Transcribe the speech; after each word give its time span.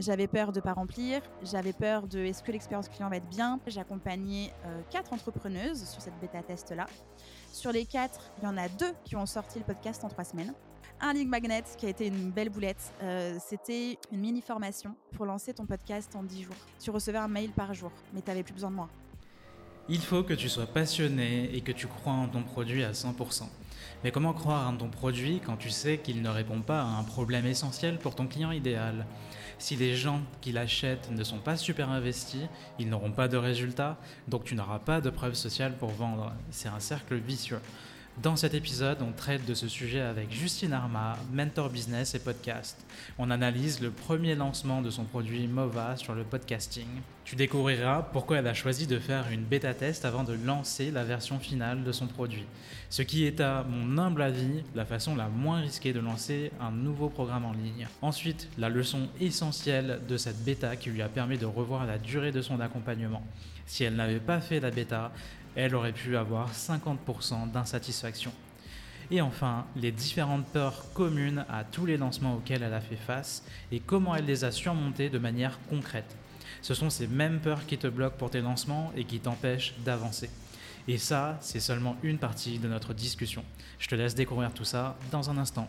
J'avais 0.00 0.28
peur 0.28 0.50
de 0.50 0.60
pas 0.60 0.72
remplir, 0.72 1.20
j'avais 1.42 1.74
peur 1.74 2.08
de 2.08 2.20
est-ce 2.20 2.42
que 2.42 2.50
l'expérience 2.50 2.88
client 2.88 3.10
va 3.10 3.16
être 3.16 3.28
bien. 3.28 3.60
J'ai 3.66 3.80
accompagné 3.80 4.50
euh, 4.64 4.80
quatre 4.88 5.12
entrepreneuses 5.12 5.84
sur 5.84 6.00
cette 6.00 6.18
bêta 6.22 6.42
test 6.42 6.70
là. 6.70 6.86
Sur 7.52 7.70
les 7.70 7.84
quatre, 7.84 8.32
il 8.38 8.44
y 8.44 8.46
en 8.46 8.56
a 8.56 8.70
deux 8.70 8.92
qui 9.04 9.14
ont 9.16 9.26
sorti 9.26 9.58
le 9.58 9.64
podcast 9.66 10.02
en 10.02 10.08
trois 10.08 10.24
semaines. 10.24 10.54
Un 11.02 11.12
League 11.12 11.28
Magnet 11.28 11.64
qui 11.76 11.84
a 11.84 11.90
été 11.90 12.06
une 12.06 12.30
belle 12.30 12.48
boulette. 12.48 12.94
Euh, 13.02 13.36
c'était 13.46 13.98
une 14.10 14.20
mini 14.20 14.40
formation 14.40 14.96
pour 15.12 15.26
lancer 15.26 15.52
ton 15.52 15.66
podcast 15.66 16.16
en 16.16 16.22
10 16.22 16.44
jours. 16.44 16.56
Tu 16.82 16.90
recevais 16.90 17.18
un 17.18 17.28
mail 17.28 17.50
par 17.50 17.74
jour, 17.74 17.92
mais 18.14 18.22
tu 18.22 18.28
n'avais 18.28 18.42
plus 18.42 18.54
besoin 18.54 18.70
de 18.70 18.76
moi. 18.76 18.88
Il 19.90 20.00
faut 20.00 20.22
que 20.22 20.32
tu 20.32 20.48
sois 20.48 20.66
passionné 20.66 21.54
et 21.54 21.60
que 21.60 21.72
tu 21.72 21.86
crois 21.86 22.14
en 22.14 22.26
ton 22.26 22.42
produit 22.42 22.84
à 22.84 22.92
100%. 22.92 23.42
Mais 24.02 24.10
comment 24.10 24.32
croire 24.32 24.68
en 24.68 24.76
ton 24.76 24.88
produit 24.88 25.40
quand 25.44 25.56
tu 25.56 25.70
sais 25.70 25.98
qu'il 25.98 26.22
ne 26.22 26.28
répond 26.28 26.60
pas 26.60 26.80
à 26.80 26.86
un 26.86 27.04
problème 27.04 27.46
essentiel 27.46 27.98
pour 27.98 28.14
ton 28.14 28.26
client 28.26 28.50
idéal? 28.50 29.06
Si 29.58 29.76
les 29.76 29.94
gens 29.94 30.22
qui 30.40 30.52
l'achètent 30.52 31.10
ne 31.10 31.22
sont 31.22 31.38
pas 31.38 31.56
super 31.56 31.90
investis, 31.90 32.44
ils 32.78 32.88
n'auront 32.88 33.12
pas 33.12 33.28
de 33.28 33.36
résultats, 33.36 33.98
donc 34.26 34.44
tu 34.44 34.54
n'auras 34.54 34.78
pas 34.78 35.02
de 35.02 35.10
preuves 35.10 35.34
sociales 35.34 35.76
pour 35.76 35.90
vendre. 35.90 36.32
C'est 36.50 36.68
un 36.68 36.80
cercle 36.80 37.16
vicieux. 37.16 37.60
Dans 38.18 38.36
cet 38.36 38.52
épisode, 38.52 38.98
on 39.00 39.12
traite 39.12 39.46
de 39.46 39.54
ce 39.54 39.66
sujet 39.66 40.02
avec 40.02 40.30
Justine 40.30 40.74
Arma, 40.74 41.16
mentor 41.32 41.70
business 41.70 42.14
et 42.14 42.18
podcast. 42.18 42.84
On 43.18 43.30
analyse 43.30 43.80
le 43.80 43.90
premier 43.90 44.34
lancement 44.34 44.82
de 44.82 44.90
son 44.90 45.04
produit 45.04 45.46
Mova 45.46 45.96
sur 45.96 46.14
le 46.14 46.24
podcasting. 46.24 46.86
Tu 47.24 47.34
découvriras 47.34 48.02
pourquoi 48.02 48.38
elle 48.38 48.46
a 48.46 48.52
choisi 48.52 48.86
de 48.86 48.98
faire 48.98 49.30
une 49.30 49.44
bêta 49.44 49.72
test 49.72 50.04
avant 50.04 50.24
de 50.24 50.34
lancer 50.44 50.90
la 50.90 51.04
version 51.04 51.38
finale 51.38 51.82
de 51.82 51.92
son 51.92 52.08
produit. 52.08 52.44
Ce 52.90 53.00
qui 53.00 53.24
est 53.24 53.40
à 53.40 53.64
mon 53.66 53.96
humble 53.96 54.20
avis 54.20 54.64
la 54.74 54.84
façon 54.84 55.16
la 55.16 55.28
moins 55.28 55.60
risquée 55.60 55.94
de 55.94 56.00
lancer 56.00 56.50
un 56.60 56.72
nouveau 56.72 57.08
programme 57.08 57.46
en 57.46 57.52
ligne. 57.52 57.88
Ensuite, 58.02 58.48
la 58.58 58.68
leçon 58.68 59.08
essentielle 59.20 60.00
de 60.06 60.18
cette 60.18 60.44
bêta 60.44 60.76
qui 60.76 60.90
lui 60.90 61.00
a 61.00 61.08
permis 61.08 61.38
de 61.38 61.46
revoir 61.46 61.86
la 61.86 61.96
durée 61.96 62.32
de 62.32 62.42
son 62.42 62.60
accompagnement. 62.60 63.22
Si 63.64 63.84
elle 63.84 63.94
n'avait 63.94 64.18
pas 64.18 64.40
fait 64.40 64.58
la 64.58 64.72
bêta, 64.72 65.12
elle 65.56 65.74
aurait 65.74 65.92
pu 65.92 66.16
avoir 66.16 66.52
50% 66.52 67.50
d'insatisfaction. 67.50 68.32
Et 69.10 69.20
enfin, 69.20 69.66
les 69.74 69.90
différentes 69.90 70.46
peurs 70.46 70.92
communes 70.92 71.44
à 71.48 71.64
tous 71.64 71.84
les 71.84 71.96
lancements 71.96 72.36
auxquels 72.36 72.62
elle 72.62 72.74
a 72.74 72.80
fait 72.80 72.96
face 72.96 73.42
et 73.72 73.80
comment 73.80 74.14
elle 74.14 74.26
les 74.26 74.44
a 74.44 74.52
surmontées 74.52 75.10
de 75.10 75.18
manière 75.18 75.58
concrète. 75.68 76.16
Ce 76.62 76.74
sont 76.74 76.90
ces 76.90 77.08
mêmes 77.08 77.40
peurs 77.40 77.66
qui 77.66 77.78
te 77.78 77.88
bloquent 77.88 78.16
pour 78.16 78.30
tes 78.30 78.40
lancements 78.40 78.92
et 78.96 79.04
qui 79.04 79.18
t'empêchent 79.18 79.74
d'avancer. 79.84 80.30
Et 80.86 80.98
ça, 80.98 81.38
c'est 81.40 81.60
seulement 81.60 81.96
une 82.02 82.18
partie 82.18 82.58
de 82.58 82.68
notre 82.68 82.94
discussion. 82.94 83.44
Je 83.78 83.88
te 83.88 83.94
laisse 83.94 84.14
découvrir 84.14 84.52
tout 84.52 84.64
ça 84.64 84.96
dans 85.10 85.30
un 85.30 85.38
instant. 85.38 85.68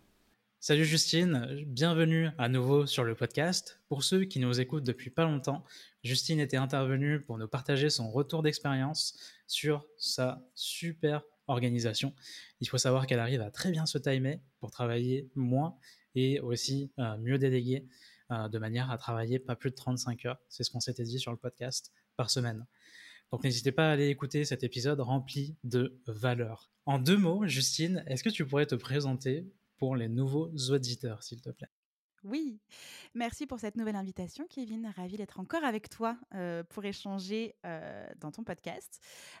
Salut 0.63 0.85
Justine, 0.85 1.63
bienvenue 1.65 2.29
à 2.37 2.47
nouveau 2.47 2.85
sur 2.85 3.03
le 3.03 3.15
podcast. 3.15 3.81
Pour 3.89 4.03
ceux 4.03 4.25
qui 4.25 4.37
nous 4.37 4.59
écoutent 4.59 4.83
depuis 4.83 5.09
pas 5.09 5.23
longtemps, 5.23 5.65
Justine 6.03 6.39
était 6.39 6.55
intervenue 6.55 7.19
pour 7.19 7.39
nous 7.39 7.47
partager 7.47 7.89
son 7.89 8.11
retour 8.11 8.43
d'expérience 8.43 9.17
sur 9.47 9.83
sa 9.97 10.47
super 10.53 11.23
organisation. 11.47 12.13
Il 12.59 12.69
faut 12.69 12.77
savoir 12.77 13.07
qu'elle 13.07 13.17
arrive 13.19 13.41
à 13.41 13.49
très 13.49 13.71
bien 13.71 13.87
se 13.87 13.97
timer 13.97 14.39
pour 14.59 14.69
travailler 14.69 15.31
moins 15.33 15.79
et 16.13 16.39
aussi 16.41 16.91
euh, 16.99 17.17
mieux 17.17 17.39
déléguer 17.39 17.87
euh, 18.29 18.47
de 18.47 18.59
manière 18.59 18.91
à 18.91 18.99
travailler 18.99 19.39
pas 19.39 19.55
plus 19.55 19.71
de 19.71 19.75
35 19.75 20.27
heures. 20.27 20.37
C'est 20.47 20.63
ce 20.63 20.69
qu'on 20.69 20.79
s'était 20.79 21.05
dit 21.05 21.17
sur 21.17 21.31
le 21.31 21.37
podcast 21.37 21.91
par 22.17 22.29
semaine. 22.29 22.67
Donc 23.31 23.43
n'hésitez 23.43 23.71
pas 23.71 23.89
à 23.89 23.93
aller 23.93 24.09
écouter 24.09 24.45
cet 24.45 24.63
épisode 24.63 24.99
rempli 24.99 25.55
de 25.63 25.99
valeurs. 26.05 26.69
En 26.85 26.99
deux 26.99 27.17
mots, 27.17 27.47
Justine, 27.47 28.03
est-ce 28.05 28.23
que 28.23 28.29
tu 28.29 28.45
pourrais 28.45 28.67
te 28.67 28.75
présenter 28.75 29.47
pour 29.81 29.95
les 29.95 30.09
nouveaux 30.09 30.51
auditeurs, 30.69 31.23
s'il 31.23 31.41
te 31.41 31.49
plaît. 31.49 31.71
Oui, 32.23 32.59
merci 33.15 33.47
pour 33.47 33.59
cette 33.59 33.75
nouvelle 33.75 33.95
invitation, 33.95 34.45
Kevin. 34.47 34.93
Ravi 34.95 35.17
d'être 35.17 35.39
encore 35.39 35.63
avec 35.63 35.89
toi 35.89 36.19
euh, 36.35 36.63
pour 36.63 36.85
échanger 36.85 37.55
euh, 37.65 38.07
dans 38.19 38.29
ton 38.29 38.43
podcast. 38.43 38.99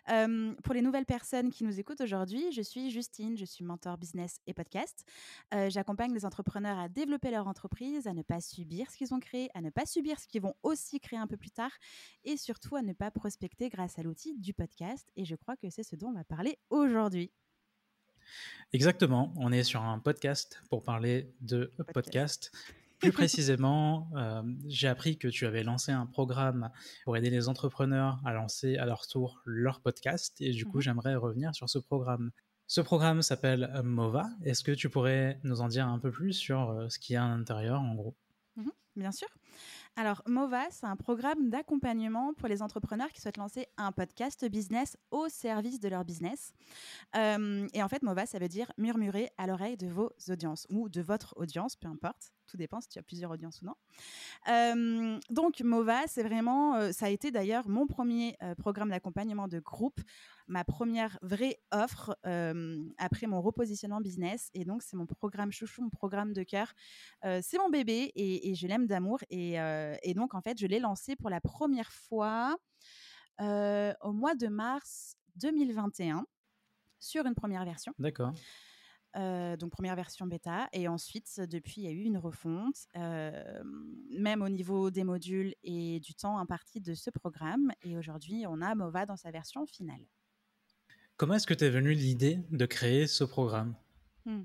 Euh, 0.09 0.55
pour 0.63 0.73
les 0.73 0.81
nouvelles 0.81 1.05
personnes 1.05 1.51
qui 1.51 1.63
nous 1.63 1.79
écoutent 1.79 2.01
aujourd'hui, 2.01 2.51
je 2.51 2.63
suis 2.63 2.89
Justine, 2.89 3.37
je 3.37 3.45
suis 3.45 3.63
mentor 3.63 3.99
business 3.99 4.39
et 4.47 4.55
podcast. 4.55 5.05
J'accompagne 5.51 6.11
les 6.11 6.25
entrepreneurs 6.25 6.79
à 6.79 6.89
développer 6.89 7.29
leur 7.29 7.47
entreprise, 7.47 8.07
à 8.07 8.13
ne 8.15 8.23
pas 8.23 8.41
subir 8.41 8.89
ce 8.89 8.97
qu'ils 8.97 9.13
ont 9.13 9.19
créé, 9.19 9.51
à 9.53 9.61
ne 9.61 9.69
pas 9.69 9.85
subir 9.85 10.19
ce 10.19 10.27
qu'ils 10.27 10.41
vont 10.41 10.55
aussi 10.63 10.99
créer 10.99 11.19
un 11.19 11.27
peu 11.27 11.37
plus 11.37 11.51
tard 11.51 11.71
et 12.23 12.35
surtout 12.35 12.75
à 12.75 12.81
ne 12.81 12.93
pas 12.93 13.11
prospecter 13.11 13.69
grâce 13.69 13.99
à 13.99 14.01
l'outil 14.01 14.33
du 14.39 14.55
podcast. 14.55 15.07
Et 15.15 15.23
je 15.23 15.35
crois 15.35 15.55
que 15.55 15.69
c'est 15.69 15.83
ce 15.83 15.95
dont 15.95 16.07
on 16.07 16.13
va 16.13 16.23
parler 16.23 16.57
aujourd'hui. 16.71 17.31
Exactement, 18.73 19.33
on 19.37 19.51
est 19.51 19.63
sur 19.63 19.81
un 19.81 19.99
podcast 19.99 20.61
pour 20.69 20.83
parler 20.83 21.33
de 21.41 21.71
podcast. 21.93 22.51
Plus 22.99 23.11
précisément, 23.11 24.09
euh, 24.15 24.43
j'ai 24.67 24.87
appris 24.87 25.17
que 25.17 25.27
tu 25.27 25.45
avais 25.45 25.63
lancé 25.63 25.91
un 25.91 26.05
programme 26.05 26.69
pour 27.03 27.17
aider 27.17 27.29
les 27.29 27.49
entrepreneurs 27.49 28.21
à 28.23 28.31
lancer 28.31 28.77
à 28.77 28.85
leur 28.85 29.07
tour 29.07 29.41
leur 29.45 29.81
podcast 29.81 30.39
et 30.39 30.51
du 30.51 30.65
coup, 30.65 30.77
mhm. 30.77 30.83
j'aimerais 30.83 31.15
revenir 31.15 31.53
sur 31.55 31.69
ce 31.69 31.79
programme. 31.79 32.31
Ce 32.67 32.79
programme 32.79 33.21
s'appelle 33.21 33.69
Mova. 33.83 34.29
Est-ce 34.45 34.63
que 34.63 34.71
tu 34.71 34.89
pourrais 34.89 35.39
nous 35.43 35.59
en 35.59 35.67
dire 35.67 35.87
un 35.87 35.99
peu 35.99 36.11
plus 36.11 36.31
sur 36.31 36.69
euh, 36.69 36.87
ce 36.87 36.99
qu'il 36.99 37.15
y 37.15 37.17
a 37.17 37.25
à 37.25 37.27
l'intérieur 37.27 37.81
en 37.81 37.95
gros? 37.95 38.15
Mhm, 38.55 38.71
Bien 38.95 39.11
sûr. 39.11 39.27
Alors, 39.97 40.21
MOVA, 40.25 40.67
c'est 40.71 40.85
un 40.85 40.95
programme 40.95 41.49
d'accompagnement 41.49 42.33
pour 42.33 42.47
les 42.47 42.61
entrepreneurs 42.61 43.11
qui 43.11 43.19
souhaitent 43.19 43.37
lancer 43.37 43.67
un 43.77 43.91
podcast 43.91 44.45
business 44.45 44.95
au 45.11 45.27
service 45.27 45.81
de 45.81 45.89
leur 45.89 46.05
business. 46.05 46.53
Euh, 47.15 47.67
et 47.73 47.83
en 47.83 47.89
fait, 47.89 48.01
MOVA, 48.01 48.25
ça 48.25 48.39
veut 48.39 48.47
dire 48.47 48.71
murmurer 48.77 49.29
à 49.37 49.47
l'oreille 49.47 49.75
de 49.75 49.87
vos 49.87 50.09
audiences 50.29 50.65
ou 50.69 50.87
de 50.87 51.01
votre 51.01 51.33
audience, 51.37 51.75
peu 51.75 51.89
importe. 51.89 52.31
Tout 52.51 52.57
dépend 52.57 52.81
si 52.81 52.89
tu 52.89 52.99
as 52.99 53.03
plusieurs 53.03 53.31
audiences 53.31 53.61
ou 53.61 53.65
non. 53.65 53.75
Euh, 54.49 55.17
donc, 55.29 55.61
MOVA, 55.61 56.07
c'est 56.07 56.23
vraiment, 56.23 56.75
euh, 56.75 56.91
ça 56.91 57.05
a 57.05 57.09
été 57.09 57.31
d'ailleurs 57.31 57.69
mon 57.69 57.87
premier 57.87 58.37
programme 58.57 58.89
d'accompagnement 58.89 59.47
de 59.47 59.59
groupe, 59.59 60.01
ma 60.47 60.65
première 60.65 61.17
vraie 61.21 61.59
offre 61.71 62.17
après 62.97 63.27
mon 63.27 63.41
repositionnement 63.41 64.01
business. 64.01 64.49
Et 64.53 64.65
donc, 64.65 64.83
c'est 64.83 64.97
mon 64.97 65.05
programme 65.05 65.51
chouchou, 65.51 65.81
mon 65.81 65.89
programme 65.89 66.33
de 66.33 66.43
cœur. 66.43 66.73
c'est 67.23 67.57
mon 67.57 67.69
bébé 67.69 68.11
et, 68.15 68.53
je 68.55 68.67
l'aime 68.67 68.87
d'amour. 68.87 69.19
Et, 69.29 69.59
euh, 69.59 69.95
donc, 70.15 70.33
en 70.33 70.41
fait, 70.41 70.59
je 70.59 70.67
l'ai 70.67 70.79
lancé 70.79 71.15
pour 71.15 71.29
la 71.29 71.41
première 71.41 71.91
fois 71.91 72.57
euh, 73.39 73.93
au 74.01 74.11
mois 74.11 74.35
de 74.35 74.47
mars 74.47 75.15
2021 75.35 76.25
sur 76.99 77.25
une 77.25 77.35
première 77.35 77.65
version. 77.65 77.93
D'accord. 77.97 78.33
Euh, 79.17 79.57
donc 79.57 79.71
première 79.71 79.95
version 79.95 80.25
bêta. 80.25 80.67
Et 80.73 80.87
ensuite 80.87 81.39
depuis 81.39 81.81
il 81.81 81.83
y 81.83 81.87
a 81.87 81.91
eu 81.91 82.03
une 82.03 82.17
refonte. 82.17 82.87
Même 82.95 84.41
au 84.41 84.49
niveau 84.49 84.91
des 84.91 85.03
modules 85.03 85.53
et 85.63 85.99
du 85.99 86.13
temps 86.13 86.37
imparti 86.37 86.81
de 86.81 86.93
ce 86.93 87.09
programme. 87.09 87.71
Et 87.81 87.97
aujourd'hui 87.97 88.45
on 88.47 88.61
a 88.61 88.75
Mova 88.75 89.05
dans 89.05 89.17
sa 89.17 89.31
version 89.31 89.65
finale. 89.65 90.05
Comment 91.17 91.35
est-ce 91.35 91.47
que 91.47 91.53
tu 91.53 91.65
es 91.65 91.69
venu 91.69 91.93
l'idée 91.93 92.39
de 92.49 92.65
créer 92.65 93.07
ce 93.07 93.23
programme? 93.23 93.75
Hmm 94.25 94.43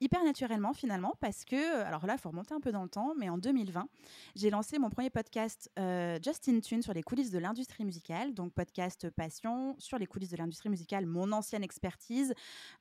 hyper 0.00 0.22
naturellement 0.24 0.72
finalement 0.72 1.14
parce 1.20 1.44
que, 1.44 1.82
alors 1.82 2.06
là, 2.06 2.14
il 2.14 2.18
faut 2.18 2.30
remonter 2.30 2.54
un 2.54 2.60
peu 2.60 2.72
dans 2.72 2.82
le 2.82 2.88
temps, 2.88 3.14
mais 3.18 3.28
en 3.28 3.38
2020, 3.38 3.88
j'ai 4.34 4.50
lancé 4.50 4.78
mon 4.78 4.90
premier 4.90 5.10
podcast 5.10 5.70
euh, 5.78 6.18
Justin 6.22 6.60
Tune 6.60 6.82
sur 6.82 6.92
les 6.92 7.02
coulisses 7.02 7.30
de 7.30 7.38
l'industrie 7.38 7.84
musicale, 7.84 8.34
donc 8.34 8.52
podcast 8.52 9.10
passion 9.10 9.76
sur 9.78 9.98
les 9.98 10.06
coulisses 10.06 10.30
de 10.30 10.36
l'industrie 10.36 10.68
musicale, 10.68 11.06
mon 11.06 11.32
ancienne 11.32 11.62
expertise, 11.62 12.34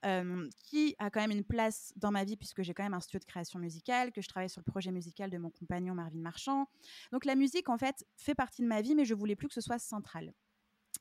euh, 0.05 0.47
qui 0.57 0.95
a 0.99 1.09
quand 1.09 1.21
même 1.21 1.31
une 1.31 1.43
place 1.43 1.93
dans 1.95 2.11
ma 2.11 2.23
vie 2.23 2.37
puisque 2.37 2.61
j'ai 2.61 2.73
quand 2.73 2.83
même 2.83 2.93
un 2.93 2.99
studio 2.99 3.19
de 3.19 3.25
création 3.25 3.59
musicale, 3.59 4.11
que 4.11 4.21
je 4.21 4.27
travaille 4.27 4.49
sur 4.49 4.61
le 4.65 4.71
projet 4.71 4.91
musical 4.91 5.29
de 5.29 5.37
mon 5.37 5.49
compagnon 5.49 5.93
Marvin 5.93 6.19
Marchand. 6.19 6.67
Donc 7.11 7.25
la 7.25 7.35
musique, 7.35 7.69
en 7.69 7.77
fait, 7.77 8.05
fait 8.15 8.35
partie 8.35 8.61
de 8.61 8.67
ma 8.67 8.81
vie, 8.81 8.95
mais 8.95 9.05
je 9.05 9.13
voulais 9.13 9.35
plus 9.35 9.47
que 9.47 9.53
ce 9.53 9.61
soit 9.61 9.79
central. 9.79 10.33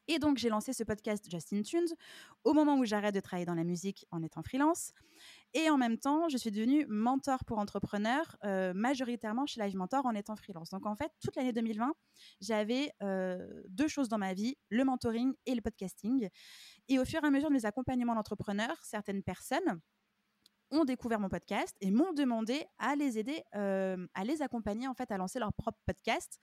Et 0.08 0.18
donc, 0.18 0.38
j'ai 0.38 0.48
lancé 0.48 0.72
ce 0.72 0.82
podcast 0.82 1.30
Justin 1.30 1.62
Tunes 1.62 1.88
au 2.44 2.54
moment 2.54 2.76
où 2.76 2.84
j'arrête 2.84 3.14
de 3.14 3.20
travailler 3.20 3.46
dans 3.46 3.54
la 3.54 3.64
musique 3.64 4.06
en 4.10 4.22
étant 4.22 4.42
freelance. 4.42 4.92
Et 5.54 5.68
en 5.68 5.76
même 5.76 5.98
temps, 5.98 6.28
je 6.28 6.38
suis 6.38 6.50
devenue 6.50 6.86
mentor 6.88 7.44
pour 7.44 7.58
entrepreneurs, 7.58 8.36
euh, 8.44 8.72
majoritairement 8.74 9.44
chez 9.44 9.60
Live 9.60 9.76
Mentor 9.76 10.06
en 10.06 10.14
étant 10.14 10.34
freelance. 10.34 10.70
Donc, 10.70 10.86
en 10.86 10.96
fait, 10.96 11.12
toute 11.20 11.36
l'année 11.36 11.52
2020, 11.52 11.92
j'avais 12.40 12.90
euh, 13.02 13.62
deux 13.68 13.88
choses 13.88 14.08
dans 14.08 14.18
ma 14.18 14.32
vie, 14.32 14.56
le 14.70 14.84
mentoring 14.84 15.34
et 15.44 15.54
le 15.54 15.60
podcasting. 15.60 16.28
Et 16.88 16.98
au 16.98 17.04
fur 17.04 17.22
et 17.22 17.26
à 17.26 17.30
mesure 17.30 17.48
de 17.48 17.54
mes 17.54 17.66
accompagnements 17.66 18.14
d'entrepreneurs, 18.14 18.76
certaines 18.82 19.22
personnes 19.22 19.80
ont 20.70 20.84
découvert 20.86 21.20
mon 21.20 21.28
podcast 21.28 21.76
et 21.82 21.90
m'ont 21.90 22.14
demandé 22.14 22.64
à 22.78 22.96
les 22.96 23.18
aider, 23.18 23.42
à 23.52 24.24
les 24.24 24.40
accompagner 24.40 24.88
en 24.88 24.94
fait 24.94 25.12
à 25.12 25.18
lancer 25.18 25.38
leur 25.38 25.52
propre 25.52 25.78
podcast. 25.84 26.40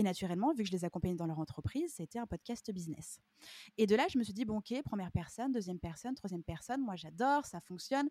Et 0.00 0.02
naturellement, 0.02 0.54
vu 0.54 0.62
que 0.62 0.68
je 0.70 0.72
les 0.72 0.86
accompagnais 0.86 1.14
dans 1.14 1.26
leur 1.26 1.40
entreprise, 1.40 1.92
c'était 1.94 2.18
un 2.18 2.26
podcast 2.26 2.72
business. 2.72 3.20
Et 3.76 3.86
de 3.86 3.94
là, 3.94 4.06
je 4.08 4.16
me 4.16 4.24
suis 4.24 4.32
dit, 4.32 4.46
bon, 4.46 4.56
ok, 4.56 4.72
première 4.82 5.12
personne, 5.12 5.52
deuxième 5.52 5.78
personne, 5.78 6.14
troisième 6.14 6.42
personne, 6.42 6.80
moi 6.80 6.96
j'adore, 6.96 7.44
ça 7.44 7.60
fonctionne. 7.60 8.08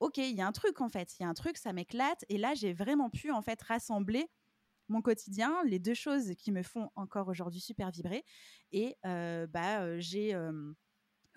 Ok, 0.00 0.16
il 0.16 0.34
y 0.34 0.40
a 0.40 0.46
un 0.46 0.52
truc 0.52 0.80
en 0.80 0.88
fait, 0.88 1.18
il 1.18 1.24
y 1.24 1.26
a 1.26 1.28
un 1.28 1.34
truc, 1.34 1.58
ça 1.58 1.74
m'éclate. 1.74 2.24
Et 2.30 2.38
là, 2.38 2.54
j'ai 2.54 2.72
vraiment 2.72 3.10
pu 3.10 3.30
en 3.30 3.42
fait 3.42 3.60
rassembler 3.60 4.30
mon 4.88 5.02
quotidien, 5.02 5.54
les 5.66 5.78
deux 5.78 5.92
choses 5.92 6.32
qui 6.38 6.50
me 6.50 6.62
font 6.62 6.88
encore 6.94 7.28
aujourd'hui 7.28 7.60
super 7.60 7.90
vibrer. 7.90 8.24
Et 8.72 8.96
bah, 9.02 9.98
j'ai 9.98 10.34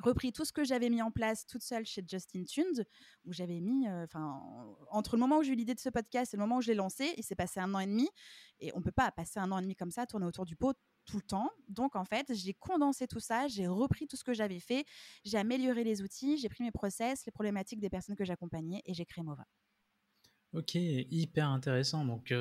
repris 0.01 0.33
tout 0.33 0.45
ce 0.45 0.51
que 0.51 0.63
j'avais 0.63 0.89
mis 0.89 1.01
en 1.01 1.11
place 1.11 1.45
toute 1.45 1.63
seule 1.63 1.85
chez 1.85 2.03
Justin 2.07 2.43
Tunes, 2.43 2.85
où 3.25 3.33
j'avais 3.33 3.59
mis, 3.59 3.87
enfin, 3.87 4.41
entre 4.89 5.15
le 5.15 5.19
moment 5.19 5.39
où 5.39 5.43
j'ai 5.43 5.53
eu 5.53 5.55
l'idée 5.55 5.75
de 5.75 5.79
ce 5.79 5.89
podcast 5.89 6.33
et 6.33 6.37
le 6.37 6.41
moment 6.41 6.57
où 6.57 6.61
je 6.61 6.67
l'ai 6.67 6.75
lancé, 6.75 7.13
il 7.17 7.23
s'est 7.23 7.35
passé 7.35 7.59
un 7.59 7.73
an 7.73 7.79
et 7.79 7.87
demi, 7.87 8.09
et 8.59 8.71
on 8.75 8.81
peut 8.81 8.91
pas 8.91 9.11
passer 9.11 9.39
un 9.39 9.51
an 9.51 9.59
et 9.59 9.61
demi 9.61 9.75
comme 9.75 9.91
ça, 9.91 10.05
tourner 10.05 10.25
autour 10.25 10.45
du 10.45 10.55
pot 10.55 10.75
tout 11.05 11.17
le 11.17 11.23
temps. 11.23 11.49
Donc 11.67 11.95
en 11.95 12.05
fait, 12.05 12.33
j'ai 12.33 12.53
condensé 12.53 13.07
tout 13.07 13.19
ça, 13.19 13.47
j'ai 13.47 13.67
repris 13.67 14.07
tout 14.07 14.17
ce 14.17 14.23
que 14.23 14.33
j'avais 14.33 14.59
fait, 14.59 14.85
j'ai 15.23 15.37
amélioré 15.37 15.83
les 15.83 16.01
outils, 16.01 16.37
j'ai 16.37 16.49
pris 16.49 16.63
mes 16.63 16.71
process, 16.71 17.25
les 17.25 17.31
problématiques 17.31 17.79
des 17.79 17.89
personnes 17.89 18.15
que 18.15 18.25
j'accompagnais 18.25 18.81
et 18.85 18.93
j'ai 18.93 19.05
créé 19.05 19.23
Mova. 19.23 19.45
Ok, 20.53 20.75
hyper 20.75 21.47
intéressant. 21.47 22.05
Donc 22.05 22.33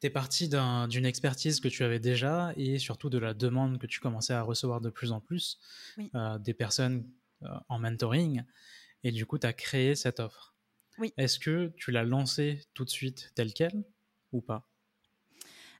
tu 0.00 0.06
es 0.06 0.10
parti 0.10 0.48
d'une 0.48 1.06
expertise 1.06 1.60
que 1.60 1.68
tu 1.68 1.84
avais 1.84 1.98
déjà 1.98 2.52
et 2.56 2.78
surtout 2.78 3.10
de 3.10 3.18
la 3.18 3.34
demande 3.34 3.78
que 3.78 3.86
tu 3.86 4.00
commençais 4.00 4.32
à 4.32 4.42
recevoir 4.42 4.80
de 4.80 4.90
plus 4.90 5.12
en 5.12 5.20
plus 5.20 5.58
euh, 6.14 6.38
des 6.38 6.54
personnes 6.54 7.08
euh, 7.42 7.48
en 7.68 7.78
mentoring. 7.78 8.42
Et 9.04 9.12
du 9.12 9.26
coup, 9.26 9.38
tu 9.38 9.46
as 9.46 9.52
créé 9.52 9.94
cette 9.94 10.20
offre. 10.20 10.54
Oui. 10.98 11.12
Est-ce 11.16 11.38
que 11.38 11.72
tu 11.76 11.90
l'as 11.92 12.02
lancée 12.02 12.66
tout 12.74 12.84
de 12.84 12.90
suite 12.90 13.32
telle 13.34 13.52
qu'elle 13.52 13.84
ou 14.32 14.40
pas? 14.40 14.68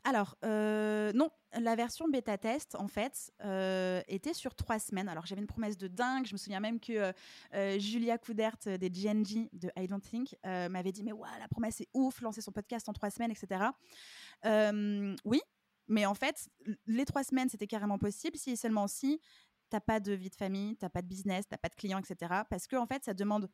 Alors, 0.08 0.38
euh, 0.42 1.12
non, 1.12 1.28
la 1.52 1.76
version 1.76 2.08
bêta 2.08 2.38
test, 2.38 2.76
en 2.76 2.88
fait, 2.88 3.30
euh, 3.44 4.00
était 4.08 4.32
sur 4.32 4.54
trois 4.54 4.78
semaines. 4.78 5.06
Alors, 5.06 5.26
j'avais 5.26 5.42
une 5.42 5.46
promesse 5.46 5.76
de 5.76 5.86
dingue. 5.86 6.24
Je 6.24 6.32
me 6.32 6.38
souviens 6.38 6.60
même 6.60 6.80
que 6.80 7.12
euh, 7.52 7.78
Julia 7.78 8.16
Coudert 8.16 8.56
des 8.64 8.88
GNG 8.88 9.50
de 9.52 9.70
I 9.76 9.86
Don't 9.86 10.00
Think 10.00 10.34
m'avait 10.44 10.92
dit 10.92 11.02
Mais 11.02 11.12
ouais, 11.12 11.28
la 11.38 11.46
promesse 11.46 11.82
est 11.82 11.90
ouf, 11.92 12.22
lancer 12.22 12.40
son 12.40 12.52
podcast 12.52 12.88
en 12.88 12.94
trois 12.94 13.10
semaines, 13.10 13.32
etc. 13.32 13.66
oui, 15.26 15.42
mais 15.88 16.06
en 16.06 16.14
fait, 16.14 16.48
les 16.86 17.04
trois 17.04 17.22
semaines, 17.22 17.50
c'était 17.50 17.66
carrément 17.66 17.98
possible 17.98 18.38
si 18.38 18.52
et 18.52 18.56
seulement 18.56 18.86
si 18.86 19.20
t'as 19.68 19.80
pas 19.80 20.00
de 20.00 20.12
vie 20.12 20.30
de 20.30 20.36
famille, 20.36 20.74
t'as 20.78 20.88
pas 20.88 21.02
de 21.02 21.06
business, 21.06 21.46
t'as 21.46 21.58
pas 21.58 21.68
de 21.68 21.74
clients, 21.74 21.98
etc. 21.98 22.44
Parce 22.48 22.66
que, 22.66 22.76
en 22.76 22.86
fait, 22.86 23.04
ça 23.04 23.12
demande 23.12 23.50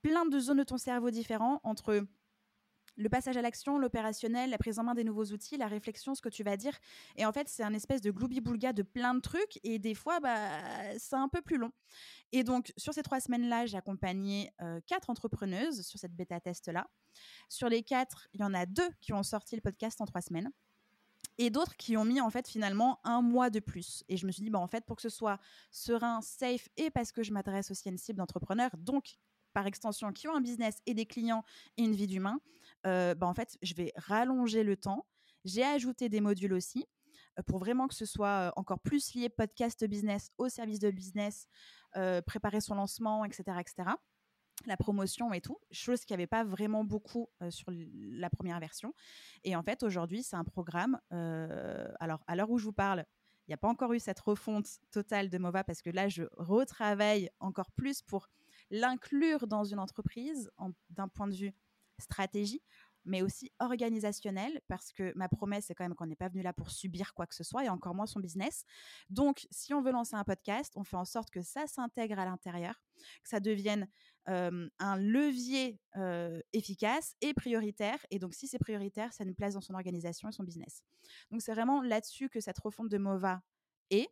plein 0.00 0.26
de 0.26 0.38
zones 0.38 0.58
de 0.58 0.62
ton 0.62 0.78
cerveau 0.78 1.10
différents 1.10 1.60
entre 1.64 2.06
le 2.96 3.08
passage 3.08 3.36
à 3.36 3.42
l'action, 3.42 3.78
l'opérationnel, 3.78 4.50
la 4.50 4.58
prise 4.58 4.78
en 4.78 4.84
main 4.84 4.94
des 4.94 5.04
nouveaux 5.04 5.24
outils, 5.26 5.56
la 5.56 5.66
réflexion, 5.66 6.14
ce 6.14 6.20
que 6.20 6.28
tu 6.28 6.42
vas 6.42 6.56
dire. 6.56 6.78
Et 7.16 7.24
en 7.24 7.32
fait, 7.32 7.48
c'est 7.48 7.62
un 7.62 7.74
espèce 7.74 8.00
de 8.00 8.10
gloubi-boulga 8.10 8.72
de 8.72 8.82
plein 8.82 9.14
de 9.14 9.20
trucs. 9.20 9.58
Et 9.64 9.78
des 9.78 9.94
fois, 9.94 10.20
bah, 10.20 10.50
c'est 10.98 11.16
un 11.16 11.28
peu 11.28 11.40
plus 11.40 11.58
long. 11.58 11.72
Et 12.32 12.44
donc, 12.44 12.72
sur 12.76 12.92
ces 12.94 13.02
trois 13.02 13.20
semaines-là, 13.20 13.66
j'ai 13.66 13.76
accompagné 13.76 14.52
euh, 14.60 14.80
quatre 14.86 15.10
entrepreneuses 15.10 15.82
sur 15.82 15.98
cette 15.98 16.14
bêta-test-là. 16.14 16.88
Sur 17.48 17.68
les 17.68 17.82
quatre, 17.82 18.28
il 18.32 18.40
y 18.40 18.44
en 18.44 18.54
a 18.54 18.66
deux 18.66 18.88
qui 19.00 19.12
ont 19.12 19.22
sorti 19.22 19.54
le 19.54 19.62
podcast 19.62 20.00
en 20.00 20.06
trois 20.06 20.22
semaines. 20.22 20.50
Et 21.38 21.48
d'autres 21.48 21.76
qui 21.76 21.96
ont 21.96 22.04
mis 22.04 22.20
en 22.20 22.30
fait 22.30 22.46
finalement 22.46 23.00
un 23.04 23.22
mois 23.22 23.48
de 23.48 23.58
plus. 23.58 24.04
Et 24.08 24.16
je 24.16 24.26
me 24.26 24.32
suis 24.32 24.42
dit, 24.42 24.50
bah, 24.50 24.58
en 24.58 24.68
fait, 24.68 24.84
pour 24.84 24.96
que 24.96 25.02
ce 25.02 25.08
soit 25.08 25.38
serein, 25.70 26.20
safe, 26.20 26.68
et 26.76 26.90
parce 26.90 27.10
que 27.10 27.22
je 27.22 27.32
m'adresse 27.32 27.70
aussi 27.70 27.88
à 27.88 27.90
une 27.90 27.98
cible 27.98 28.18
d'entrepreneurs, 28.18 28.70
donc 28.76 29.18
par 29.52 29.66
extension, 29.66 30.12
qui 30.12 30.28
ont 30.28 30.34
un 30.34 30.40
business 30.40 30.78
et 30.86 30.94
des 30.94 31.06
clients 31.06 31.44
et 31.76 31.82
une 31.82 31.94
vie 31.94 32.06
d'humain, 32.06 32.40
euh, 32.86 33.14
en 33.20 33.34
fait, 33.34 33.56
je 33.62 33.74
vais 33.74 33.92
rallonger 33.96 34.62
le 34.62 34.76
temps. 34.76 35.06
J'ai 35.44 35.64
ajouté 35.64 36.08
des 36.08 36.20
modules 36.20 36.52
aussi 36.52 36.86
pour 37.46 37.58
vraiment 37.58 37.88
que 37.88 37.94
ce 37.94 38.04
soit 38.04 38.52
encore 38.56 38.80
plus 38.80 39.14
lié 39.14 39.28
podcast 39.28 39.84
business 39.86 40.30
au 40.36 40.48
service 40.48 40.78
de 40.78 40.90
business, 40.90 41.46
préparer 42.26 42.60
son 42.60 42.74
lancement, 42.74 43.24
etc., 43.24 43.42
etc. 43.58 43.90
La 44.66 44.76
promotion 44.76 45.32
et 45.32 45.40
tout, 45.40 45.58
chose 45.70 46.04
qu'il 46.04 46.14
n'y 46.14 46.20
avait 46.20 46.26
pas 46.26 46.44
vraiment 46.44 46.84
beaucoup 46.84 47.30
sur 47.48 47.72
la 47.72 48.28
première 48.28 48.60
version. 48.60 48.92
Et 49.44 49.56
en 49.56 49.62
fait, 49.62 49.82
aujourd'hui, 49.82 50.22
c'est 50.22 50.36
un 50.36 50.44
programme. 50.44 51.00
alors, 51.10 52.22
à 52.26 52.36
l'heure 52.36 52.50
où 52.50 52.58
je 52.58 52.64
vous 52.64 52.72
parle, 52.72 53.06
il 53.46 53.50
n'y 53.50 53.54
a 53.54 53.58
pas 53.58 53.68
encore 53.68 53.92
eu 53.92 53.98
cette 53.98 54.20
refonte 54.20 54.68
totale 54.90 55.28
de 55.28 55.38
Mova 55.38 55.64
parce 55.64 55.82
que 55.82 55.90
là, 55.90 56.08
je 56.08 56.24
retravaille 56.36 57.30
encore 57.40 57.72
plus 57.72 58.02
pour 58.02 58.28
l'inclure 58.70 59.46
dans 59.46 59.64
une 59.64 59.78
entreprise 59.78 60.50
d'un 60.90 61.08
point 61.08 61.26
de 61.26 61.34
vue 61.34 61.54
stratégie, 62.02 62.62
mais 63.04 63.20
aussi 63.20 63.50
organisationnel, 63.58 64.60
parce 64.68 64.92
que 64.92 65.12
ma 65.16 65.28
promesse, 65.28 65.64
c'est 65.66 65.74
quand 65.74 65.82
même 65.82 65.96
qu'on 65.96 66.06
n'est 66.06 66.14
pas 66.14 66.28
venu 66.28 66.40
là 66.42 66.52
pour 66.52 66.70
subir 66.70 67.14
quoi 67.14 67.26
que 67.26 67.34
ce 67.34 67.42
soit, 67.42 67.64
et 67.64 67.68
encore 67.68 67.96
moins 67.96 68.06
son 68.06 68.20
business. 68.20 68.64
Donc, 69.10 69.44
si 69.50 69.74
on 69.74 69.82
veut 69.82 69.90
lancer 69.90 70.14
un 70.14 70.22
podcast, 70.22 70.72
on 70.76 70.84
fait 70.84 70.96
en 70.96 71.04
sorte 71.04 71.30
que 71.30 71.42
ça 71.42 71.66
s'intègre 71.66 72.20
à 72.20 72.24
l'intérieur, 72.24 72.80
que 73.24 73.28
ça 73.28 73.40
devienne 73.40 73.88
un 74.26 74.96
levier 74.98 75.80
efficace 76.52 77.16
et 77.20 77.34
prioritaire. 77.34 77.98
Et 78.10 78.20
donc, 78.20 78.34
si 78.34 78.46
c'est 78.46 78.60
prioritaire, 78.60 79.12
ça 79.12 79.24
une 79.24 79.34
place 79.34 79.54
dans 79.54 79.60
son 79.60 79.74
organisation 79.74 80.28
et 80.28 80.32
son 80.32 80.44
business. 80.44 80.84
Donc, 81.32 81.42
c'est 81.42 81.52
vraiment 81.52 81.82
là-dessus 81.82 82.28
que 82.28 82.38
cette 82.38 82.60
refonte 82.60 82.88
de 82.88 82.98
MOVA 82.98 83.42
est. 83.90 84.08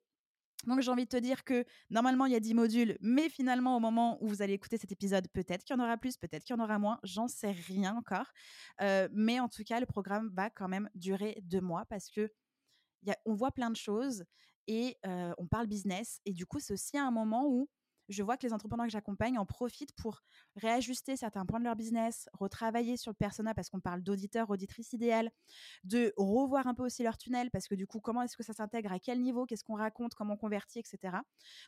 Donc 0.67 0.81
j'ai 0.81 0.91
envie 0.91 1.05
de 1.05 1.09
te 1.09 1.17
dire 1.17 1.45
que 1.45 1.65
normalement 1.89 2.27
il 2.27 2.33
y 2.33 2.37
a 2.37 2.41
10 2.41 2.55
modules, 2.55 2.99
mais 3.01 3.29
finalement 3.29 3.77
au 3.77 3.81
moment 3.81 4.23
où 4.23 4.29
vous 4.29 4.43
allez 4.43 4.53
écouter 4.53 4.77
cet 4.77 4.93
épisode, 4.93 5.27
peut-être 5.33 5.65
qu'il 5.65 5.77
y 5.77 5.81
en 5.81 5.83
aura 5.83 5.97
plus, 5.97 6.17
peut-être 6.17 6.45
qu'il 6.45 6.55
y 6.55 6.59
en 6.59 6.63
aura 6.63 6.79
moins, 6.79 6.99
j'en 7.03 7.29
sais 7.29 7.53
rien 7.53 7.97
encore. 7.97 8.27
Euh, 8.83 9.09
mais 9.13 9.41
en 9.41 9.49
tout 9.49 9.65
cas, 9.65 9.81
le 9.81 9.87
programme 9.87 10.31
va 10.35 10.51
quand 10.51 10.69
même 10.69 10.91
durer 10.95 11.39
deux 11.43 11.61
mois 11.61 11.85
parce 11.87 12.11
que 12.11 12.31
on 13.25 13.35
voit 13.35 13.53
plein 13.53 13.71
de 13.71 13.77
choses 13.77 14.25
et 14.67 14.99
euh, 15.07 15.33
on 15.39 15.47
parle 15.47 15.67
business. 15.67 16.21
Et 16.27 16.33
du 16.33 16.47
coup, 16.47 16.61
c'est 16.61 16.73
aussi 16.73 16.99
un 16.99 17.11
moment 17.11 17.47
où 17.49 17.69
je 18.11 18.23
vois 18.23 18.37
que 18.37 18.47
les 18.47 18.53
entrepreneurs 18.53 18.87
que 18.87 18.93
j'accompagne 18.93 19.39
en 19.39 19.47
profitent 19.47 19.93
pour 19.93 20.23
réajuster 20.57 21.17
certains 21.17 21.47
points 21.47 21.61
de 21.61 21.65
leur 21.65 21.77
business, 21.77 22.29
retravailler 22.33 22.97
sur 22.97 23.11
le 23.11 23.17
persona 23.17 23.55
parce 23.55 23.71
qu'on 23.71 23.81
parle 23.81 24.03
d'auditeur, 24.03 24.51
auditrice 24.51 24.93
idéale, 24.93 25.31
de 25.85 26.13
revoir 26.17 26.67
un 26.67 26.75
peu 26.75 26.85
aussi 26.85 27.03
leur 27.03 27.17
tunnel 27.17 27.51
parce 27.51 27.69
que 27.69 27.75
du 27.75 27.87
coup, 27.87 28.01
comment 28.01 28.23
est-ce 28.23 28.37
que 28.37 28.43
ça 28.43 28.53
s'intègre, 28.53 28.93
à 28.93 28.99
quel 28.99 29.21
niveau, 29.21 29.47
qu'est-ce 29.47 29.65
qu'on 29.65 29.77
raconte, 29.77 30.15
comment 30.15 30.35
on 30.35 30.37
convertit, 30.37 30.81
etc. 30.81 31.19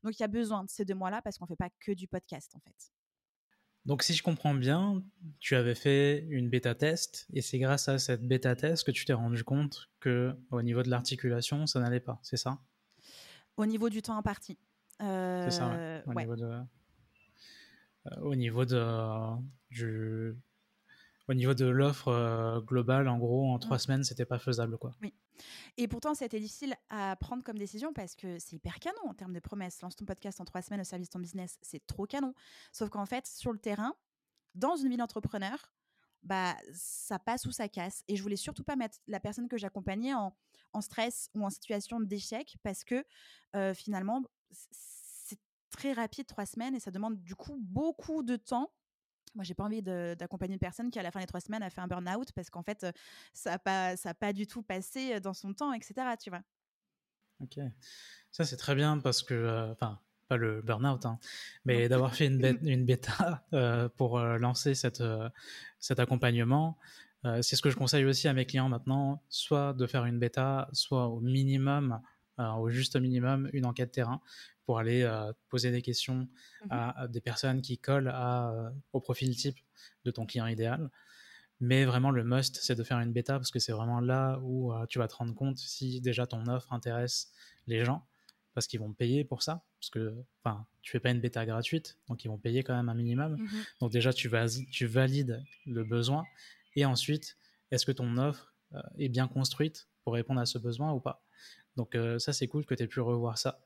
Donc, 0.02 0.18
il 0.18 0.20
y 0.20 0.24
a 0.24 0.28
besoin 0.28 0.64
de 0.64 0.70
ces 0.70 0.84
deux 0.84 0.94
mois-là 0.94 1.22
parce 1.22 1.38
qu'on 1.38 1.44
ne 1.44 1.48
fait 1.48 1.56
pas 1.56 1.70
que 1.80 1.92
du 1.92 2.08
podcast 2.08 2.54
en 2.56 2.60
fait. 2.60 2.92
Donc, 3.84 4.02
si 4.02 4.14
je 4.14 4.22
comprends 4.22 4.54
bien, 4.54 5.02
tu 5.40 5.56
avais 5.56 5.74
fait 5.74 6.26
une 6.30 6.48
bêta 6.48 6.74
test 6.74 7.26
et 7.32 7.42
c'est 7.42 7.58
grâce 7.58 7.88
à 7.88 7.98
cette 7.98 8.26
bêta 8.26 8.54
test 8.54 8.84
que 8.84 8.92
tu 8.92 9.04
t'es 9.04 9.12
rendu 9.12 9.42
compte 9.42 9.90
que 9.98 10.36
au 10.50 10.62
niveau 10.62 10.82
de 10.82 10.90
l'articulation, 10.90 11.66
ça 11.66 11.80
n'allait 11.80 12.00
pas, 12.00 12.20
c'est 12.22 12.36
ça? 12.36 12.60
Au 13.56 13.66
niveau 13.66 13.88
du 13.88 14.00
temps 14.00 14.16
imparti. 14.16 14.56
C'est 15.02 15.50
ça, 15.50 15.72
euh, 15.72 16.00
Au, 16.06 16.14
niveau 16.14 16.36
de, 16.36 16.44
euh, 16.44 18.20
au 18.20 18.34
niveau 18.36 18.64
de, 18.64 19.36
du, 19.70 20.36
au 21.28 21.34
niveau 21.34 21.54
de 21.54 21.66
l'offre 21.66 22.08
euh, 22.08 22.60
globale, 22.60 23.08
en 23.08 23.18
gros, 23.18 23.52
en 23.52 23.58
trois 23.58 23.76
mmh. 23.76 23.80
semaines, 23.80 24.04
c'était 24.04 24.24
pas 24.24 24.38
faisable, 24.38 24.78
quoi. 24.78 24.94
Oui. 25.02 25.12
Et 25.76 25.88
pourtant, 25.88 26.14
c'était 26.14 26.38
difficile 26.38 26.76
à 26.88 27.16
prendre 27.16 27.42
comme 27.42 27.58
décision 27.58 27.92
parce 27.92 28.14
que 28.14 28.38
c'est 28.38 28.54
hyper 28.54 28.78
canon 28.78 29.08
en 29.08 29.14
termes 29.14 29.32
de 29.32 29.40
promesses. 29.40 29.80
Lance 29.82 29.96
ton 29.96 30.04
podcast 30.04 30.40
en 30.40 30.44
trois 30.44 30.62
semaines 30.62 30.80
au 30.80 30.84
service 30.84 31.08
de 31.08 31.12
ton 31.12 31.18
business, 31.18 31.58
c'est 31.62 31.84
trop 31.86 32.06
canon. 32.06 32.32
Sauf 32.72 32.88
qu'en 32.90 33.06
fait, 33.06 33.26
sur 33.26 33.52
le 33.52 33.58
terrain, 33.58 33.94
dans 34.54 34.76
une 34.76 34.88
vie 34.88 34.96
d'entrepreneur, 34.96 35.72
bah, 36.22 36.54
ça 36.72 37.18
passe 37.18 37.46
ou 37.46 37.50
ça 37.50 37.68
casse. 37.68 38.04
Et 38.06 38.14
je 38.14 38.22
voulais 38.22 38.36
surtout 38.36 38.62
pas 38.62 38.76
mettre 38.76 38.98
la 39.08 39.18
personne 39.18 39.48
que 39.48 39.56
j'accompagnais 39.56 40.14
en, 40.14 40.36
en, 40.72 40.80
stress 40.80 41.28
ou 41.34 41.44
en 41.44 41.50
situation 41.50 41.98
d'échec 41.98 42.56
parce 42.62 42.84
que 42.84 43.04
finalement, 43.74 44.22
c'est 44.52 44.91
très 45.72 45.92
rapide, 45.92 46.26
trois 46.26 46.46
semaines, 46.46 46.74
et 46.74 46.80
ça 46.80 46.90
demande 46.90 47.20
du 47.22 47.34
coup 47.34 47.58
beaucoup 47.60 48.22
de 48.22 48.36
temps. 48.36 48.70
Moi, 49.34 49.44
j'ai 49.44 49.54
pas 49.54 49.64
envie 49.64 49.82
d'accompagner 49.82 50.54
une 50.54 50.60
personne 50.60 50.90
qui, 50.90 50.98
à 50.98 51.02
la 51.02 51.10
fin 51.10 51.20
des 51.20 51.26
trois 51.26 51.40
semaines, 51.40 51.62
a 51.62 51.70
fait 51.70 51.80
un 51.80 51.88
burn-out 51.88 52.32
parce 52.32 52.50
qu'en 52.50 52.62
fait, 52.62 52.86
ça 53.32 53.50
n'a 53.52 53.58
pas, 53.58 53.96
ça 53.96 54.12
pas 54.14 54.32
du 54.32 54.46
tout 54.46 54.62
passé 54.62 55.18
dans 55.20 55.32
son 55.32 55.54
temps, 55.54 55.72
etc. 55.72 55.94
Tu 56.22 56.28
vois. 56.28 56.42
Ok. 57.40 57.58
Ça, 58.30 58.44
c'est 58.44 58.58
très 58.58 58.74
bien 58.74 58.98
parce 58.98 59.22
que, 59.22 59.70
enfin, 59.72 59.98
pas 60.28 60.36
le 60.36 60.60
burn-out, 60.60 61.06
hein, 61.06 61.18
mais 61.64 61.88
d'avoir 61.88 62.14
fait 62.14 62.26
une, 62.26 62.58
une 62.62 62.84
bêta 62.84 63.42
pour 63.96 64.18
lancer 64.20 64.74
cette, 64.74 65.02
cet 65.78 65.98
accompagnement. 65.98 66.76
c'est 67.24 67.56
ce 67.56 67.62
que 67.62 67.70
je 67.70 67.76
conseille 67.76 68.04
aussi 68.04 68.28
à 68.28 68.34
mes 68.34 68.44
clients 68.44 68.68
maintenant, 68.68 69.22
soit 69.30 69.72
de 69.72 69.86
faire 69.86 70.04
une 70.04 70.18
bêta, 70.18 70.68
soit 70.72 71.06
au 71.06 71.20
minimum 71.20 72.02
au 72.38 72.68
juste 72.70 72.96
minimum 72.96 73.48
une 73.52 73.66
enquête 73.66 73.92
terrain 73.92 74.20
pour 74.64 74.78
aller 74.78 75.02
euh, 75.02 75.32
poser 75.48 75.70
des 75.70 75.82
questions 75.82 76.28
mmh 76.64 76.66
à, 76.70 77.08
des 77.08 77.20
personnes 77.20 77.62
qui 77.62 77.78
collent 77.78 78.12
à, 78.12 78.72
au 78.92 79.00
profil 79.00 79.34
type 79.36 79.58
de 80.04 80.10
ton 80.10 80.26
client 80.26 80.46
idéal. 80.46 80.90
Mais 81.60 81.84
vraiment, 81.84 82.10
le 82.10 82.24
must, 82.24 82.58
c'est 82.60 82.74
de 82.74 82.82
faire 82.82 82.98
une 82.98 83.12
bêta 83.12 83.34
parce 83.34 83.50
que 83.50 83.58
c'est 83.58 83.72
vraiment 83.72 84.00
là 84.00 84.38
où 84.42 84.72
euh, 84.72 84.86
tu 84.86 84.98
vas 84.98 85.06
te 85.08 85.14
rendre 85.14 85.34
compte 85.34 85.58
si 85.58 86.00
déjà 86.00 86.26
ton 86.26 86.46
offre 86.46 86.72
intéresse 86.72 87.32
les 87.66 87.84
gens 87.84 88.06
parce 88.54 88.66
qu'ils 88.66 88.80
vont 88.80 88.92
payer 88.92 89.24
pour 89.24 89.42
ça, 89.42 89.64
parce 89.80 89.90
que 89.90 90.14
enfin, 90.42 90.66
tu 90.82 90.92
fais 90.92 91.00
pas 91.00 91.10
une 91.10 91.20
bêta 91.20 91.46
gratuite, 91.46 91.98
donc 92.08 92.24
ils 92.24 92.28
vont 92.28 92.38
payer 92.38 92.62
quand 92.62 92.74
même 92.74 92.88
un 92.88 92.94
minimum. 92.94 93.36
Mhm. 93.36 93.48
Donc 93.80 93.92
déjà, 93.92 94.12
tu, 94.12 94.30
tu 94.70 94.86
valides 94.86 95.42
le 95.66 95.84
besoin, 95.84 96.24
et 96.76 96.84
ensuite, 96.84 97.36
est-ce 97.70 97.86
que 97.86 97.92
ton 97.92 98.16
offre 98.18 98.54
euh, 98.74 98.82
est 98.98 99.08
bien 99.08 99.28
construite 99.28 99.88
pour 100.04 100.14
répondre 100.14 100.40
à 100.40 100.46
ce 100.46 100.58
besoin 100.58 100.92
ou 100.92 101.00
pas? 101.00 101.24
Donc 101.76 101.94
euh, 101.94 102.18
ça, 102.18 102.32
c'est 102.32 102.46
cool 102.48 102.64
que 102.64 102.74
tu 102.74 102.82
aies 102.82 102.88
pu 102.88 103.00
revoir 103.00 103.38
ça. 103.38 103.60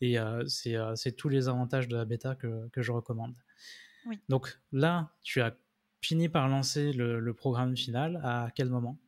Et 0.00 0.18
euh, 0.18 0.44
c'est 0.46 1.12
tous 1.12 1.28
les 1.28 1.48
avantages 1.48 1.88
de 1.88 1.96
la 1.96 2.04
bêta 2.04 2.34
que, 2.34 2.68
que 2.68 2.82
je 2.82 2.92
recommande. 2.92 3.34
Donc 4.28 4.58
là, 4.72 5.10
tu 5.22 5.42
as 5.42 5.54
fini 6.00 6.28
par 6.28 6.48
lancer 6.48 6.92
le, 6.92 7.20
le 7.20 7.34
programme 7.34 7.76
final. 7.76 8.20
À 8.24 8.50
quel 8.54 8.70
moment? 8.70 8.98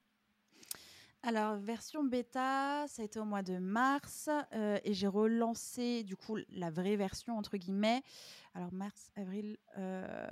Alors, 1.25 1.57
version 1.57 2.03
bêta, 2.03 2.85
ça 2.89 3.03
a 3.03 3.05
été 3.05 3.21
au 3.21 3.25
mois 3.25 3.43
de 3.43 3.59
mars 3.59 4.29
euh, 4.55 4.81
et 4.83 4.93
j'ai 4.93 5.07
relancé 5.07 6.03
du 6.03 6.17
coup 6.17 6.37
la 6.51 6.71
vraie 6.71 6.97
version 6.97 7.39
entre 7.39 7.57
guillemets. 7.57 8.03
Alors, 8.55 8.73
mars, 8.73 9.13
avril, 9.15 9.57
euh, 9.79 10.27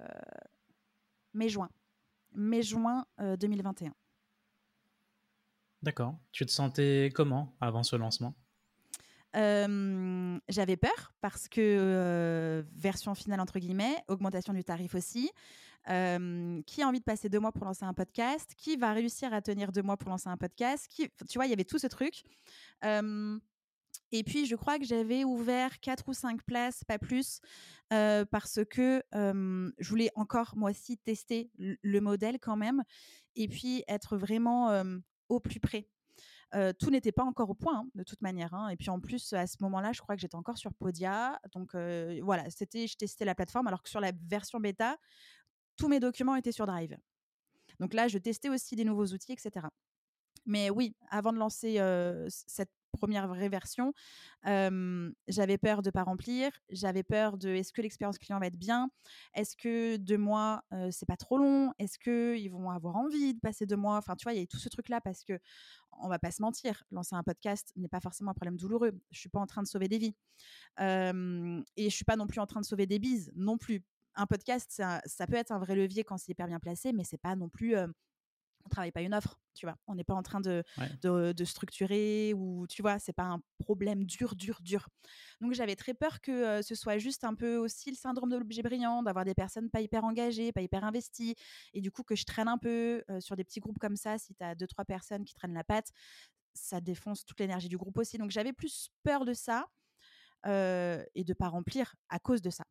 mai-juin. 1.33 1.71
Mai-juin 2.33 3.07
2021. 3.39 3.89
Euh, 3.89 3.91
D'accord. 5.83 6.17
Tu 6.33 6.45
te 6.47 6.51
sentais 6.51 7.11
comment 7.15 7.57
avant 7.61 7.83
ce 7.83 7.97
lancement? 7.97 8.35
J'avais 9.35 10.77
peur 10.77 11.13
parce 11.21 11.49
que 11.49 12.65
version 12.75 13.15
finale 13.15 13.41
entre 13.41 13.59
guillemets, 13.59 13.97
augmentation 14.09 14.53
du 14.53 14.65
tarif 14.65 14.95
aussi 14.95 15.31
qui 15.87 16.83
a 16.83 16.87
envie 16.87 16.99
de 16.99 17.05
passer 17.05 17.29
deux 17.29 17.41
mois 17.41 17.53
pour 17.53 17.65
lancer 17.65 17.85
un 17.85 17.95
podcast, 17.95 18.53
qui 18.57 18.77
va 18.77 18.93
réussir 18.93 19.33
à 19.33 19.41
tenir 19.41 19.73
deux 19.73 19.83
mois 19.83 19.97
pour 19.97 20.11
lancer 20.11 20.29
un 20.29 20.37
podcast, 20.37 20.87
qui, 20.89 21.09
tu 21.29 21.39
vois, 21.39 21.47
il 21.47 21.51
y 21.51 21.53
avait 21.53 21.65
tout 21.65 21.79
ce 21.79 21.87
truc. 21.87 22.23
et 22.83 24.25
puis, 24.25 24.47
je 24.47 24.57
crois 24.57 24.79
que 24.79 24.85
j'avais 24.85 25.25
ouvert 25.25 25.81
quatre 25.81 26.09
ou 26.09 26.13
cinq 26.13 26.43
places, 26.43 26.85
pas 26.85 26.99
plus, 26.99 27.41
parce 27.89 28.61
que 28.69 29.03
je 29.11 29.89
voulais 29.89 30.11
encore, 30.17 30.53
moi 30.55 30.71
aussi, 30.71 30.99
tester 30.99 31.51
le 31.57 32.01
modèle 32.01 32.39
quand 32.39 32.57
même, 32.57 32.83
et 33.37 33.49
puis 33.49 33.83
être 33.89 34.17
vraiment 34.17 34.85
au 35.31 35.41
plus 35.41 35.61
près. 35.61 35.89
tout 36.79 36.91
n'était 36.91 37.13
pas 37.13 37.25
encore 37.25 37.49
au 37.49 37.55
point, 37.55 37.79
hein, 37.79 37.89
de 37.95 38.03
toute 38.03 38.21
manière. 38.21 38.53
Hein. 38.53 38.69
Et 38.69 38.77
puis 38.77 38.91
en 38.91 39.01
plus, 39.01 39.33
à 39.33 39.47
ce 39.47 39.57
moment-là, 39.61 39.93
je 39.93 40.01
crois 40.03 40.17
que 40.17 40.21
j'étais 40.21 40.37
encore 40.37 40.59
sur 40.59 40.75
Podia. 40.75 41.41
Donc 41.53 41.75
voilà, 42.23 42.51
c'était, 42.51 42.87
je 42.87 42.97
testais 42.97 43.25
la 43.25 43.35
plateforme, 43.35 43.69
alors 43.69 43.83
que 43.83 43.89
sur 43.89 44.01
la 44.01 44.13
version 44.29 44.61
bêta, 44.61 44.99
tous 45.77 45.89
mes 45.89 46.01
documents 46.01 46.37
étaient 46.37 46.53
sur 46.53 46.67
Drive. 46.67 46.99
Donc 47.79 47.95
là, 47.95 48.09
je 48.09 48.19
testais 48.19 48.51
aussi 48.51 48.77
des 48.77 48.85
nouveaux 48.85 49.07
outils, 49.07 49.33
etc. 49.33 49.67
Mais 50.45 50.69
oui, 50.69 50.95
avant 51.09 51.33
de 51.33 51.39
lancer 51.39 51.77
cette 52.29 52.73
première 52.91 53.29
vraie 53.29 53.49
version, 53.49 53.93
j'avais 54.45 55.59
peur 55.59 55.83
de 55.83 55.89
ne 55.89 55.93
pas 55.93 56.03
remplir, 56.03 56.51
j'avais 56.71 57.03
peur 57.03 57.39
de 57.39 57.51
est-ce 57.51 57.73
que 57.73 57.83
l'expérience 57.83 58.19
client 58.19 58.39
va 58.39 58.47
être 58.47 58.59
bien, 58.59 58.91
est-ce 59.35 59.57
que 59.57 59.97
deux 59.97 60.19
mois 60.19 60.65
c'est 60.91 61.07
pas 61.07 61.17
trop 61.17 61.39
long, 61.39 61.73
est-ce 61.79 61.99
qu'ils 61.99 62.51
vont 62.51 62.71
avoir 62.71 62.97
envie 62.97 63.35
de 63.35 63.41
passer 63.41 63.67
deux 63.67 63.77
mois, 63.77 63.97
enfin 63.97 64.17
tu 64.17 64.25
vois, 64.25 64.33
il 64.33 64.41
y 64.41 64.43
a 64.43 64.47
tout 64.47 64.59
ce 64.59 64.69
truc 64.69 64.89
là 64.89 65.01
parce 65.01 65.25
que 65.25 65.39
on 66.03 66.09
va 66.09 66.19
pas 66.19 66.31
se 66.31 66.43
mentir, 66.43 66.85
lancer 66.91 67.15
un 67.15 67.23
podcast 67.23 67.73
n'est 67.77 67.89
pas 67.89 68.01
forcément 68.01 68.31
un 68.31 68.35
problème 68.35 68.57
douloureux. 68.57 68.93
Je 69.11 69.19
suis 69.19 69.29
pas 69.29 69.41
en 69.41 69.47
train 69.47 69.63
de 69.63 69.67
sauver 69.67 69.89
des 69.89 69.99
vies. 69.99 70.15
Et 70.79 71.91
je 71.91 71.95
suis 71.95 72.05
pas 72.05 72.17
non 72.17 72.27
plus 72.27 72.41
en 72.41 72.47
train 72.47 72.61
de 72.61 72.67
sauver 72.67 72.87
des 72.87 72.99
bises 72.99 73.31
non 73.35 73.59
plus. 73.59 73.83
Un 74.15 74.27
podcast, 74.27 74.71
ça, 74.71 75.27
peut 75.27 75.35
être 75.35 75.53
un 75.53 75.59
vrai 75.59 75.75
levier 75.77 76.05
quand 76.05 76.19
c'est 76.19 76.33
hyper 76.33 76.47
bien 76.49 76.61
placé, 76.61 76.93
mais 76.93 77.05
c'est 77.05 77.19
pas 77.19 77.37
non 77.37 77.49
plus. 77.49 77.75
On 78.65 78.69
travaille 78.69 78.93
pas 78.93 79.03
une 79.03 79.15
offre, 79.15 79.41
tu 79.55 79.67
vois? 79.67 79.77
On 79.87 79.95
n'est 79.95 80.05
pas 80.05 80.15
en 80.15 80.23
train 80.23 80.41
de, 80.41 80.63
de, 81.03 81.45
structurer 81.45 82.35
ou, 82.35 82.67
tu 82.69 82.83
vois, 82.83 82.99
c'est 82.99 83.13
pas 83.13 83.25
un 83.25 83.43
problème 83.59 84.05
dur, 84.05 84.35
dur, 84.35 84.61
dur. 84.63 84.89
Donc 85.41 85.55
j'avais 85.55 85.77
très 85.77 85.95
peur 85.95 86.21
que 86.21 86.63
ce 86.63 86.75
soit 86.75 86.99
juste 86.99 87.25
un 87.25 87.35
peu 87.35 87.57
aussi 87.57 87.91
le 87.91 87.97
syndrome 87.97 88.31
de 88.31 88.37
l'objet 88.37 88.63
brillant, 88.63 89.03
d'avoir 89.03 89.25
des 89.25 89.35
personnes 89.35 89.71
pas 89.71 89.81
hyper 89.81 90.05
engagées, 90.05 90.53
pas 90.53 90.63
hyper 90.63 90.85
investies, 90.85 91.35
et 91.73 91.81
du 91.81 91.91
coup 91.91 92.03
que 92.03 92.15
je 92.15 92.25
traîne 92.25 92.49
un 92.49 92.59
peu 92.59 93.03
sur 93.21 93.37
des 93.37 93.45
petits 93.45 93.61
groupes 93.61 93.79
comme 93.79 93.97
ça. 93.97 94.19
Si 94.19 94.35
tu 94.35 94.45
as 94.45 94.55
deux, 94.55 94.67
trois 94.67 94.85
personnes 94.85 95.25
qui 95.25 95.35
traînent 95.35 95.55
la 95.55 95.65
patte, 95.65 95.91
ça 96.55 96.81
défonce 96.81 97.25
toute 97.25 97.41
l'énergie 97.41 97.69
du 97.69 97.79
groupe 97.79 97.99
aussi. 97.99 98.19
Donc 98.19 98.31
j'avais 98.31 98.53
plus 98.53 98.91
peur 99.03 99.25
de 99.25 99.33
ça 99.35 99.67
et 100.47 101.25
de 101.25 101.33
pas 101.35 101.49
remplir 101.49 101.95
à 102.09 102.19
cause 102.19 102.43
de 102.43 102.51
ça. 102.51 102.65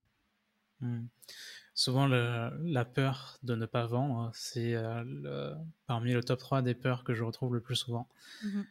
Mmh. 0.81 1.05
Souvent, 1.79 2.07
la 2.07 2.83
peur 2.83 3.39
de 3.41 3.55
ne 3.55 3.65
pas 3.65 3.85
vendre, 3.85 4.31
c'est 4.33 4.73
euh, 4.75 5.55
parmi 5.87 6.11
le 6.11 6.21
top 6.21 6.37
3 6.37 6.61
des 6.61 6.75
peurs 6.75 7.05
que 7.05 7.13
je 7.13 7.23
retrouve 7.23 7.53
le 7.53 7.61
plus 7.61 7.77
souvent. 7.77 8.09
Mmh 8.43 8.63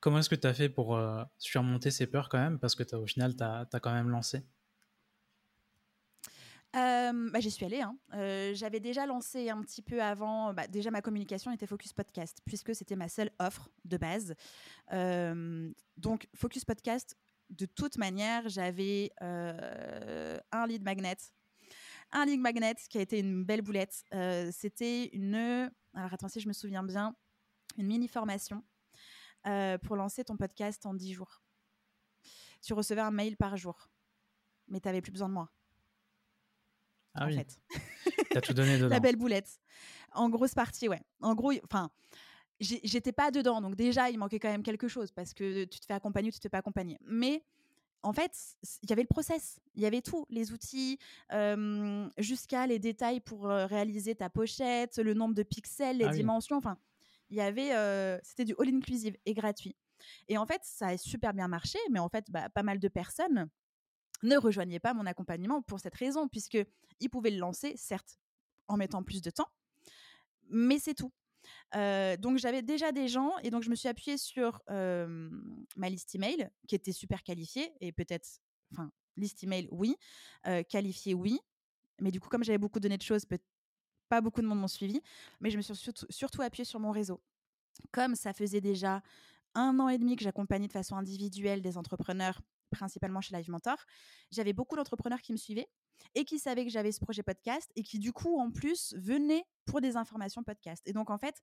Comment 0.00 0.18
est-ce 0.18 0.28
que 0.28 0.34
tu 0.34 0.46
as 0.46 0.52
fait 0.52 0.68
pour 0.68 0.94
euh, 0.94 1.24
surmonter 1.38 1.90
ces 1.90 2.06
peurs 2.06 2.28
quand 2.28 2.38
même? 2.38 2.58
Parce 2.58 2.74
que 2.74 2.94
au 2.94 3.06
final, 3.06 3.34
tu 3.34 3.42
as, 3.42 3.66
quand 3.80 3.92
même 3.92 4.10
lancé. 4.10 4.44
bah, 6.74 7.40
J'y 7.40 7.50
suis 7.50 7.64
allée. 7.64 7.80
Hein. 7.80 7.96
Euh, 8.12 8.52
j'avais 8.54 8.78
déjà 8.78 9.06
lancé 9.06 9.48
un 9.48 9.62
petit 9.62 9.80
peu 9.80 10.02
avant. 10.02 10.52
Bah, 10.52 10.68
déjà, 10.68 10.90
ma 10.90 11.00
communication 11.00 11.50
était 11.50 11.66
Focus 11.66 11.94
Podcast, 11.94 12.42
puisque 12.44 12.74
c'était 12.74 12.94
ma 12.94 13.08
seule 13.08 13.30
offre 13.40 13.70
de 13.86 13.96
base. 13.96 14.34
donc, 15.96 16.28
Focus 16.34 16.66
Podcast, 16.66 17.16
de 17.50 17.66
toute 17.66 17.96
manière, 17.96 18.48
j'avais 18.48 19.12
euh, 19.22 20.38
un 20.52 20.66
lead 20.66 20.82
magnet. 20.82 21.16
Un 22.12 22.26
lead 22.26 22.40
magnet 22.40 22.76
qui 22.88 22.98
a 22.98 23.00
été 23.00 23.18
une 23.18 23.44
belle 23.44 23.62
boulette. 23.62 24.04
Euh, 24.14 24.50
c'était 24.52 25.06
une. 25.12 25.70
Alors, 25.94 26.12
attends, 26.12 26.28
si 26.28 26.40
je 26.40 26.48
me 26.48 26.52
souviens 26.52 26.82
bien, 26.82 27.14
une 27.76 27.86
mini 27.86 28.08
formation 28.08 28.62
euh, 29.46 29.78
pour 29.78 29.96
lancer 29.96 30.24
ton 30.24 30.36
podcast 30.36 30.84
en 30.86 30.94
10 30.94 31.14
jours. 31.14 31.42
Tu 32.62 32.72
recevais 32.72 33.00
un 33.00 33.10
mail 33.10 33.36
par 33.36 33.56
jour, 33.56 33.88
mais 34.66 34.80
tu 34.80 34.88
n'avais 34.88 35.00
plus 35.00 35.12
besoin 35.12 35.28
de 35.28 35.34
moi. 35.34 35.50
Ah 37.14 37.24
en 37.24 37.28
oui. 37.28 37.36
fait. 37.36 37.58
as 38.36 38.40
tout 38.40 38.54
donné 38.54 38.76
dedans. 38.78 38.88
La 38.88 39.00
belle 39.00 39.16
boulette. 39.16 39.58
En 40.12 40.28
grosse 40.28 40.54
partie, 40.54 40.88
ouais. 40.88 41.02
En 41.20 41.34
gros, 41.34 41.52
enfin 41.64 41.90
j'étais 42.60 43.12
pas 43.12 43.30
dedans. 43.30 43.60
Donc 43.60 43.76
déjà, 43.76 44.10
il 44.10 44.18
manquait 44.18 44.38
quand 44.38 44.50
même 44.50 44.62
quelque 44.62 44.88
chose 44.88 45.12
parce 45.12 45.34
que 45.34 45.64
tu 45.64 45.80
te 45.80 45.86
fais 45.86 45.94
accompagner 45.94 46.28
ou 46.28 46.32
tu 46.32 46.38
te 46.38 46.42
fais 46.42 46.48
pas 46.48 46.58
accompagner. 46.58 46.98
Mais 47.02 47.44
en 48.02 48.12
fait, 48.12 48.32
il 48.82 48.90
y 48.90 48.92
avait 48.92 49.02
le 49.02 49.08
process, 49.08 49.60
il 49.74 49.82
y 49.82 49.86
avait 49.86 50.02
tout, 50.02 50.26
les 50.30 50.52
outils, 50.52 50.98
jusqu'à 52.18 52.66
les 52.66 52.78
détails 52.78 53.20
pour 53.20 53.44
réaliser 53.44 54.14
ta 54.14 54.30
pochette, 54.30 54.98
le 54.98 55.14
nombre 55.14 55.34
de 55.34 55.42
pixels, 55.42 55.98
les 55.98 56.04
ah 56.04 56.12
dimensions. 56.12 56.56
Enfin, 56.56 56.78
il 57.30 57.36
y 57.36 57.40
avait, 57.40 57.70
c'était 58.22 58.44
du 58.44 58.54
all 58.58 58.68
inclusive 58.68 59.16
et 59.26 59.34
gratuit. 59.34 59.76
Et 60.28 60.38
en 60.38 60.46
fait, 60.46 60.60
ça 60.62 60.88
a 60.88 60.96
super 60.96 61.34
bien 61.34 61.48
marché, 61.48 61.78
mais 61.90 61.98
en 61.98 62.08
fait, 62.08 62.30
bah, 62.30 62.48
pas 62.48 62.62
mal 62.62 62.78
de 62.78 62.88
personnes 62.88 63.48
ne 64.22 64.36
rejoignaient 64.36 64.80
pas 64.80 64.94
mon 64.94 65.06
accompagnement 65.06 65.60
pour 65.62 65.80
cette 65.80 65.94
raison, 65.94 66.28
puisque 66.28 66.58
ils 67.00 67.10
pouvaient 67.10 67.30
le 67.30 67.38
lancer, 67.38 67.74
certes, 67.76 68.18
en 68.68 68.76
mettant 68.76 69.02
plus 69.02 69.22
de 69.22 69.30
temps, 69.30 69.48
mais 70.50 70.78
c'est 70.78 70.94
tout 70.94 71.12
donc 71.72 72.38
j'avais 72.38 72.62
déjà 72.62 72.92
des 72.92 73.08
gens 73.08 73.36
et 73.42 73.50
donc 73.50 73.62
je 73.62 73.70
me 73.70 73.74
suis 73.74 73.88
appuyée 73.88 74.18
sur 74.18 74.62
ma 74.68 75.88
liste 75.88 76.14
email 76.14 76.48
qui 76.66 76.74
était 76.74 76.92
super 76.92 77.22
qualifiée 77.22 77.72
et 77.80 77.92
peut-être, 77.92 78.40
enfin 78.72 78.90
liste 79.16 79.42
email 79.44 79.68
oui, 79.70 79.96
qualifiée 80.68 81.14
oui, 81.14 81.40
mais 82.00 82.10
du 82.10 82.20
coup 82.20 82.28
comme 82.28 82.44
j'avais 82.44 82.58
beaucoup 82.58 82.80
donné 82.80 82.96
de 82.96 83.02
choses, 83.02 83.24
pas 84.08 84.20
beaucoup 84.20 84.40
de 84.40 84.46
monde 84.46 84.60
m'ont 84.60 84.68
suivi, 84.68 85.00
mais 85.40 85.50
je 85.50 85.56
me 85.56 85.62
suis 85.62 85.76
surtout, 85.76 86.06
surtout 86.08 86.40
appuyée 86.42 86.64
sur 86.64 86.80
mon 86.80 86.90
réseau. 86.90 87.22
Comme 87.92 88.14
ça 88.14 88.32
faisait 88.32 88.60
déjà 88.60 89.02
un 89.54 89.78
an 89.80 89.88
et 89.88 89.98
demi 89.98 90.16
que 90.16 90.24
j'accompagnais 90.24 90.66
de 90.66 90.72
façon 90.72 90.96
individuelle 90.96 91.62
des 91.62 91.76
entrepreneurs, 91.76 92.40
principalement 92.70 93.20
chez 93.20 93.36
Live 93.36 93.50
Mentor, 93.50 93.76
j'avais 94.30 94.52
beaucoup 94.52 94.76
d'entrepreneurs 94.76 95.20
qui 95.20 95.32
me 95.32 95.36
suivaient 95.36 95.68
et 96.14 96.24
qui 96.24 96.38
savaient 96.38 96.64
que 96.64 96.70
j'avais 96.70 96.92
ce 96.92 97.00
projet 97.00 97.22
podcast 97.22 97.70
et 97.76 97.82
qui 97.82 97.98
du 97.98 98.12
coup 98.12 98.38
en 98.38 98.50
plus 98.50 98.94
venaient 98.96 99.44
pour 99.64 99.80
des 99.80 99.96
informations 99.96 100.42
podcast. 100.42 100.82
Et 100.86 100.92
donc 100.92 101.10
en 101.10 101.18
fait, 101.18 101.36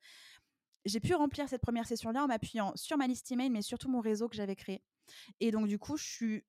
j'ai 0.85 0.99
pu 0.99 1.13
remplir 1.15 1.49
cette 1.49 1.61
première 1.61 1.87
session-là 1.87 2.23
en 2.23 2.27
m'appuyant 2.27 2.71
sur 2.75 2.97
ma 2.97 3.07
liste 3.07 3.31
email, 3.31 3.49
mais 3.49 3.61
surtout 3.61 3.89
mon 3.89 4.01
réseau 4.01 4.29
que 4.29 4.35
j'avais 4.35 4.55
créé. 4.55 4.83
Et 5.39 5.51
donc 5.51 5.67
du 5.67 5.79
coup, 5.79 5.97
je 5.97 6.05
suis 6.05 6.45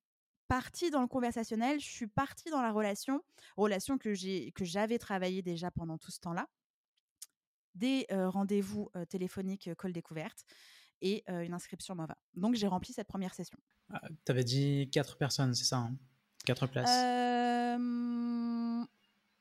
partie 0.48 0.90
dans 0.90 1.00
le 1.00 1.08
conversationnel, 1.08 1.80
je 1.80 1.88
suis 1.88 2.06
partie 2.06 2.50
dans 2.50 2.62
la 2.62 2.70
relation, 2.70 3.22
relation 3.56 3.98
que 3.98 4.14
j'ai 4.14 4.52
que 4.52 4.64
j'avais 4.64 4.98
travaillé 4.98 5.42
déjà 5.42 5.70
pendant 5.70 5.98
tout 5.98 6.10
ce 6.10 6.20
temps-là, 6.20 6.48
des 7.74 8.06
rendez-vous 8.10 8.90
téléphoniques 9.08 9.70
call 9.76 9.92
découverte 9.92 10.44
et 11.02 11.24
une 11.28 11.52
inscription 11.52 11.94
MOVA. 11.94 12.16
Donc 12.34 12.54
j'ai 12.54 12.68
rempli 12.68 12.92
cette 12.92 13.08
première 13.08 13.34
session. 13.34 13.58
Ah, 13.92 14.00
tu 14.24 14.32
avais 14.32 14.44
dit 14.44 14.88
quatre 14.92 15.18
personnes, 15.18 15.54
c'est 15.54 15.64
ça 15.64 15.78
hein? 15.78 15.96
Quatre 16.44 16.66
places 16.66 16.88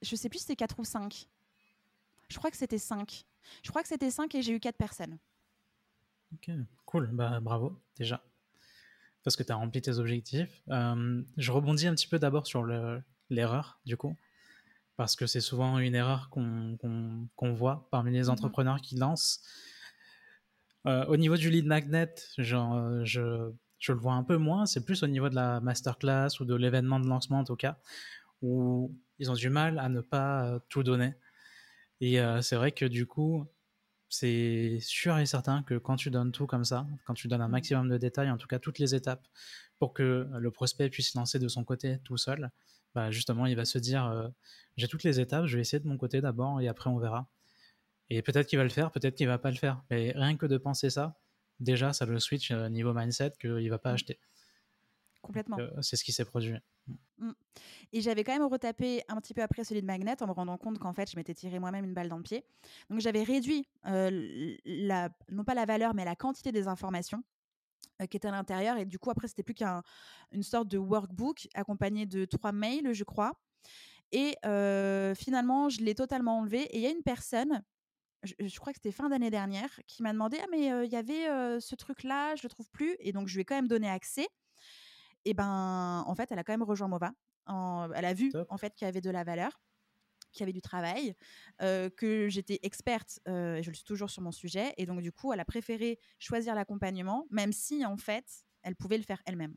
Je 0.02 0.16
sais 0.16 0.30
plus 0.30 0.40
si 0.40 0.44
c'était 0.46 0.56
quatre 0.56 0.80
ou 0.80 0.84
cinq. 0.84 1.28
Je 2.30 2.38
crois 2.38 2.52
que 2.52 2.58
c'était 2.58 2.78
5. 2.78 3.26
Je 3.64 3.70
crois 3.70 3.82
que 3.82 3.88
c'était 3.88 4.10
5 4.10 4.34
et 4.36 4.42
j'ai 4.42 4.54
eu 4.54 4.60
4 4.60 4.78
personnes. 4.78 5.18
Ok, 6.34 6.50
cool. 6.86 7.10
Bah, 7.14 7.40
bravo, 7.40 7.80
déjà. 7.98 8.24
Parce 9.24 9.36
que 9.36 9.44
tu 9.44 9.52
as 9.52 9.56
rempli 9.56 9.82
tes 9.82 9.98
objectifs. 9.98 10.62
Euh, 10.70 11.24
je 11.38 11.52
rebondis 11.52 11.88
un 11.88 11.96
petit 11.96 12.08
peu 12.08 12.20
d'abord 12.20 12.48
sur 12.48 12.64
l'erreur, 13.30 13.80
du 13.86 13.98
coup. 13.98 14.16
Parce 14.98 15.16
que 15.16 15.28
c'est 15.28 15.42
souvent 15.42 15.78
une 15.80 15.96
erreur 15.96 16.30
qu'on 16.30 17.54
voit 17.54 17.88
parmi 17.92 18.12
les 18.12 18.24
mhm. 18.24 18.30
entrepreneurs 18.30 18.82
qui 18.82 18.96
lancent. 18.96 19.42
Euh, 20.88 21.06
au 21.06 21.18
niveau 21.18 21.36
du 21.36 21.50
lead 21.50 21.66
magnet, 21.66 22.14
genre, 22.38 23.04
je, 23.04 23.52
je 23.80 23.92
le 23.92 24.00
vois 24.00 24.14
un 24.14 24.24
peu 24.24 24.38
moins. 24.38 24.66
C'est 24.66 24.86
plus 24.86 25.04
au 25.04 25.08
niveau 25.08 25.30
de 25.30 25.36
la 25.36 25.60
masterclass 25.60 26.40
ou 26.40 26.46
de 26.46 26.56
l'événement 26.56 27.00
de 27.00 27.08
lancement, 27.08 27.40
en 27.40 27.44
tout 27.44 27.56
cas, 27.56 27.80
où 28.42 28.96
ils 29.20 29.32
ont 29.32 29.36
du 29.36 29.50
mal 29.50 29.80
à 29.80 29.90
ne 29.90 30.02
pas 30.02 30.60
tout 30.70 30.84
donner. 30.84 31.16
Et 32.02 32.20
c'est 32.42 32.56
vrai 32.56 32.72
que 32.72 32.86
du 32.86 33.06
coup, 33.06 33.46
c'est 34.10 34.80
sûr 34.82 35.18
et 35.18 35.26
certain 35.26 35.64
que 35.64 35.76
quand 35.78 35.96
tu 35.96 36.10
donnes 36.12 36.32
tout 36.32 36.46
comme 36.46 36.64
ça, 36.64 36.86
quand 37.06 37.14
tu 37.14 37.28
donnes 37.28 37.42
un 37.42 37.48
mmh. 37.48 37.52
maximum 37.52 37.90
de 37.90 37.98
détails, 37.98 38.30
en 38.30 38.38
tout 38.38 38.48
cas 38.48 38.60
toutes 38.60 38.80
les 38.80 38.96
étapes, 38.96 39.28
pour 39.80 39.94
que 39.94 40.28
le 40.38 40.52
prospect 40.52 40.90
puisse 40.90 41.16
lancer 41.16 41.40
de 41.40 41.48
son 41.48 41.64
côté 41.64 42.00
tout 42.04 42.18
seul, 42.18 42.52
bah 42.94 43.12
justement, 43.12 43.46
il 43.46 43.56
va 43.56 43.66
se 43.66 43.78
dire 43.78 44.32
j'ai 44.78 44.88
toutes 44.88 45.04
les 45.04 45.20
étapes, 45.20 45.48
je 45.48 45.56
vais 45.56 45.62
essayer 45.62 45.82
de 45.82 45.88
mon 45.88 45.98
côté 45.98 46.22
d'abord 46.22 46.62
et 46.62 46.68
après 46.68 46.90
on 46.90 46.98
verra. 46.98 47.28
Et 48.10 48.22
peut-être 48.22 48.48
qu'il 48.48 48.58
va 48.58 48.64
le 48.64 48.70
faire, 48.70 48.92
peut-être 48.92 49.16
qu'il 49.16 49.28
va 49.28 49.38
pas 49.38 49.50
le 49.50 49.58
faire. 49.58 49.82
Mais 49.90 50.14
rien 50.16 50.38
que 50.38 50.46
de 50.46 50.58
penser 50.58 50.90
ça, 50.90 51.18
déjà, 51.60 51.92
ça 51.92 52.06
le 52.06 52.20
switch 52.20 52.52
niveau 52.52 52.94
mindset 52.94 53.34
qu'il 53.40 53.70
va 53.70 53.80
pas 53.80 53.92
mmh. 53.92 53.96
acheter. 53.96 54.20
Complètement. 55.26 55.58
c'est 55.82 55.96
ce 55.96 56.04
qui 56.04 56.12
s'est 56.12 56.26
produit. 56.26 56.56
Mmh. 57.18 57.32
Et 57.94 58.02
j'avais 58.02 58.24
quand 58.24 58.34
même 58.34 58.46
retapé 58.48 59.04
un 59.08 59.16
petit 59.18 59.34
peu 59.34 59.42
après 59.42 59.64
celui 59.64 59.82
de 59.82 59.88
Magnet 59.88 60.22
en 60.22 60.28
me 60.28 60.32
rendant 60.32 60.58
compte 60.58 60.80
qu'en 60.80 60.94
fait, 60.94 61.10
je 61.10 61.16
m'étais 61.16 61.34
tiré 61.34 61.60
moi-même 61.60 61.86
une 61.86 61.94
balle 61.94 62.10
dans 62.10 62.18
le 62.18 62.24
pied. 62.24 62.46
Donc 62.90 63.00
j'avais 63.00 63.24
réduit, 63.24 63.68
la, 63.84 65.10
non 65.32 65.44
pas 65.44 65.54
la 65.54 65.66
valeur, 65.66 65.94
mais 65.94 66.06
la 66.06 66.16
quantité 66.16 66.52
des 66.52 66.68
informations 66.68 67.24
qui 68.10 68.18
étaient 68.18 68.28
à 68.28 68.32
l'intérieur. 68.32 68.78
Et 68.78 68.86
du 68.86 69.00
coup, 69.00 69.10
après, 69.10 69.28
c'était 69.28 69.44
plus 69.44 69.54
qu'une 69.54 70.44
sorte 70.44 70.68
de 70.68 70.78
workbook 70.78 71.48
accompagné 71.54 72.06
de 72.06 72.26
trois 72.26 72.52
mails, 72.52 72.94
je 72.94 73.04
crois. 73.04 73.34
Et 74.12 74.36
finalement, 75.16 75.70
je 75.70 75.82
l'ai 75.82 75.96
totalement 75.96 76.40
enlevé. 76.40 76.64
Et 76.64 76.78
il 76.78 76.84
y 76.84 76.88
a 76.88 76.92
une 76.92 77.04
personne, 77.04 77.64
je, 78.24 78.60
crois 78.60 78.74
que 78.74 78.80
c'était 78.80 78.92
fin 78.92 79.10
d'année 79.10 79.32
dernière, 79.32 79.80
qui 79.88 80.04
m'a 80.04 80.14
demandé 80.14 80.38
Ah, 80.42 80.48
mais 80.52 80.86
il 80.86 80.92
y 80.92 80.98
avait 80.98 81.60
ce 81.60 81.76
truc-là, 81.76 82.36
je 82.36 82.44
le 82.44 82.50
trouve 82.50 82.70
plus. 82.72 82.96
Et 83.00 83.14
donc, 83.14 83.28
je 83.28 83.36
lui 83.36 83.42
ai 83.42 83.46
quand 83.46 83.56
même 83.56 83.68
donné 83.68 83.90
accès 83.90 84.28
et 85.26 85.34
ben 85.34 86.04
en 86.06 86.16
fait, 86.16 86.32
elle 86.32 86.40
a 86.40 86.44
quand 86.44 86.54
même 86.54 86.64
rejoint 86.64 86.88
Mova. 86.88 87.12
elle 87.48 88.06
a 88.06 88.14
vu 88.14 88.32
en 88.50 88.58
fait 88.58 88.74
qu'il 88.76 88.86
y 88.86 88.90
avait 88.90 89.02
de 89.02 89.10
la 89.10 89.24
valeur, 89.24 89.60
qu'il 90.32 90.42
y 90.42 90.44
avait 90.44 90.54
du 90.54 90.62
travail, 90.62 91.16
que 91.60 92.28
j'étais 92.30 92.60
experte, 92.64 93.20
je 93.26 93.68
le 93.68 93.74
suis 93.74 93.86
toujours 93.86 94.10
sur 94.10 94.22
mon 94.22 94.32
sujet, 94.32 94.74
et 94.78 94.86
donc 94.86 95.02
du 95.02 95.12
coup, 95.12 95.34
elle 95.34 95.40
a 95.40 95.46
préféré 95.46 96.00
choisir 96.20 96.56
l'accompagnement, 96.56 97.26
même 97.30 97.52
si 97.52 97.86
en 97.86 97.98
fait, 97.98 98.46
elle 98.62 98.76
pouvait 98.76 98.98
le 98.98 99.04
faire 99.04 99.22
elle-même. 99.26 99.56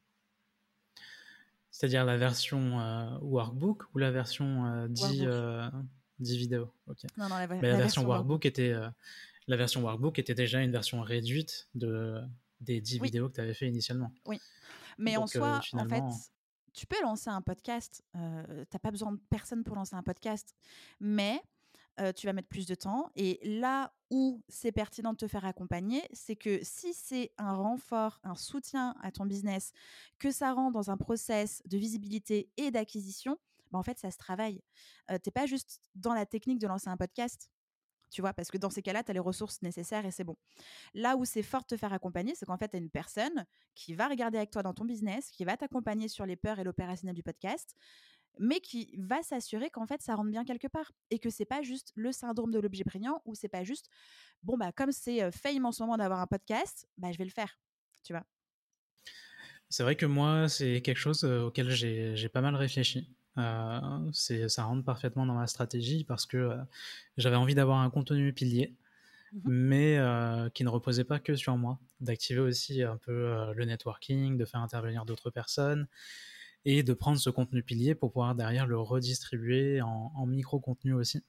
C'est-à-dire 1.71 2.05
la 2.05 2.17
version 2.17 3.19
workbook 3.21 3.85
ou 3.95 3.99
la 3.99 4.11
version 4.11 4.87
10, 4.89 5.27
vidéos 6.19 6.73
Non, 7.17 7.29
non, 7.29 7.37
la, 7.37 7.47
Mais 7.47 7.71
la, 7.71 7.77
version, 7.77 8.05
workbook, 8.07 8.47
était 8.47 8.75
la 9.49 9.57
version 9.57 9.83
workbook 9.83 10.19
était 10.19 10.35
déjà 10.35 10.61
une 10.61 10.73
version 10.73 11.01
réduite 11.01 11.69
de 11.75 12.21
des 12.61 12.81
10 12.81 13.01
vidéos 13.01 13.29
que 13.29 13.35
tu 13.35 13.41
avais 13.41 13.55
fait 13.55 13.69
initialement. 13.69 14.13
Oui. 14.27 14.41
Mais 14.99 15.17
en 15.17 15.27
soi, 15.27 15.61
en 15.73 15.89
fait, 15.89 16.05
tu 16.73 16.87
peux 16.87 17.01
lancer 17.03 17.31
un 17.31 17.43
podcast. 17.43 18.03
Euh, 18.17 18.65
tu 18.65 18.75
n'as 18.75 18.79
pas 18.79 18.91
besoin 18.91 19.13
de 19.13 19.21
personne 19.31 19.65
pour 19.65 19.77
lancer 19.77 19.95
un 19.95 20.03
podcast. 20.03 20.55
Mais 21.01 21.43
tu 22.15 22.27
vas 22.27 22.33
mettre 22.33 22.47
plus 22.47 22.67
de 22.67 22.77
temps. 22.77 23.11
Et 23.17 23.41
là 23.43 23.93
où 24.09 24.41
c'est 24.49 24.71
pertinent 24.71 25.15
de 25.15 25.17
te 25.17 25.27
faire 25.27 25.45
accompagner, 25.45 26.01
c'est 26.13 26.37
que 26.37 26.61
si 26.63 26.95
c'est 26.95 27.33
un 27.39 27.55
renfort, 27.55 28.21
un 28.23 28.37
soutien 28.37 28.95
à 29.03 29.11
ton 29.11 29.27
business, 29.27 29.73
que 30.21 30.31
ça 30.31 30.53
rend 30.53 30.71
dans 30.71 30.93
un 30.93 30.97
process 30.97 31.61
de 31.65 31.77
visibilité 31.77 32.53
et 32.57 32.71
d'acquisition, 32.71 33.37
bah 33.73 33.81
en 33.81 33.83
fait, 33.83 33.99
ça 33.99 34.13
se 34.13 34.17
travaille. 34.17 34.63
tu 35.09 35.15
n'es 35.15 35.33
pas 35.33 35.47
juste 35.47 35.81
dans 35.97 36.15
la 36.15 36.25
technique 36.25 36.61
de 36.61 36.69
lancer 36.69 36.89
un 36.89 36.97
podcast 36.97 37.51
tu 38.11 38.21
vois, 38.21 38.33
parce 38.33 38.51
que 38.51 38.59
dans 38.59 38.71
ces 38.71 38.83
cas-là, 38.83 39.03
tu 39.03 39.11
as 39.11 39.15
les 39.15 39.21
ressources 39.21 39.63
nécessaires 39.63 40.07
et 40.07 40.11
c'est 40.11 40.25
bon. 40.25 40.37
Là 40.95 41.17
où 41.17 41.25
c'est 41.25 41.43
fort 41.43 41.63
de 41.63 41.67
te 41.67 41.77
faire 41.77 41.93
accompagner, 41.93 42.35
c'est 42.35 42.47
qu'en 42.47 42.57
fait, 42.59 42.69
tu 42.69 42.77
as 42.77 42.81
une 42.81 42.91
personne 42.91 43.45
qui 43.75 43.95
va 43.95 44.09
regarder 44.09 44.39
avec 44.39 44.51
toi 44.51 44.63
dans 44.63 44.75
ton 44.75 44.85
business, 44.85 45.31
qui 45.31 45.45
va 45.45 45.57
t'accompagner 45.57 46.09
sur 46.09 46.27
les 46.27 46.37
peurs 46.37 46.59
et 46.59 46.65
l'opérationnel 46.65 47.15
du 47.15 47.23
podcast, 47.23 47.75
mais 48.39 48.61
qui 48.61 48.95
va 48.99 49.23
s'assurer 49.23 49.71
qu'en 49.71 49.87
fait, 49.87 50.01
ça 50.03 50.15
rentre 50.15 50.31
bien 50.31 50.45
quelque 50.45 50.69
part 50.69 50.93
et 51.11 51.19
que 51.19 51.31
c'est 51.31 51.45
pas 51.45 51.63
juste 51.63 51.93
le 51.97 52.13
syndrome 52.13 52.51
de 52.53 52.59
l'objet 52.61 52.85
prégnant 52.85 53.21
ou 53.25 53.35
c'est 53.35 53.49
pas 53.49 53.65
juste, 53.65 53.89
bon, 54.43 54.57
bah, 54.57 54.73
comme 54.73 54.93
c'est 54.93 55.31
fame 55.33 55.67
en 55.67 55.73
ce 55.73 55.83
moment 55.83 55.97
d'avoir 55.97 56.21
un 56.21 56.27
podcast, 56.27 56.89
bah, 56.99 57.13
je 57.13 57.19
vais 57.19 57.25
le 57.25 57.31
faire, 57.31 57.59
tu 58.05 58.13
vois? 58.13 58.25
C'est 59.69 59.83
vrai 59.83 59.97
que 59.97 60.07
moi, 60.07 60.49
c'est 60.49 60.81
quelque 60.83 60.97
chose 60.99 61.25
auquel 61.25 61.71
j'ai 61.71 62.29
pas 62.29 62.41
mal 62.41 62.55
réfléchi. 62.55 63.18
Euh, 63.39 64.49
ça 64.49 64.65
rentre 64.65 64.85
parfaitement 64.85 65.27
dans 65.27 65.35
ma 65.35 65.47
stratégie 65.47 66.05
parce 66.05 66.27
que 66.27 66.37
euh, 66.37 66.57
j'avais 67.17 67.37
envie 67.37 67.55
d'avoir 67.55 67.79
un 67.79 67.91
contenu 67.91 68.33
pilier, 68.33 68.75
mmh 69.33 69.39
mais 69.45 69.99
euh, 69.99 70.49
qui 70.51 70.65
ne 70.65 70.69
reposait 70.69 71.05
pas 71.05 71.21
que 71.21 71.37
sur 71.37 71.57
moi, 71.57 71.79
d'activer 72.01 72.41
aussi 72.41 72.83
un 72.83 72.97
peu 72.97 73.53
le 73.55 73.65
networking, 73.65 74.37
de 74.37 74.45
faire 74.45 74.61
intervenir 74.61 75.05
d'autres 75.05 75.31
personnes 75.31 75.87
et 76.65 76.83
de 76.83 76.93
prendre 76.95 77.19
ce 77.19 77.31
contenu 77.31 77.63
pilier 77.63 77.95
pour 77.95 78.13
pouvoir 78.13 78.35
derrière 78.35 78.67
le 78.67 78.79
redistribuer 78.79 79.81
en, 79.83 80.27
micro-contenu 80.27 80.95
aussi. 80.95 81.23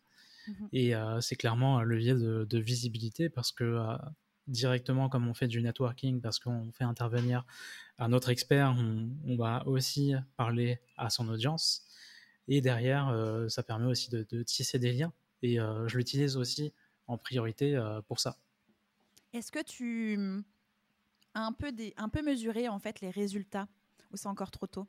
Mmh 0.48 0.54
et 0.74 0.94
c'est 1.22 1.36
clairement 1.36 1.78
un 1.78 1.84
levier 1.84 2.16
de, 2.16 2.58
visibilité 2.58 3.30
parce 3.30 3.52
que 3.52 3.86
directement 4.48 5.10
comme 5.10 5.28
on 5.28 5.34
fait 5.34 5.48
du 5.48 5.62
networking, 5.62 6.22
parce 6.22 6.40
qu'on 6.40 6.72
fait 6.72 6.86
intervenir 6.86 7.46
un 8.00 8.14
autre 8.14 8.30
expert, 8.30 8.76
on, 8.78 9.36
va 9.36 9.68
aussi 9.68 10.14
parler 10.38 10.80
à 10.98 11.10
son 11.10 11.28
audience. 11.30 11.89
Et 12.52 12.62
derrière, 12.62 13.10
euh, 13.10 13.48
ça 13.48 13.62
permet 13.62 13.86
aussi 13.86 14.10
de, 14.10 14.44
tisser 14.44 14.80
des 14.80 14.92
liens. 14.92 15.14
Et 15.44 15.60
euh, 15.60 15.88
je 15.88 15.98
l'utilise 15.98 16.36
aussi 16.36 16.74
en 17.08 17.18
priorité 17.18 17.76
euh, 17.76 18.02
pour 18.02 18.20
ça. 18.20 18.38
Est-ce 19.34 19.52
que 19.52 19.64
tu 19.64 20.20
as 21.36 21.46
un 21.46 21.54
peu, 21.54 21.72
des, 21.72 21.94
un 21.96 22.10
peu 22.10 22.24
mesuré 22.24 22.68
en 22.68 22.80
fait 22.80 23.02
les 23.02 23.12
résultats 23.12 23.68
ou 24.12 24.18
c'est 24.18 24.28
encore 24.28 24.50
trop 24.50 24.66
tôt? 24.66 24.88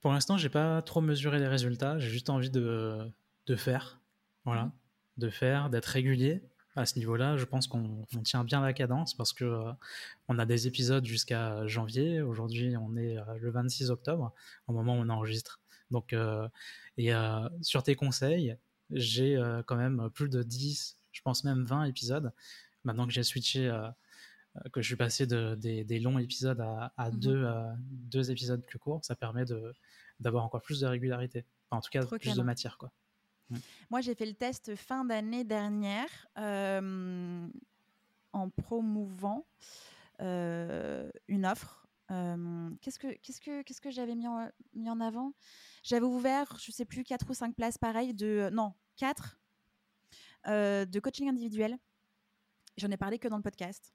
Pour 0.00 0.12
l'instant, 0.12 0.36
j'ai 0.36 0.48
pas 0.48 0.82
trop 0.82 1.00
mesuré 1.00 1.38
les 1.38 1.46
résultats. 1.46 1.98
J'ai 2.00 2.10
juste 2.10 2.28
envie 2.28 2.50
de, 2.50 3.08
de 3.46 3.56
faire, 3.56 4.02
voilà, 4.44 4.64
mmh. 4.64 4.72
de 5.18 5.30
faire, 5.30 5.70
d'être 5.70 5.86
régulier. 5.86 6.42
À 6.74 6.86
ce 6.86 6.98
niveau-là, 6.98 7.36
je 7.36 7.44
pense 7.44 7.68
qu'on 7.68 8.04
tient 8.24 8.42
bien 8.42 8.60
la 8.60 8.72
cadence 8.72 9.14
parce 9.14 9.32
que 9.32 9.62
on 10.26 10.40
a 10.40 10.44
des 10.44 10.66
épisodes 10.66 11.06
jusqu'à 11.06 11.64
janvier. 11.68 12.20
Aujourd'hui, 12.20 12.76
on 12.76 12.96
est 12.96 13.16
le 13.38 13.50
26 13.50 13.90
octobre, 13.90 14.34
au 14.66 14.72
moment 14.72 14.98
où 14.98 15.00
on 15.00 15.08
enregistre. 15.08 15.60
Donc, 15.94 16.12
euh, 16.12 16.48
et 16.96 17.14
euh, 17.14 17.48
sur 17.62 17.84
tes 17.84 17.94
conseils, 17.94 18.56
j'ai 18.90 19.36
euh, 19.36 19.62
quand 19.62 19.76
même 19.76 20.10
plus 20.12 20.28
de 20.28 20.42
10, 20.42 20.98
je 21.12 21.22
pense 21.22 21.44
même 21.44 21.64
20 21.64 21.84
épisodes. 21.84 22.32
Maintenant 22.82 23.06
que 23.06 23.12
j'ai 23.12 23.22
switché, 23.22 23.72
que 24.72 24.82
je 24.82 24.86
suis 24.86 24.96
passé 24.96 25.26
de, 25.26 25.54
des, 25.54 26.00
longs 26.00 26.18
épisodes 26.18 26.60
à, 26.60 26.92
mmh 26.98 27.10
deux, 27.12 27.48
deux, 27.78 28.30
épisodes 28.30 28.62
plus 28.62 28.78
courts, 28.78 29.02
ça 29.04 29.14
permet 29.14 29.44
d'avoir 30.20 30.44
encore 30.44 30.60
plus 30.60 30.80
de 30.80 30.86
régularité. 30.86 31.46
en 31.70 31.80
tout 31.80 31.88
cas, 31.90 32.04
plus 32.04 32.34
de 32.34 32.42
matière. 32.42 32.76
Quoi. 32.76 32.92
Moi, 33.88 34.02
j'ai 34.02 34.14
fait 34.14 34.26
le 34.26 34.34
test 34.34 34.74
fin 34.74 35.06
d'année 35.06 35.44
dernière 35.44 36.28
en 36.36 37.48
promouvant 38.50 39.46
une 40.18 41.46
offre 41.46 41.83
qu'est-ce 42.80 42.98
que 42.98 43.12
qu'est-ce 43.18 43.40
que 43.40 43.62
qu'est-ce 43.62 43.80
que 43.80 43.90
j'avais 43.90 44.14
mis 44.14 44.26
en, 44.26 44.48
mis 44.74 44.90
en 44.90 45.00
avant? 45.00 45.32
J'avais 45.82 46.06
ouvert, 46.06 46.56
je 46.58 46.72
sais 46.72 46.84
plus, 46.84 47.04
quatre 47.04 47.28
ou 47.30 47.34
cinq 47.34 47.54
places 47.54 47.78
pareilles 47.78 48.14
de 48.14 48.50
non 48.52 48.74
quatre 48.96 49.38
de 50.46 51.00
coaching 51.00 51.28
individuel. 51.28 51.78
J'en 52.76 52.90
ai 52.90 52.96
parlé 52.96 53.18
que 53.18 53.28
dans 53.28 53.36
le 53.36 53.42
podcast, 53.42 53.94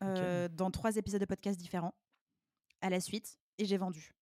dans 0.00 0.70
trois 0.70 0.96
épisodes 0.96 1.20
de 1.20 1.26
podcast 1.26 1.58
différents 1.58 1.94
à 2.80 2.90
la 2.90 3.00
suite, 3.00 3.38
et 3.58 3.64
j'ai 3.64 3.76
vendu. 3.76 4.14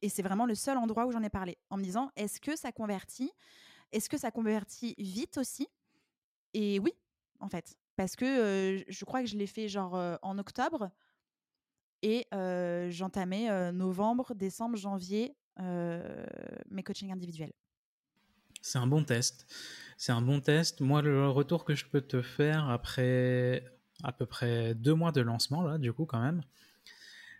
Et 0.00 0.08
c'est 0.08 0.22
vraiment 0.22 0.46
le 0.46 0.54
seul 0.54 0.78
endroit 0.78 1.06
où 1.06 1.12
j'en 1.12 1.22
ai 1.22 1.30
parlé, 1.30 1.58
en 1.70 1.76
me 1.76 1.82
disant 1.82 2.10
est-ce 2.16 2.40
que 2.40 2.56
ça 2.56 2.72
convertit? 2.72 3.30
Est-ce 3.92 4.08
que 4.08 4.16
ça 4.16 4.30
convertit 4.30 4.94
vite 4.98 5.38
aussi? 5.38 5.68
Et 6.54 6.78
oui, 6.78 6.92
en 7.40 7.48
fait. 7.48 7.76
Parce 7.94 8.16
que 8.16 8.82
je 8.88 9.04
crois 9.04 9.20
que 9.20 9.26
je 9.26 9.36
l'ai 9.36 9.46
fait 9.46 9.68
genre 9.68 10.18
en 10.22 10.38
octobre 10.38 10.90
et 12.02 12.26
j'entamais 12.90 13.72
novembre, 13.72 14.34
décembre, 14.34 14.76
janvier 14.76 15.34
mes 15.58 16.82
coachings 16.84 17.12
individuels. 17.12 17.52
C'est 18.60 18.78
un 18.78 18.86
bon 18.86 19.02
test. 19.02 19.46
C'est 19.96 20.12
un 20.12 20.22
bon 20.22 20.40
test. 20.40 20.80
Moi, 20.80 21.02
le 21.02 21.28
retour 21.28 21.64
que 21.64 21.74
je 21.74 21.84
peux 21.84 22.00
te 22.00 22.22
faire 22.22 22.68
après 22.68 23.64
à 24.04 24.12
peu 24.12 24.26
près 24.26 24.74
deux 24.74 24.94
mois 24.94 25.12
de 25.12 25.20
lancement, 25.20 25.62
là, 25.62 25.78
du 25.78 25.92
coup, 25.92 26.06
quand 26.06 26.20
même, 26.20 26.42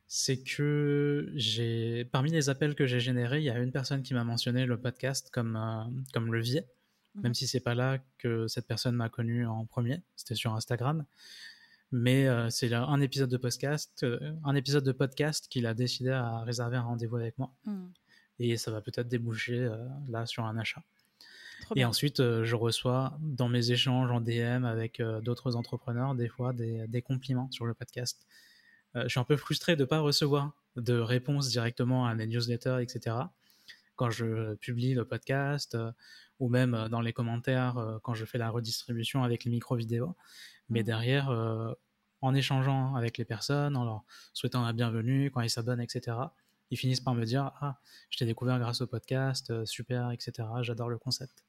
c'est 0.06 0.42
que 0.42 1.32
j'ai, 1.34 2.04
parmi 2.04 2.30
les 2.30 2.48
appels 2.48 2.74
que 2.74 2.86
j'ai 2.86 3.00
générés, 3.00 3.38
il 3.38 3.44
y 3.44 3.50
a 3.50 3.58
une 3.58 3.72
personne 3.72 4.02
qui 4.02 4.14
m'a 4.14 4.24
mentionné 4.24 4.66
le 4.66 4.78
podcast 4.78 5.30
comme, 5.30 5.58
comme 6.12 6.32
levier 6.32 6.66
même 7.14 7.30
mhm. 7.30 7.34
si 7.34 7.46
c'est 7.46 7.60
pas 7.60 7.74
là 7.74 7.98
que 8.18 8.48
cette 8.48 8.66
personne 8.66 8.94
m'a 8.94 9.08
connu 9.08 9.46
en 9.46 9.66
premier, 9.66 10.02
c'était 10.16 10.34
sur 10.34 10.54
Instagram. 10.54 11.04
Mais 11.92 12.26
euh, 12.26 12.48
c'est 12.48 12.72
un 12.72 13.00
épisode 13.00 13.28
de 13.28 13.36
podcast, 13.36 14.02
euh, 14.02 14.32
un 14.44 14.54
épisode 14.54 14.82
de 14.82 14.92
podcast 14.92 15.46
qu'il 15.48 15.66
a 15.66 15.74
décidé 15.74 16.10
à 16.10 16.40
réserver 16.40 16.78
un 16.78 16.82
rendez-vous 16.82 17.16
avec 17.16 17.38
moi. 17.38 17.52
Mhm. 17.66 17.92
Et 18.38 18.56
ça 18.56 18.70
va 18.70 18.80
peut-être 18.80 19.08
déboucher 19.08 19.58
euh, 19.58 19.76
là 20.08 20.24
sur 20.24 20.44
un 20.44 20.56
achat. 20.56 20.82
et 21.76 21.84
ensuite, 21.84 22.18
je 22.18 22.56
reçois 22.56 23.16
dans 23.20 23.48
mes 23.48 23.70
échanges 23.70 24.10
en 24.10 24.20
DM 24.20 24.64
avec 24.64 25.00
d'autres 25.22 25.54
entrepreneurs 25.54 26.14
des 26.14 26.28
fois 26.28 26.52
des, 26.52 26.86
des, 26.88 27.02
compliments 27.02 27.50
sur 27.52 27.66
le 27.66 27.74
podcast. 27.74 28.26
je 28.94 29.06
suis 29.06 29.20
un 29.20 29.24
peu 29.24 29.36
frustré 29.36 29.76
de 29.76 29.82
ne 29.82 29.86
pas 29.86 30.00
recevoir 30.00 30.52
de 30.76 30.98
réponses 30.98 31.50
directement 31.50 32.06
à 32.06 32.14
mes 32.14 32.26
newsletters, 32.26 32.78
etc. 32.80 33.16
Quand 33.96 34.10
je 34.10 34.54
publie 34.54 34.94
le 34.94 35.04
podcast 35.04 35.76
ou 36.40 36.48
même 36.48 36.88
dans 36.90 37.00
les 37.00 37.12
commentaires 37.12 37.98
quand 38.02 38.14
je 38.14 38.24
fais 38.24 38.38
la 38.38 38.50
redistribution 38.50 39.22
avec 39.22 39.44
les 39.44 39.50
micro-vidéos. 39.50 40.16
Mais 40.68 40.80
mmh. 40.80 40.84
derrière, 40.84 41.76
en 42.20 42.34
échangeant 42.34 42.94
avec 42.94 43.18
les 43.18 43.24
personnes, 43.24 43.76
en 43.76 43.84
leur 43.84 44.04
souhaitant 44.32 44.64
la 44.64 44.72
bienvenue, 44.72 45.30
quand 45.30 45.40
ils 45.40 45.50
s'abonnent, 45.50 45.80
etc., 45.80 46.16
ils 46.70 46.78
finissent 46.78 47.00
par 47.00 47.14
me 47.14 47.24
dire 47.24 47.52
Ah, 47.60 47.78
je 48.08 48.18
t'ai 48.18 48.24
découvert 48.24 48.58
grâce 48.58 48.80
au 48.80 48.86
podcast, 48.86 49.64
super, 49.66 50.10
etc. 50.10 50.48
J'adore 50.62 50.88
le 50.88 50.98
concept. 50.98 51.44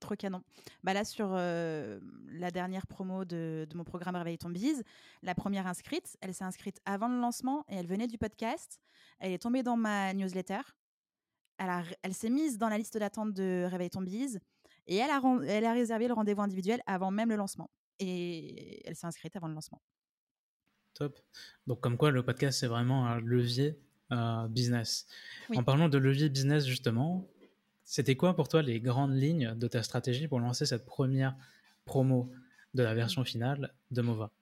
Trop 0.00 0.14
canon. 0.14 0.42
Bah 0.84 0.94
là, 0.94 1.04
sur 1.04 1.30
la 1.30 2.50
dernière 2.50 2.86
promo 2.86 3.24
de, 3.24 3.66
mon 3.74 3.84
programme 3.84 4.16
Réveille 4.16 4.38
ton 4.38 4.50
bise, 4.50 4.84
la 5.22 5.34
première 5.34 5.66
inscrite, 5.66 6.16
elle 6.20 6.34
s'est 6.34 6.44
inscrite 6.44 6.80
avant 6.84 7.08
le 7.08 7.18
lancement 7.18 7.64
et 7.68 7.76
elle 7.76 7.86
venait 7.86 8.06
du 8.06 8.18
podcast. 8.18 8.80
Elle 9.18 9.32
est 9.32 9.38
tombée 9.42 9.62
dans 9.62 9.76
ma 9.76 10.12
newsletter. 10.12 10.60
Elle, 11.58 11.70
elle 12.02 12.14
s'est 12.14 12.30
mise 12.30 12.58
dans 12.58 12.68
la 12.68 12.78
liste 12.78 12.98
d'attente 12.98 13.32
de 13.32 13.66
Réveille 13.70 13.90
ton 13.90 14.02
bise 14.02 14.40
et 14.86 14.96
elle 14.96 15.10
a, 15.10 15.20
elle 15.46 15.64
a 15.64 15.72
réservé 15.72 16.08
le 16.08 16.14
rendez-vous 16.14 16.42
individuel 16.42 16.80
avant 16.86 17.10
même 17.10 17.28
le 17.28 17.36
lancement. 17.36 17.70
Et 17.98 18.86
elle 18.86 18.94
s'est 18.94 19.06
inscrite 19.06 19.34
avant 19.36 19.48
le 19.48 19.54
lancement. 19.54 19.80
Top. 20.94 21.18
Donc, 21.66 21.80
comme 21.80 21.96
quoi, 21.96 22.10
le 22.10 22.22
podcast, 22.22 22.60
c'est 22.60 22.66
vraiment 22.66 23.06
un 23.06 23.20
levier 23.20 23.78
business. 24.50 25.06
En 25.54 25.64
parlant 25.64 25.88
de 25.88 25.98
levier 25.98 26.28
business, 26.28 26.66
justement, 26.66 27.26
c'était 27.84 28.16
quoi 28.16 28.36
pour 28.36 28.48
toi 28.48 28.62
les 28.62 28.80
grandes 28.80 29.14
lignes 29.14 29.54
de 29.54 29.68
ta 29.68 29.82
stratégie 29.82 30.28
pour 30.28 30.40
lancer 30.40 30.66
cette 30.66 30.84
première 30.84 31.36
promo 31.84 32.30
de 32.74 32.82
la 32.82 32.94
version 32.94 33.24
finale 33.24 33.74
de 33.90 34.02
Mova? 34.02 34.32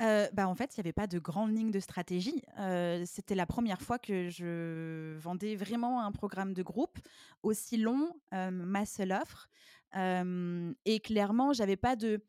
Euh, 0.00 0.28
bah 0.32 0.48
en 0.48 0.54
fait, 0.54 0.76
il 0.76 0.80
n'y 0.80 0.82
avait 0.82 0.92
pas 0.92 1.06
de 1.06 1.18
grande 1.18 1.56
ligne 1.56 1.70
de 1.70 1.80
stratégie. 1.80 2.42
Euh, 2.58 3.02
c'était 3.06 3.34
la 3.34 3.46
première 3.46 3.82
fois 3.82 3.98
que 3.98 4.28
je 4.28 5.16
vendais 5.18 5.56
vraiment 5.56 6.02
un 6.02 6.12
programme 6.12 6.54
de 6.54 6.62
groupe 6.62 6.98
aussi 7.42 7.76
long, 7.76 8.14
euh, 8.32 8.50
ma 8.50 8.86
seule 8.86 9.12
offre. 9.12 9.48
et 9.94 11.00
clairement, 11.00 11.52
j'avais 11.52 11.76
pas 11.76 11.96
de, 11.96 12.22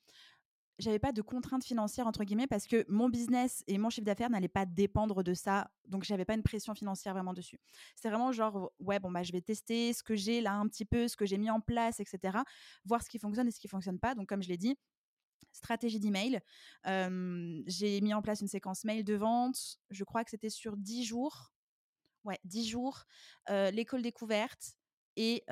j'avais 0.80 0.98
pas 1.00 1.12
de 1.12 1.22
contraintes 1.22 1.64
financières 1.64 2.08
entre 2.08 2.24
guillemets 2.24 2.48
parce 2.48 2.66
que 2.66 2.86
mon 2.88 3.10
business 3.10 3.64
et 3.68 3.78
mon 3.78 3.90
chiffre 3.90 4.06
d'affaires 4.06 4.30
n'allaient 4.30 4.48
pas 4.48 4.66
dépendre 4.66 5.24
de 5.24 5.34
ça 5.34 5.70
donc 5.88 6.04
j'avais 6.04 6.26
pas 6.26 6.36
une 6.36 6.44
pression 6.44 6.74
financière 6.74 7.14
vraiment 7.14 7.34
dessus 7.34 7.60
c'est 7.96 8.08
vraiment 8.08 8.32
genre 8.32 8.72
ouais 8.80 9.00
bon 9.00 9.12
bah 9.12 9.24
je 9.24 9.34
vais 9.34 9.42
tester 9.42 9.92
ce 9.92 10.02
que 10.04 10.16
j'ai 10.16 10.40
là 10.40 10.54
un 10.54 10.68
petit 10.68 10.86
peu 10.86 11.10
ce 11.10 11.18
que 11.18 11.26
j'ai 11.26 11.38
mis 11.38 11.50
en 11.50 11.60
place 11.60 12.00
etc 12.00 12.38
voir 12.86 13.04
ce 13.04 13.10
qui 13.10 13.20
fonctionne 13.20 13.48
et 13.48 13.52
ce 13.52 13.60
qui 13.60 13.68
fonctionne 13.68 14.00
pas 14.00 14.16
donc 14.16 14.28
comme 14.28 14.42
je 14.42 14.48
l'ai 14.48 14.58
dit 14.58 14.78
stratégie 15.52 16.00
d'email 16.00 16.40
j'ai 16.86 18.02
mis 18.02 18.14
en 18.14 18.22
place 18.22 18.42
une 18.42 18.48
séquence 18.48 18.84
mail 18.84 19.04
de 19.04 19.16
vente 19.16 19.78
je 19.90 20.04
crois 20.04 20.24
que 20.24 20.30
c'était 20.30 20.50
sur 20.50 20.78
10 20.78 21.04
jours 21.06 21.52
ouais 22.24 22.40
10 22.46 22.68
jours 22.68 23.06
l'école 23.48 24.02
découverte 24.02 24.78
et 25.16 25.44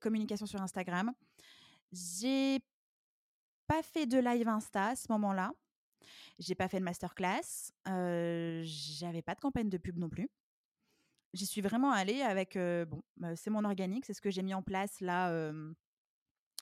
communication 0.00 0.46
sur 0.46 0.62
Instagram 0.62 1.12
j'ai 1.92 2.60
pas 3.66 3.82
fait 3.82 4.06
de 4.06 4.18
live 4.18 4.48
Insta 4.48 4.88
à 4.88 4.96
ce 4.96 5.10
moment-là. 5.12 5.52
J'ai 6.38 6.54
pas 6.54 6.68
fait 6.68 6.80
de 6.80 6.84
masterclass. 6.84 7.72
J'avais 7.86 9.22
pas 9.22 9.34
de 9.34 9.40
campagne 9.40 9.68
de 9.68 9.78
pub 9.78 9.98
non 9.98 10.08
plus. 10.08 10.28
J'y 11.32 11.46
suis 11.46 11.60
vraiment 11.60 11.90
allée 11.90 12.22
avec 12.22 12.54
bon, 12.54 13.02
bah, 13.16 13.34
c'est 13.36 13.50
mon 13.50 13.64
organique, 13.64 14.04
c'est 14.04 14.14
ce 14.14 14.20
que 14.20 14.30
j'ai 14.30 14.42
mis 14.42 14.54
en 14.54 14.62
place 14.62 15.00
là 15.00 15.52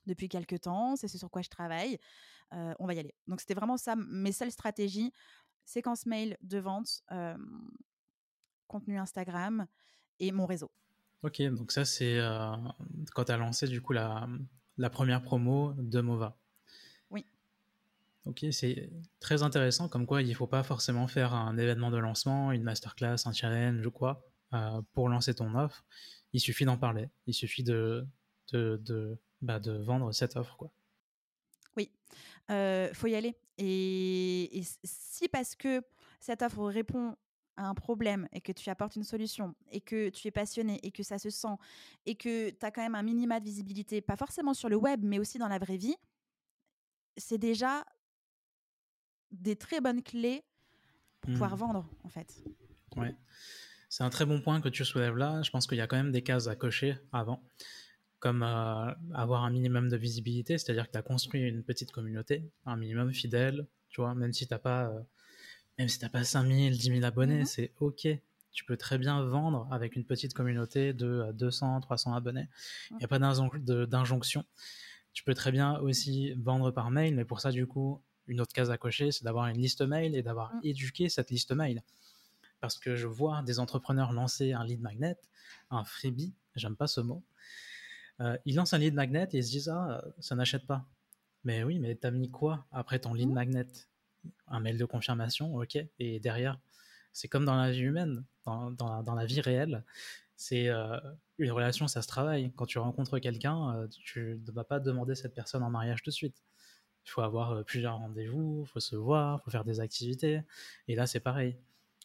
depuis 0.07 0.29
quelques 0.29 0.61
temps, 0.63 0.97
c'est 0.97 1.09
ce 1.09 1.19
sur 1.19 1.31
quoi 1.31 1.43
je 1.43 1.49
travaille. 1.49 1.99
on 2.51 2.87
va 2.87 2.95
y 2.95 2.99
aller. 2.99 3.15
Donc 3.27 3.41
c'était 3.41 3.55
vraiment 3.55 3.77
ça 3.77 3.97
mes 3.97 4.33
seules 4.33 4.53
stratégies 4.53 5.13
séquence 5.65 6.07
mail 6.07 6.37
de 6.43 6.59
vente, 6.59 7.05
contenu 8.67 8.99
Instagram 8.99 9.67
et 10.19 10.33
mon 10.33 10.47
réseau. 10.47 10.71
Ok, 11.23 11.41
donc 11.43 11.71
ça 11.71 11.85
c'est 11.85 12.19
quand 13.15 13.25
tu 13.25 13.33
as 13.33 13.37
lancé 13.37 13.69
du 13.69 13.81
coup 13.81 13.93
la, 13.93 14.29
la 14.77 14.91
première 14.91 15.23
promo 15.23 15.73
de 15.79 16.01
Mova. 16.01 16.37
Ok, 18.25 18.47
c'est 18.53 18.89
très 19.19 19.43
intéressant, 19.43 19.89
comme 19.89 20.07
quoi 20.07 20.23
il 20.23 20.29
ne 20.29 20.35
faut 20.35 20.47
pas 20.47 20.63
forcément 20.63 21.09
faire 21.09 21.35
un 21.35 21.59
événement 21.59 21.91
de 21.91 21.97
lancement, 21.97 22.53
une 22.53 22.63
masterclass, 22.63 23.17
un 23.25 23.33
challenge 23.33 23.85
ou 23.85 23.91
quoi, 23.91 24.25
pour 24.93 25.09
lancer 25.09 25.35
ton 25.35 25.57
offre. 25.57 25.85
Il 26.33 26.41
suffit 26.41 26.65
d'en 26.65 26.79
parler, 26.79 27.11
il 27.27 27.35
suffit 27.35 27.65
de, 27.65 28.07
de, 28.53 28.81
de, 28.85 29.19
bah, 29.43 29.59
de 29.59 29.73
vendre 29.73 30.13
cette 30.13 30.37
offre. 30.37 30.57
Quoi. 30.57 30.71
Oui, 31.77 31.91
euh, 32.51 32.93
faut 32.95 33.09
y 33.09 33.15
aller. 33.15 33.37
Et, 33.59 34.59
et, 34.59 34.65
si 34.85 35.29
parce 35.29 35.55
que 35.55 35.83
cette 36.21 36.43
offre 36.43 36.65
répond 36.65 37.17
à 37.57 37.67
un 37.67 37.75
problème 37.75 38.29
et 38.33 38.41
que 38.41 38.53
tu 38.53 38.71
apportes 38.71 38.97
une 38.97 39.05
solution 39.05 39.55
et 39.71 39.81
que 39.81 40.09
tu 40.09 40.27
es 40.27 40.31
passionné 40.31 40.81
et 40.83 40.91
que 40.91 41.03
ça 41.03 41.19
se 41.19 41.29
sent 41.29 41.55
et 42.07 42.15
que 42.15 42.51
tu 42.51 42.65
as 42.65 42.71
quand 42.71 42.83
même 42.83 42.95
un 42.95 43.03
minima 43.03 43.41
de 43.41 43.45
visibilité, 43.45 44.01
pas 44.01 44.17
forcément 44.17 44.55
sur 44.55 44.69
le 44.69 44.77
web, 44.77 45.01
mais 45.03 45.19
aussi 45.19 45.39
dans 45.39 45.49
la 45.49 45.59
vraie 45.59 45.77
vie, 45.77 45.97
c'est 47.17 47.39
déjà 47.39 47.85
des 49.31 49.57
très 49.57 49.81
bonnes 49.81 50.03
clés 50.03 50.45
pour 51.21 51.33
pouvoir 51.33 51.57
mmh. 51.57 51.61
vendre, 51.61 51.89
en 52.05 52.09
fait. 52.09 52.43
Ouais. 52.97 53.15
C'est 53.89 54.05
un 54.05 54.11
très 54.11 54.25
bon 54.25 54.41
point 54.41 54.61
que 54.61 54.69
tu 54.69 54.85
soulèves 54.85 55.17
là. 55.17 55.43
Je 55.43 55.51
pense 55.51 55.67
qu'il 55.67 55.79
y 55.79 55.81
a 55.81 55.87
quand 55.87 55.97
même 55.97 56.13
des 56.13 56.23
cases 56.23 56.47
à 56.47 56.57
cocher 56.57 56.97
avant, 57.13 57.43
comme 58.23 58.45
euh, 58.45 58.95
avoir 59.15 59.43
un 59.43 59.51
minimum 59.51 59.89
de 59.89 59.97
visibilité, 59.97 60.57
c'est-à-dire 60.57 60.87
que 60.87 60.93
tu 60.93 60.99
as 60.99 61.03
construit 61.03 61.41
une 61.41 61.65
petite 61.65 61.91
communauté, 61.91 62.49
un 62.67 62.77
minimum 62.77 63.13
fidèle, 63.13 63.67
tu 63.89 64.01
vois, 64.01 64.15
même 64.15 64.33
si 64.33 64.47
tu 64.47 64.55
n'as 64.55 64.61
pas, 64.61 64.85
euh, 64.85 65.01
même 65.77 65.89
si 65.89 65.99
pas 66.09 66.23
5000, 66.23 66.79
10 66.79 66.87
000 66.87 67.05
abonnés, 67.05 67.43
mmh 67.43 67.47
c'est 67.47 67.73
OK. 67.81 68.07
Tu 68.53 68.65
peux 68.65 68.77
très 68.77 68.97
bien 68.97 69.25
vendre 69.25 69.67
avec 69.73 69.97
une 69.97 70.05
petite 70.05 70.35
communauté 70.35 70.93
de 70.93 71.33
200, 71.33 71.79
euh, 71.79 71.81
300 71.81 72.15
abonnés. 72.15 72.49
Il 72.93 72.99
n'y 72.99 73.05
a 73.05 73.09
pas 73.09 73.19
d'injonction. 73.19 74.45
Tu 75.13 75.25
peux 75.25 75.35
très 75.35 75.51
bien 75.51 75.79
aussi 75.79 76.33
vendre 76.35 76.71
par 76.71 76.93
mail, 76.93 77.17
mais 77.17 77.25
pour 77.25 77.41
ça, 77.41 77.51
du 77.51 77.67
coup, 77.67 78.01
une 78.29 78.41
autre 78.41 78.53
case 78.53 78.71
à 78.71 78.79
cocher, 78.79 79.11
c'est 79.11 79.25
d'avoir 79.25 79.49
une 79.49 79.59
liste 79.59 79.83
mail 79.83 80.15
et 80.15 80.23
d'avoir 80.23 80.55
mmh. 80.55 80.61
éduqué 80.63 81.09
cette 81.09 81.33
liste 81.33 81.51
mail. 81.51 81.83
Parce 82.61 82.79
que 82.79 82.95
je 82.95 83.09
vois 83.09 83.43
des 83.43 83.59
entrepreneurs 83.59 84.13
lancer 84.13 84.53
un 84.53 84.65
lead 84.65 84.81
magnet, 84.81 85.17
un 85.71 85.83
freebie, 85.83 86.33
j'aime 86.55 86.77
pas 86.77 86.87
ce 86.87 87.01
mot. 87.01 87.25
Euh, 88.21 88.37
ils 88.45 88.55
lancent 88.55 88.75
un 88.75 88.79
lead 88.79 88.95
magnet 88.95 89.29
et 89.33 89.39
ils 89.39 89.45
se 89.45 89.51
disent 89.51 89.69
Ah, 89.69 90.05
ça 90.21 90.35
n'achète 90.35 90.67
pas. 90.67 90.87
Mais 91.45 91.65
oui, 91.65 91.79
mais 91.79 91.95
t'as 91.97 92.11
mis 92.11 92.31
quoi 92.31 92.67
après 92.71 92.99
ton 92.99 93.15
lead 93.15 93.29
mmh. 93.29 93.35
magnet? 93.35 93.67
Un 94.47 94.61
mail 94.61 94.79
de 94.79 94.85
confirmation, 94.85 95.57
ok. 95.57 95.79
Et 95.99 96.21
derrière, 96.21 96.61
c'est 97.13 97.29
comme 97.29 97.45
dans 97.45 97.57
la 97.57 97.71
vie 97.73 97.81
humaine, 97.81 98.25
dans, 98.45 98.71
dans, 98.71 99.15
la, 99.15 99.27
vie 99.27 99.41
réelle. 99.41 99.85
C'est 100.37 100.69
euh, 100.69 100.99
une 101.39 101.51
relation, 101.51 101.89
ça 101.89 102.03
se 102.03 102.09
travaille. 102.09 102.53
Quand 102.55 102.67
tu 102.67 102.79
rencontres 102.79 103.19
quelqu'un, 103.19 103.77
euh, 103.77 103.89
tu 103.89 104.41
ne 104.47 104.53
vas 104.53 104.65
pas 104.65 104.79
demander 104.79 105.17
cette 105.17 105.35
personne 105.35 105.65
en 105.65 105.71
mariage 105.71 106.03
tout 106.03 106.11
de 106.11 106.15
suite 106.15 106.43
il 107.05 107.11
faut 107.11 107.23
avoir 107.23 107.65
plusieurs 107.65 107.97
rendez-vous, 107.99 108.65
il 108.65 108.69
faut 108.69 108.81
se 108.81 108.97
voir, 108.97 109.41
il 109.41 109.45
faut 109.45 109.51
faire 109.51 109.65
des 109.65 109.81
activités. 109.81 110.43
Et 110.89 110.95
là, 110.95 111.07
c'est 111.07 111.21
pareil. 111.21 111.57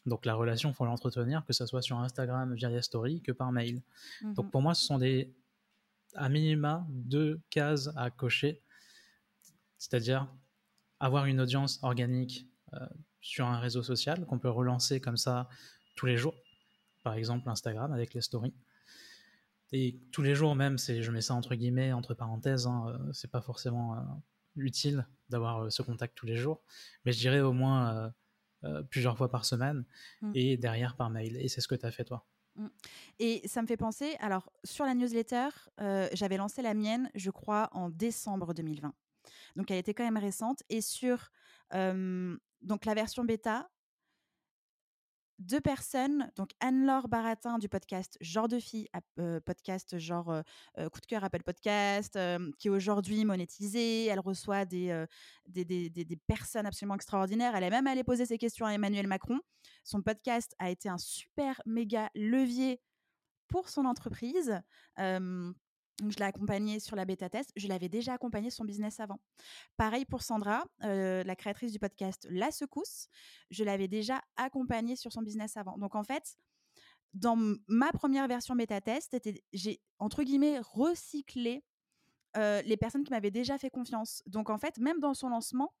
Donc 0.06 0.24
la 0.24 0.34
relation, 0.34 0.70
il 0.70 0.74
faut 0.74 0.84
l'entretenir, 0.84 1.44
que 1.44 1.52
ce 1.52 1.66
soit 1.66 1.82
sur 1.82 1.98
Instagram 1.98 2.54
via 2.54 2.68
les 2.68 2.82
stories 2.82 3.20
que 3.20 3.32
par 3.32 3.52
mail. 3.52 3.82
Donc 4.22 4.46
mmh 4.46 4.50
pour 4.50 4.62
moi, 4.62 4.74
ce 4.74 4.84
sont 4.84 4.98
des, 4.98 5.32
à 6.14 6.28
minima, 6.28 6.86
deux 6.90 7.40
cases 7.50 7.90
à 7.96 8.10
cocher. 8.10 8.62
C'est-à-dire 9.78 10.28
avoir 11.00 11.26
une 11.26 11.40
audience 11.40 11.78
organique 11.82 12.48
sur 13.20 13.46
un 13.46 13.58
réseau 13.58 13.82
social 13.82 14.26
qu'on 14.26 14.38
peut 14.38 14.50
relancer 14.50 15.00
comme 15.00 15.16
ça 15.16 15.48
tous 15.96 16.06
les 16.06 16.16
jours. 16.16 16.34
Par 17.04 17.14
exemple, 17.14 17.48
Instagram 17.48 17.92
avec 17.92 18.14
les 18.14 18.20
stories. 18.20 18.54
Et 19.70 20.00
tous 20.12 20.22
les 20.22 20.34
jours 20.34 20.54
même, 20.56 20.78
c'est, 20.78 21.02
je 21.02 21.10
mets 21.10 21.20
ça 21.20 21.34
entre 21.34 21.54
guillemets, 21.54 21.92
entre 21.92 22.14
parenthèses, 22.14 22.66
hein, 22.66 22.98
c'est 23.12 23.30
pas 23.30 23.40
forcément 23.40 24.22
utile 24.58 25.06
d'avoir 25.28 25.64
euh, 25.64 25.70
ce 25.70 25.82
contact 25.82 26.16
tous 26.16 26.26
les 26.26 26.36
jours, 26.36 26.62
mais 27.04 27.12
je 27.12 27.18
dirais 27.18 27.40
au 27.40 27.52
moins 27.52 27.94
euh, 27.94 28.10
euh, 28.64 28.82
plusieurs 28.82 29.16
fois 29.16 29.30
par 29.30 29.44
semaine 29.44 29.84
mmh. 30.20 30.32
et 30.34 30.56
derrière 30.56 30.96
par 30.96 31.10
mail. 31.10 31.36
Et 31.36 31.48
c'est 31.48 31.60
ce 31.60 31.68
que 31.68 31.74
tu 31.74 31.86
as 31.86 31.90
fait 31.90 32.04
toi? 32.04 32.26
Mmh. 32.58 32.66
Et 33.20 33.48
ça 33.48 33.62
me 33.62 33.66
fait 33.66 33.76
penser, 33.76 34.16
alors 34.20 34.52
sur 34.64 34.84
la 34.84 34.94
newsletter, 34.94 35.48
j'avais 36.12 36.36
lancé 36.36 36.60
la 36.60 36.74
mienne, 36.74 37.10
je 37.14 37.30
crois, 37.30 37.70
en 37.72 37.88
décembre 37.88 38.52
2020. 38.52 38.92
Donc 39.56 39.70
elle 39.70 39.78
était 39.78 39.94
quand 39.94 40.04
même 40.04 40.18
récente. 40.18 40.62
Et 40.68 40.80
sur 40.80 41.30
donc 41.72 42.84
la 42.84 42.94
version 42.94 43.24
bêta, 43.24 43.70
deux 45.38 45.60
personnes, 45.60 46.30
donc 46.36 46.50
Anne-Laure 46.60 47.08
Baratin 47.08 47.58
du 47.58 47.68
podcast 47.68 48.16
Genre 48.20 48.48
de 48.48 48.58
fille, 48.58 48.88
podcast 49.44 49.98
genre 49.98 50.42
coup 50.76 51.00
de 51.00 51.06
cœur 51.06 51.24
Apple 51.24 51.42
Podcast, 51.42 52.18
qui 52.58 52.68
est 52.68 52.70
aujourd'hui 52.70 53.24
monétisé. 53.24 54.06
Elle 54.06 54.20
reçoit 54.20 54.64
des, 54.64 55.04
des, 55.46 55.64
des, 55.64 55.90
des, 55.90 56.16
personnes 56.16 56.66
absolument 56.66 56.96
extraordinaires. 56.96 57.54
Elle 57.54 57.64
est 57.64 57.70
même 57.70 57.86
allée 57.86 58.04
poser 58.04 58.26
ses 58.26 58.38
questions 58.38 58.66
à 58.66 58.72
Emmanuel 58.72 59.06
Macron. 59.06 59.38
Son 59.84 60.02
podcast 60.02 60.54
a 60.58 60.70
été 60.70 60.88
un 60.88 60.98
super 60.98 61.60
méga 61.66 62.10
levier 62.14 62.80
pour 63.48 63.68
son 63.68 63.84
entreprise. 63.84 64.60
Je 66.00 66.16
l'ai 66.16 66.24
accompagnée 66.24 66.78
sur 66.78 66.94
la 66.94 67.04
bêta 67.04 67.28
test. 67.28 67.50
Je 67.56 67.66
l'avais 67.66 67.88
déjà 67.88 68.14
accompagnée 68.14 68.50
son 68.50 68.64
business 68.64 69.00
avant. 69.00 69.18
Pareil 69.76 70.04
pour 70.04 70.22
Sandra, 70.22 70.64
la 70.80 71.36
créatrice 71.36 71.72
du 71.72 71.78
podcast 71.78 72.26
La 72.30 72.50
Secousse. 72.50 73.08
Je 73.50 73.64
l'avais 73.64 73.88
déjà 73.88 74.22
accompagnée 74.36 74.94
sur 74.94 75.12
son 75.12 75.22
business 75.22 75.56
avant. 75.56 75.76
Donc, 75.76 75.94
en 75.96 76.04
fait, 76.04 76.36
dans 77.14 77.36
ma 77.66 77.90
première 77.90 78.28
version 78.28 78.54
bêta 78.54 78.80
test, 78.80 79.16
j'ai, 79.52 79.80
entre 79.98 80.22
guillemets, 80.22 80.60
recyclé 80.60 81.64
les 82.36 82.76
personnes 82.76 83.02
qui 83.02 83.10
m'avaient 83.10 83.32
déjà 83.32 83.58
fait 83.58 83.70
confiance. 83.70 84.22
Donc, 84.26 84.50
en 84.50 84.58
fait, 84.58 84.78
même 84.78 85.00
dans 85.00 85.14
son 85.14 85.28
lancement, 85.30 85.72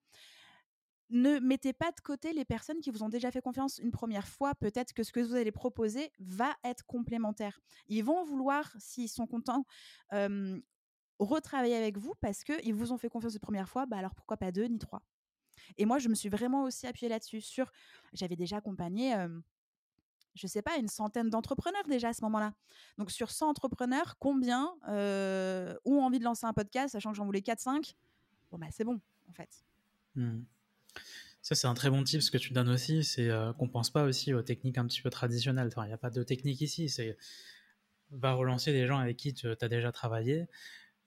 ne 1.10 1.38
mettez 1.38 1.72
pas 1.72 1.90
de 1.90 2.00
côté 2.00 2.32
les 2.32 2.44
personnes 2.44 2.80
qui 2.80 2.90
vous 2.90 3.02
ont 3.02 3.08
déjà 3.08 3.30
fait 3.30 3.40
confiance 3.40 3.78
une 3.78 3.90
première 3.90 4.28
fois. 4.28 4.54
Peut-être 4.54 4.92
que 4.92 5.02
ce 5.02 5.12
que 5.12 5.20
vous 5.20 5.34
allez 5.34 5.52
proposer 5.52 6.12
va 6.18 6.54
être 6.64 6.84
complémentaire. 6.84 7.60
Ils 7.88 8.04
vont 8.04 8.24
vouloir, 8.24 8.70
s'ils 8.78 9.08
sont 9.08 9.26
contents, 9.26 9.64
retravailler 11.18 11.76
avec 11.76 11.98
vous 11.98 12.14
parce 12.20 12.44
qu'ils 12.44 12.74
vous 12.74 12.92
ont 12.92 12.98
fait 12.98 13.08
confiance 13.08 13.34
une 13.34 13.40
première 13.40 13.68
fois. 13.68 13.86
Bah 13.86 13.96
alors 13.96 14.14
pourquoi 14.14 14.36
pas 14.36 14.52
deux 14.52 14.66
ni 14.66 14.78
trois? 14.78 15.02
Et 15.76 15.86
moi, 15.86 15.98
je 15.98 16.08
me 16.08 16.14
suis 16.14 16.28
vraiment 16.28 16.62
aussi 16.62 16.86
appuyée 16.86 17.08
là-dessus. 17.08 17.42
J'avais 18.12 18.36
déjà 18.36 18.58
accompagné. 18.58 19.12
je 20.34 20.46
ne 20.46 20.48
sais 20.48 20.62
pas, 20.62 20.76
une 20.76 20.88
centaine 20.88 21.30
d'entrepreneurs 21.30 21.82
déjà 21.88 22.10
à 22.10 22.12
ce 22.12 22.22
moment-là. 22.22 22.54
Donc, 22.96 23.10
sur 23.10 23.30
100 23.30 23.48
entrepreneurs, 23.48 24.16
combien 24.18 24.72
ont 24.86 26.02
envie 26.02 26.18
de 26.20 26.24
lancer 26.24 26.46
un 26.46 26.52
podcast, 26.52 26.92
sachant 26.92 27.10
que 27.10 27.16
j'en 27.16 27.24
voulais 27.24 27.40
4-5 27.40 27.94
Bon, 28.50 28.58
bah, 28.58 28.68
c'est 28.70 28.84
bon, 28.84 29.00
en 29.28 29.32
fait. 29.32 29.64
Mmh. 30.14 30.42
Ça, 31.42 31.54
c'est 31.54 31.66
un 31.66 31.74
très 31.74 31.90
bon 31.90 32.02
tip. 32.02 32.20
Ce 32.20 32.30
que 32.30 32.38
tu 32.38 32.52
donnes 32.52 32.68
aussi, 32.68 33.04
c'est 33.04 33.30
euh, 33.30 33.52
qu'on 33.52 33.68
pense 33.68 33.90
pas 33.90 34.04
aussi 34.04 34.34
aux 34.34 34.42
techniques 34.42 34.78
un 34.78 34.86
petit 34.86 35.00
peu 35.00 35.10
traditionnelles. 35.10 35.70
Il 35.76 35.86
n'y 35.86 35.92
a 35.92 35.98
pas 35.98 36.10
de 36.10 36.22
technique 36.22 36.60
ici. 36.60 36.88
C'est 36.88 37.16
va 38.10 38.32
relancer 38.32 38.72
des 38.72 38.86
gens 38.86 38.98
avec 38.98 39.16
qui 39.16 39.34
tu 39.34 39.48
as 39.48 39.68
déjà 39.68 39.92
travaillé. 39.92 40.46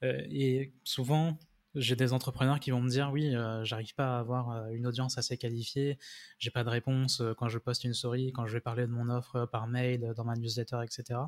Euh, 0.03 0.21
et 0.29 0.73
souvent, 0.83 1.37
j'ai 1.75 1.95
des 1.95 2.11
entrepreneurs 2.11 2.59
qui 2.59 2.71
vont 2.71 2.81
me 2.81 2.89
dire 2.89 3.11
oui, 3.11 3.35
euh, 3.35 3.63
j'arrive 3.63 3.93
pas 3.95 4.17
à 4.17 4.19
avoir 4.19 4.69
une 4.69 4.87
audience 4.87 5.17
assez 5.17 5.37
qualifiée, 5.37 5.97
j'ai 6.37 6.51
pas 6.51 6.63
de 6.63 6.69
réponse 6.69 7.21
quand 7.37 7.47
je 7.47 7.59
poste 7.59 7.83
une 7.83 7.93
story, 7.93 8.31
quand 8.33 8.45
je 8.45 8.53
vais 8.53 8.61
parler 8.61 8.83
de 8.87 8.91
mon 8.91 9.09
offre 9.09 9.45
par 9.45 9.67
mail, 9.67 10.13
dans 10.15 10.25
ma 10.25 10.35
newsletter, 10.35 10.79
etc. 10.83 11.19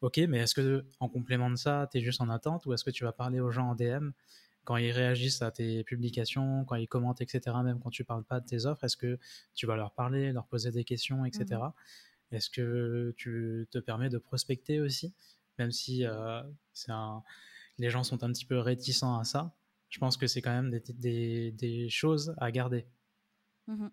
Ok, 0.00 0.18
mais 0.28 0.38
est-ce 0.38 0.54
que 0.54 0.84
en 0.98 1.08
complément 1.08 1.50
de 1.50 1.56
ça, 1.56 1.88
tu 1.90 1.98
es 1.98 2.00
juste 2.00 2.20
en 2.20 2.28
attente 2.28 2.66
ou 2.66 2.72
est-ce 2.72 2.84
que 2.84 2.90
tu 2.90 3.04
vas 3.04 3.12
parler 3.12 3.40
aux 3.40 3.50
gens 3.50 3.70
en 3.70 3.74
DM 3.74 4.10
quand 4.64 4.76
ils 4.76 4.90
réagissent 4.90 5.42
à 5.42 5.50
tes 5.50 5.84
publications, 5.84 6.64
quand 6.64 6.76
ils 6.76 6.88
commentent, 6.88 7.20
etc., 7.20 7.56
même 7.64 7.80
quand 7.80 7.90
tu 7.90 8.04
parles 8.04 8.24
pas 8.24 8.40
de 8.40 8.46
tes 8.46 8.66
offres, 8.66 8.84
est-ce 8.84 8.96
que 8.96 9.18
tu 9.54 9.66
vas 9.66 9.76
leur 9.76 9.92
parler, 9.92 10.32
leur 10.32 10.46
poser 10.46 10.70
des 10.70 10.84
questions, 10.84 11.24
etc. 11.24 11.44
Mmh 11.50 11.72
est-ce 12.32 12.48
que 12.48 13.12
tu 13.16 13.66
te 13.72 13.78
permets 13.78 14.08
de 14.08 14.18
prospecter 14.18 14.80
aussi, 14.80 15.12
même 15.58 15.72
si 15.72 16.06
euh, 16.06 16.42
un... 16.86 17.24
les 17.78 17.90
gens 17.90 18.04
sont 18.04 18.22
un 18.22 18.30
petit 18.30 18.44
peu 18.44 18.58
réticents 18.58 19.18
à 19.18 19.24
ça 19.24 19.52
Je 19.88 19.98
pense 19.98 20.16
que 20.16 20.28
c'est 20.28 20.40
quand 20.40 20.52
même 20.52 20.70
des, 20.70 21.50
des, 21.50 21.88
choses 21.88 22.32
à 22.38 22.52
garder. 22.52 22.86
Mmh 23.66 23.88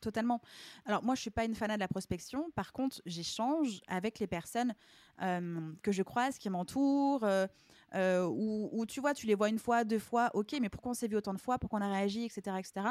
totalement. 0.00 0.40
Alors 0.86 1.04
moi, 1.04 1.14
je 1.14 1.20
suis 1.20 1.30
pas 1.30 1.44
une 1.44 1.54
fan 1.54 1.70
de 1.72 1.78
la 1.78 1.88
prospection. 1.88 2.50
Par 2.52 2.72
contre, 2.72 3.00
j'échange 3.06 3.80
avec 3.86 4.18
les 4.18 4.26
personnes 4.26 4.74
que 5.18 5.92
je 5.92 6.02
croise, 6.02 6.38
qui 6.38 6.48
m'entourent, 6.48 7.24
euh, 7.24 7.46
ou, 7.94 8.84
tu 8.86 9.00
vois, 9.00 9.14
tu 9.14 9.26
les 9.26 9.34
vois 9.34 9.48
une 9.48 9.58
fois, 9.58 9.84
deux 9.84 9.98
fois, 9.98 10.30
ok, 10.34 10.56
mais 10.60 10.68
pourquoi 10.68 10.92
on 10.92 10.94
s'est 10.94 11.08
vu 11.08 11.16
autant 11.16 11.34
de 11.34 11.40
fois, 11.40 11.58
pourquoi 11.58 11.80
on 11.80 11.82
a 11.82 11.92
réagi, 11.92 12.24
etc., 12.24 12.56
etc. 12.58 12.86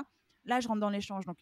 Là, 0.45 0.59
je 0.59 0.67
rentre 0.67 0.79
dans 0.79 0.89
l'échange. 0.89 1.25
Donc, 1.25 1.39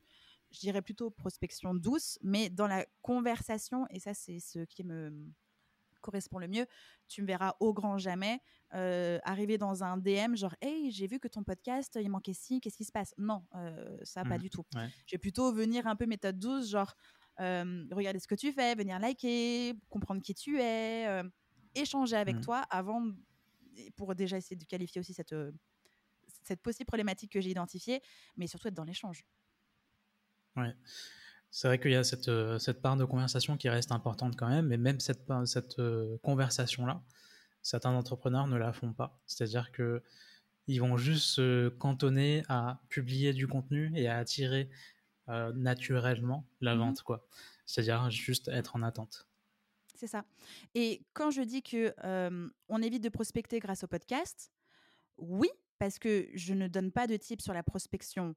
je 0.51 0.59
dirais 0.59 0.81
plutôt 0.81 1.09
prospection 1.09 1.73
douce, 1.73 2.17
mais 2.21 2.49
dans 2.49 2.67
la 2.67 2.85
conversation, 3.01 3.85
et 3.89 3.99
ça, 3.99 4.13
c'est 4.13 4.39
ce 4.39 4.59
qui 4.59 4.83
me 4.83 5.11
correspond 6.01 6.39
le 6.39 6.47
mieux, 6.47 6.65
tu 7.07 7.21
me 7.21 7.27
verras 7.27 7.55
au 7.59 7.73
grand 7.73 7.97
jamais 7.97 8.39
euh, 8.73 9.19
arriver 9.23 9.57
dans 9.57 9.83
un 9.83 9.97
DM 9.97 10.35
genre 10.35 10.55
hey 10.61 10.91
j'ai 10.91 11.07
vu 11.07 11.19
que 11.19 11.27
ton 11.27 11.43
podcast 11.43 11.97
il 12.01 12.09
manquait 12.09 12.33
ci 12.33 12.61
qu'est-ce 12.61 12.77
qui 12.77 12.85
se 12.85 12.91
passe? 12.91 13.13
Non 13.17 13.43
euh, 13.55 13.97
ça 14.03 14.23
pas 14.23 14.37
mmh. 14.37 14.41
du 14.41 14.49
tout 14.49 14.63
je 15.05 15.15
vais 15.15 15.17
plutôt 15.17 15.51
venir 15.51 15.87
un 15.87 15.95
peu 15.95 16.05
méthode 16.05 16.39
douce 16.39 16.69
genre 16.69 16.93
euh, 17.39 17.85
regarder 17.91 18.19
ce 18.19 18.27
que 18.27 18.35
tu 18.35 18.51
fais 18.51 18.75
venir 18.75 18.99
liker 18.99 19.73
comprendre 19.89 20.21
qui 20.21 20.33
tu 20.33 20.59
es 20.61 21.23
échanger 21.75 22.15
avec 22.15 22.37
mmh. 22.37 22.41
toi 22.41 22.61
avant 22.69 23.03
pour 23.95 24.15
déjà 24.15 24.37
essayer 24.37 24.55
de 24.55 24.65
qualifier 24.65 24.99
aussi 24.99 25.13
cette 25.13 25.35
cette 26.43 26.61
possible 26.61 26.87
problématique 26.87 27.31
que 27.31 27.41
j'ai 27.41 27.49
identifiée 27.49 28.01
mais 28.35 28.47
surtout 28.47 28.67
être 28.67 28.73
dans 28.73 28.83
l'échange 28.83 29.25
ouais 30.55 30.75
c'est 31.51 31.67
vrai 31.67 31.79
qu'il 31.79 31.91
y 31.91 31.95
a 31.95 32.03
cette, 32.03 32.27
euh, 32.27 32.59
cette, 32.59 32.81
part 32.81 32.97
de 32.97 33.05
conversation 33.05 33.57
qui 33.57 33.69
reste 33.69 33.91
importante 33.91 34.35
quand 34.35 34.49
même, 34.49 34.67
mais 34.67 34.77
même 34.77 34.99
cette, 34.99 35.23
cette 35.45 35.79
euh, 35.79 36.17
conversation-là, 36.21 37.01
certains 37.61 37.91
entrepreneurs 37.91 38.47
ne 38.47 38.57
la 38.57 38.73
font 38.73 38.93
pas. 38.93 39.19
C'est-à-dire 39.25 39.71
que 39.71 40.03
ils 40.67 40.81
vont 40.81 40.97
juste 40.97 41.25
se 41.27 41.69
cantonner 41.69 42.43
à 42.49 42.81
publier 42.89 43.33
du 43.33 43.47
contenu 43.47 43.91
et 43.95 44.07
à 44.07 44.17
attirer 44.17 44.69
euh, 45.29 45.53
naturellement 45.53 46.45
la 46.61 46.75
mmh 46.75 46.79
vente, 46.79 47.01
quoi. 47.03 47.25
C'est-à-dire 47.65 48.09
juste 48.09 48.49
être 48.49 48.75
en 48.75 48.83
attente. 48.83 49.26
C'est 49.97 50.07
ça. 50.07 50.23
Et 50.75 51.03
quand 51.13 51.31
je 51.31 51.41
dis 51.41 51.63
que 51.63 51.93
on 52.69 52.81
évite 52.81 53.03
de 53.03 53.09
prospecter 53.09 53.59
grâce 53.59 53.83
au 53.83 53.87
podcast, 53.87 54.51
oui, 55.17 55.49
parce 55.79 55.97
que 55.97 56.29
je 56.35 56.53
ne 56.53 56.67
donne 56.67 56.91
pas 56.91 57.07
de 57.07 57.17
tips 57.17 57.43
sur 57.43 57.53
la 57.53 57.63
prospection 57.63 58.35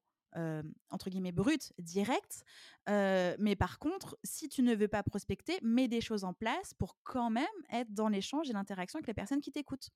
entre 0.90 1.10
guillemets 1.10 1.32
brute, 1.32 1.72
directe. 1.78 2.44
mais 2.86 3.56
par 3.56 3.78
contre, 3.78 4.16
si 4.22 4.48
tu 4.48 4.62
ne 4.62 4.74
veux 4.74 4.88
pas 4.88 5.02
prospecter, 5.02 5.58
mets 5.62 5.88
des 5.88 6.00
choses 6.00 6.24
en 6.24 6.32
place 6.32 6.72
pour 6.74 6.96
quand 7.02 7.30
même 7.30 7.46
être 7.70 7.92
dans 7.92 8.08
l'échange 8.08 8.48
et 8.48 8.52
l'interaction 8.52 8.98
avec 8.98 9.08
les 9.08 9.14
personnes 9.14 9.40
qui 9.40 9.52
t'écoutent. 9.52 9.90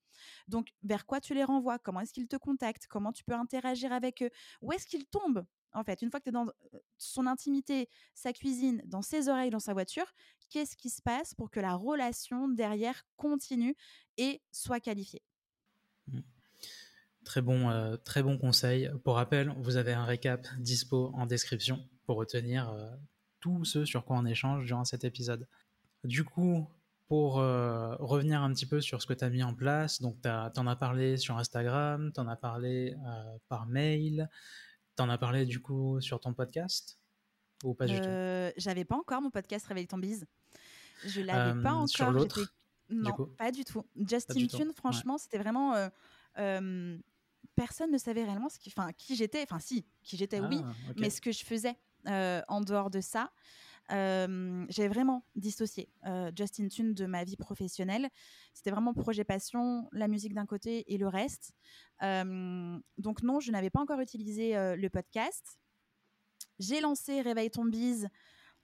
Donc, 0.48 0.74
vers 0.83 1.07
quoi 1.07 1.20
tu 1.20 1.35
les 1.35 1.44
renvoies? 1.44 1.79
Comment 1.79 2.00
est-ce 2.00 2.12
qu'ils 2.12 2.29
te 2.29 2.37
contactent? 2.37 2.87
Comment 2.88 3.12
tu 3.12 3.24
peux 3.24 3.35
interagir 3.35 3.92
avec 3.92 4.22
eux? 4.22 4.31
Où 4.61 4.72
est-ce 4.72 4.87
qu'ils 4.87 5.07
tombent? 5.07 5.46
En 5.75 5.85
fait, 5.85 6.03
une 6.03 6.11
fois 6.11 6.21
que 6.21 6.25
tu 6.25 6.31
es 6.31 6.33
dans 6.33 6.47
son 6.97 7.27
intimité, 7.27 7.89
sa 8.15 8.33
cuisine, 8.33 8.83
dans 8.87 9.03
ses 9.03 9.29
oreilles, 9.29 9.51
dans 9.51 9.61
sa 9.61 9.73
voiture, 9.73 10.07
qu'est-ce 10.51 10.77
qui 10.77 10.91
se 10.91 11.03
passe 11.03 11.35
pour 11.35 11.51
que 11.51 11.61
la 11.61 11.75
relation 11.75 12.49
derrière 12.49 13.05
continue 13.17 13.77
et 14.17 14.41
soit 14.53 14.81
qualifiée? 14.81 15.23
Mmh. 16.07 16.21
Très 17.25 17.41
bon, 17.41 17.99
très 18.05 18.23
bon 18.23 18.37
conseil. 18.37 18.91
Pour 19.03 19.15
rappel, 19.15 19.55
vous 19.59 19.77
avez 19.77 19.95
un 19.95 20.05
récap 20.05 20.47
dispo 20.59 21.11
en 21.15 21.25
description 21.25 21.89
pour 22.05 22.17
retenir 22.17 22.71
tout 23.41 23.65
ce 23.65 23.87
sur 23.87 24.05
quoi 24.05 24.19
on 24.19 24.27
échange 24.27 24.67
durant 24.67 24.85
cet 24.85 25.05
épisode. 25.05 25.49
Du 26.05 26.25
coup, 26.25 26.67
pour 27.09 27.37
revenir 27.37 28.43
un 28.43 28.53
petit 28.53 28.67
peu 28.67 28.83
sur 28.83 29.01
ce 29.01 29.07
que 29.07 29.15
tu 29.15 29.25
as 29.25 29.31
mis 29.31 29.43
en 29.43 29.55
place, 29.55 30.03
donc 30.03 30.21
tu 30.21 30.29
en 30.29 30.67
as 30.67 30.77
parlé 30.77 31.17
sur 31.17 31.39
Instagram, 31.39 32.13
tu 32.13 32.21
en 32.21 32.29
as 32.29 32.37
parlé 32.37 32.95
par 33.49 33.65
mail, 33.65 34.29
tu 34.97 35.03
en 35.03 35.09
as 35.11 35.19
parlé 35.19 35.45
du 35.47 35.61
coup 35.61 36.01
sur 36.01 36.21
ton 36.21 36.35
podcast? 36.35 36.99
Ou 37.63 37.75
pas 37.75 37.87
du 37.87 38.01
tout? 38.01 38.09
J'avais 38.57 38.85
pas 38.85 38.97
encore 38.97 39.23
mon 39.23 39.31
podcast 39.31 39.67
Réveille 39.67 39.87
ton 39.87 39.99
bise. 39.99 40.27
Je 41.07 41.21
l'avais 41.21 41.61
pas 41.63 41.73
encore. 41.73 41.89
Sur 41.89 42.11
l'autre 42.11 42.53
Non, 42.91 43.13
pas 43.39 43.51
du 43.51 43.65
tout. 43.65 43.85
Justin 43.97 44.47
Tune, 44.47 44.73
franchement, 44.75 45.19
c'était 45.19 45.39
vraiment 45.39 45.75
personne 47.55 47.91
ne 47.91 47.99
savait 47.99 48.25
réellement 48.25 48.49
ce 48.49 48.59
qui, 48.59 48.73
enfin, 48.77 48.93
qui 48.93 49.17
j'étais. 49.17 49.43
Enfin, 49.43 49.59
si, 49.59 49.85
qui 50.03 50.17
j'étais, 50.17 50.41
oui, 50.41 50.61
ah, 50.63 50.93
mais 50.97 51.11
ce 51.11 51.21
que 51.21 51.33
je 51.33 51.45
faisais 51.45 51.77
euh, 52.07 52.43
en 52.49 52.61
dehors 52.61 52.91
de 52.91 53.01
ça. 53.01 53.33
J'ai 53.90 54.88
vraiment 54.88 55.25
dissocié 55.35 55.90
Justin 56.37 56.68
Tune 56.68 56.94
de 56.94 57.07
ma 57.07 57.25
vie 57.25 57.37
professionnelle. 57.37 58.09
C'était 58.53 58.70
vraiment 58.70 58.94
projet 58.94 59.25
passion, 59.25 59.88
la 59.92 60.09
musique 60.09 60.35
d'un 60.35 60.47
côté 60.47 60.92
et 60.92 60.99
le 60.99 61.09
reste. 61.09 61.53
donc 62.01 63.23
non, 63.23 63.40
je 63.40 63.51
n'avais 63.51 63.70
pas 63.70 63.81
encore 63.81 64.01
utilisé 64.01 64.55
le 64.77 64.88
podcast. 64.88 65.59
J'ai 66.59 66.81
lancé 66.81 67.20
Réveille 67.20 67.51
ton 67.51 67.70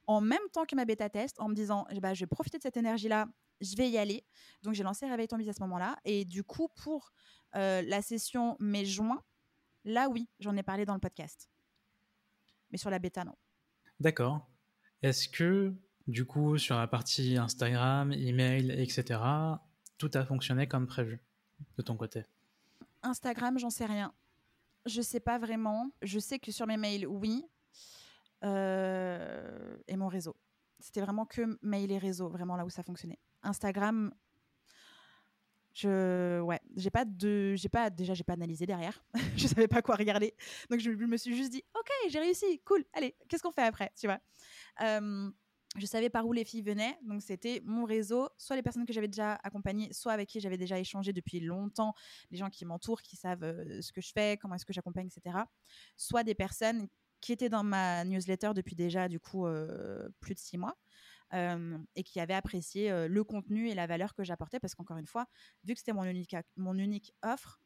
en 0.07 0.21
même 0.21 0.39
temps 0.53 0.65
que 0.65 0.75
ma 0.75 0.85
bêta 0.85 1.09
test 1.09 1.39
en 1.41 1.49
me 1.49 1.55
disant 1.55 1.87
bah, 2.01 2.15
je 2.15 2.21
vais 2.21 2.27
profiter 2.27 2.59
de 2.59 2.63
cette 2.63 2.77
énergie-là, 2.77 3.27
je 3.61 3.77
vais 3.77 3.89
y 3.91 3.99
aller. 3.99 4.25
Donc 4.63 4.75
j'ai 4.75 4.83
lancé 4.83 5.07
Réveille 5.07 5.29
ton 5.29 5.39
à 5.39 5.53
ce 5.53 5.61
moment-là. 5.61 5.97
Et 6.05 6.25
du 6.25 6.45
coup, 6.45 6.69
pour 6.83 7.13
la 7.53 8.03
session 8.03 8.57
mai-juin, 8.59 9.23
là 9.85 10.09
oui, 10.09 10.29
j'en 10.39 10.57
ai 10.57 10.63
parlé 10.63 10.85
dans 10.87 10.95
le 10.95 11.01
podcast. 11.01 11.51
Mais 12.71 12.79
sur 12.79 12.91
la 12.91 12.99
bêta, 12.99 13.25
non. 13.25 13.35
D'accord. 13.99 14.50
Est-ce 15.03 15.29
que, 15.29 15.73
du 16.07 16.25
coup, 16.25 16.59
sur 16.59 16.77
la 16.77 16.87
partie 16.87 17.37
Instagram, 17.37 18.13
email, 18.13 18.71
etc., 18.71 19.21
tout 19.99 20.11
a 20.15 20.25
fonctionné 20.25 20.67
comme 20.67 20.87
prévu 20.87 21.21
de 21.77 21.83
ton 21.83 21.97
côté? 21.97 22.25
Instagram, 23.03 23.59
j'en 23.59 23.71
sais 23.71 23.87
rien. 23.87 24.13
Je 24.87 25.03
sais 25.03 25.21
pas 25.21 25.39
vraiment. 25.39 25.91
Je 26.03 26.19
sais 26.19 26.39
que 26.39 26.53
sur 26.53 26.67
mes 26.67 26.77
mails, 26.77 27.07
oui. 27.07 27.45
Euh, 28.45 29.77
et 29.87 29.97
mon 29.97 30.09
réseau. 30.09 30.37
C'était 30.79 31.01
vraiment 31.01 31.27
que 31.27 31.59
mail 31.63 31.93
et 31.93 31.99
réseau, 31.99 32.29
vraiment 32.29 32.57
là 32.57 32.65
où 32.65 32.71
ça 32.71 32.83
fonctionnait. 32.83 33.19
Instagram, 33.43 34.13
je 35.75 36.41
ouais, 36.41 36.61
j'ai 36.77 36.91
pas 36.91 37.05
de 37.05 37.55
pas 37.71 37.91
déjà 37.91 38.15
j'ai 38.15 38.25
pas 38.25 38.33
analysé 38.33 38.67
derrière. 38.67 39.03
je 39.37 39.47
savais 39.47 39.69
pas 39.69 39.83
quoi 39.83 39.97
regarder. 39.97 40.35
Donc 40.71 40.81
je, 40.81 40.91
me 40.91 41.17
suis 41.17 41.37
juste 41.37 41.53
dit 41.53 41.63
OK, 41.79 41.89
j'ai 42.09 42.19
réussi, 42.19 42.61
cool. 42.65 42.85
Allez, 42.93 43.15
qu'est-ce 43.29 43.43
qu'on 43.43 43.53
fait 43.53 43.63
après, 43.63 43.93
tu 43.99 44.07
vois 44.07 44.21
je 44.81 45.87
savais 45.87 46.11
par 46.11 46.27
où 46.27 46.33
les 46.33 46.45
filles 46.45 46.63
venaient, 46.63 46.99
donc 47.03 47.23
c'était 47.23 47.63
mon 47.65 47.85
réseau, 47.85 48.29
soit 48.39 48.57
les 48.57 48.63
personnes 48.63 48.87
que 48.87 48.93
j'avais 48.93 49.07
déjà 49.09 49.35
accompagnées, 49.45 49.93
soit 49.93 50.13
avec 50.13 50.29
qui 50.29 50.41
j'avais 50.41 50.59
déjà 50.59 50.79
échangé 50.79 51.13
depuis 51.13 51.39
longtemps, 51.41 51.95
les 52.31 52.39
gens 52.39 52.51
qui 52.51 52.65
m'entourent, 52.65 53.03
qui 53.03 53.17
savent 53.17 53.45
euh, 53.45 53.81
ce 53.81 53.93
que 53.93 54.01
je 54.01 54.11
fais, 54.13 54.37
comment 54.37 54.57
est-ce 54.57 54.67
que 54.67 54.73
j'accompagne, 54.73 55.07
etc. 55.07 55.45
Soit 55.97 56.25
des 56.25 56.35
personnes 56.35 56.89
qui 57.21 57.33
étaient 57.33 57.49
dans 57.49 57.63
ma 57.63 58.05
newsletter 58.05 58.51
depuis 58.55 58.75
déjà 58.75 59.09
du 59.09 59.21
coup 59.21 59.47
euh, 59.47 60.09
plus 60.21 60.35
de 60.35 60.41
six 60.41 60.59
mois. 60.59 60.77
euh, 61.33 61.79
et 61.95 62.03
qui 62.03 62.19
avaient 62.21 62.35
apprécié 62.35 62.91
euh, 62.91 63.09
le 63.09 63.23
contenu 63.25 63.69
et 63.69 63.75
la 63.75 63.87
valeur 63.87 64.15
que 64.15 64.25
j'apportais 64.25 64.59
parce 64.59 64.75
qu'encore 64.75 64.97
une 64.99 65.07
fois, 65.07 65.27
vu 65.65 65.75
que 65.75 65.79
c'était 65.79 65.93
mon 65.93 66.05
unique, 66.05 66.35
mon 66.57 66.75
unique 66.75 67.15
offre, 67.23 67.61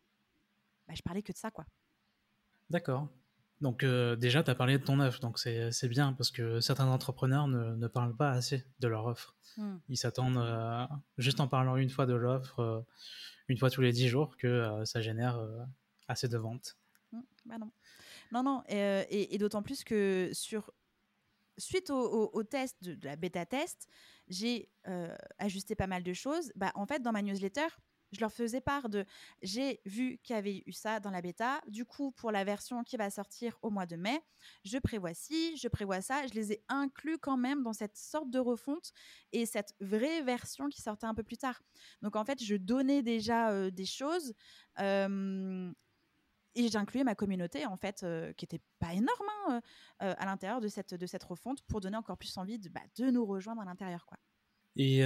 bah, 0.87 0.94
je 0.94 1.03
parlais 1.03 1.22
que 1.22 1.33
de 1.33 1.38
ça 1.38 1.50
quoi. 1.50 1.64
D'accord. 2.68 3.09
Donc 3.60 3.82
euh, 3.82 4.16
déjà, 4.16 4.42
tu 4.42 4.50
as 4.50 4.54
parlé 4.54 4.78
de 4.78 4.84
ton 4.84 5.00
offre, 5.00 5.20
donc 5.20 5.38
c'est 5.38 5.88
bien 5.88 6.12
parce 6.12 6.30
que 6.30 6.60
certains 6.60 6.86
entrepreneurs 6.86 7.46
ne, 7.48 7.74
ne 7.76 7.86
parlent 7.86 8.16
pas 8.16 8.30
assez 8.30 8.64
de 8.80 8.88
leur 8.88 9.06
offre. 9.06 9.36
Hmm. 9.56 9.76
Ils 9.88 9.96
s'attendent, 9.96 10.38
euh, 10.38 10.84
juste 11.18 11.40
en 11.40 11.48
parlant 11.48 11.76
une 11.76 11.88
fois 11.90 12.06
de 12.06 12.14
l'offre, 12.14 12.58
euh, 12.60 12.80
une 13.48 13.56
fois 13.56 13.70
tous 13.70 13.80
les 13.80 13.92
10 13.92 14.08
jours, 14.08 14.36
que 14.36 14.82
ça 14.84 15.00
génère 15.00 15.38
assez 16.08 16.28
de 16.28 16.36
ventes. 16.36 16.76
Mm, 17.12 17.20
Bah 17.46 17.58
non. 17.58 17.70
Non, 18.32 18.42
non. 18.42 18.62
Et, 18.68 18.76
et- 19.10 19.34
et 19.34 19.38
d'autant 19.38 19.62
plus 19.62 19.84
que 19.84 20.30
sur, 20.32 20.72
suite 21.56 21.90
au, 21.90 21.96
au- 21.96 22.30
au 22.32 22.42
test 22.42 22.82
de, 22.82 22.94
de 22.94 23.04
la 23.04 23.16
bêta 23.16 23.46
test, 23.46 23.86
j'ai 24.28 24.68
ajusté 25.38 25.74
pas 25.76 25.86
mal 25.86 26.02
de 26.02 26.12
choses. 26.12 26.52
Bah, 26.56 26.72
en 26.74 26.86
fait, 26.86 27.00
dans 27.02 27.12
ma 27.12 27.22
newsletter, 27.22 27.66
je 28.14 28.20
leur 28.20 28.33
faisais 28.33 28.61
part 28.61 28.88
de 28.88 29.05
j'ai 29.42 29.81
vu 29.85 30.18
qu'il 30.22 30.35
y 30.35 30.38
avait 30.38 30.62
eu 30.66 30.72
ça 30.72 31.00
dans 31.00 31.11
la 31.11 31.20
bêta. 31.20 31.61
Du 31.68 31.85
coup, 31.85 32.12
pour 32.12 32.31
la 32.31 32.44
version 32.44 32.83
qui 32.85 32.96
va 32.96 33.11
sortir 33.11 33.59
au 33.62 33.70
mois 33.70 33.87
de 33.87 33.96
mai, 33.96 34.20
je 34.64 34.79
prévois 34.79 35.14
ci, 35.14 35.57
je 35.57 35.68
prévois 35.68 36.00
ça. 36.00 36.27
Je 36.27 36.35
les 36.35 36.53
ai 36.53 36.64
inclus 36.68 37.18
quand 37.18 37.37
même 37.37 37.62
dans 37.62 37.72
cette 37.72 37.96
sorte 37.96 38.31
de 38.31 38.38
refonte 38.38 38.92
et 39.33 39.46
cette 39.46 39.74
vraie 39.81 40.22
version 40.22 40.68
qui 40.68 40.83
sortait 40.83 41.07
un 41.07 41.14
peu 41.14 41.22
plus 41.22 41.38
tard. 41.38 41.61
Donc, 42.03 42.16
en 42.16 42.24
fait, 42.24 42.42
je 42.42 42.57
donnais 42.57 43.03
déjà 43.03 43.70
des 43.70 43.87
choses. 43.87 44.33
et 44.79 46.68
j'incluais 46.68 47.03
ma 47.05 47.14
communauté 47.16 47.66
en 47.66 47.77
fait 47.77 48.07
qui 48.37 48.44
était 48.44 48.61
pas 48.79 48.92
énorme 48.92 49.29
hein, 49.48 49.61
à 49.98 50.24
l'intérieur 50.24 50.61
de 50.61 50.68
cette 50.68 50.94
de 50.94 51.07
cette 51.07 51.24
refonte 51.24 51.62
pour 51.62 51.81
donner 51.81 51.96
encore 51.96 52.16
plus 52.16 52.37
envie 52.38 52.59
de, 52.59 52.68
bah, 52.68 52.81
de 52.96 53.11
nous 53.11 53.24
rejoindre 53.27 53.62
à 53.62 53.64
l'intérieur 53.64 54.07
quoi. 54.07 54.18
Et 54.77 55.03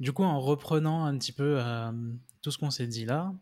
du 0.00 0.12
coup, 0.12 0.24
en 0.24 0.40
reprenant 0.40 1.04
un 1.04 1.16
petit 1.18 1.32
peu 1.32 1.56
euh, 1.58 1.92
tout 2.42 2.50
ce 2.50 2.58
qu'on 2.58 2.70
s'est 2.70 2.86
dit 2.86 3.04
là, 3.04 3.32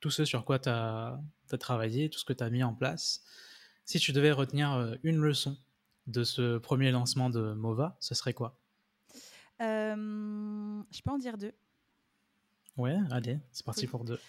tout 0.00 0.10
ce 0.10 0.24
sur 0.24 0.44
quoi 0.44 0.58
tu 0.58 0.68
as, 0.68 1.18
travaillé, 1.58 2.08
tout 2.10 2.18
ce 2.18 2.24
que 2.24 2.32
tu 2.32 2.44
as 2.44 2.50
mis 2.50 2.62
en 2.62 2.74
place, 2.74 3.24
si 3.84 3.98
tu 3.98 4.12
devais 4.12 4.32
retenir 4.32 4.72
euh, 4.74 4.94
une 5.02 5.16
leçon 5.16 5.58
de 6.06 6.24
ce 6.24 6.58
premier 6.58 6.90
lancement 6.90 7.30
de 7.30 7.54
Mova, 7.54 7.96
ce 8.00 8.14
serait 8.14 8.34
quoi? 8.34 8.58
Euh, 9.60 10.82
je 10.90 11.02
peux 11.02 11.10
en 11.10 11.18
dire 11.18 11.36
deux. 11.36 11.52
Ouais, 12.76 12.96
allez, 13.10 13.40
c'est 13.50 13.64
parti 13.64 13.82
Cool. 13.82 13.90
pour 13.90 14.04
deux. 14.04 14.20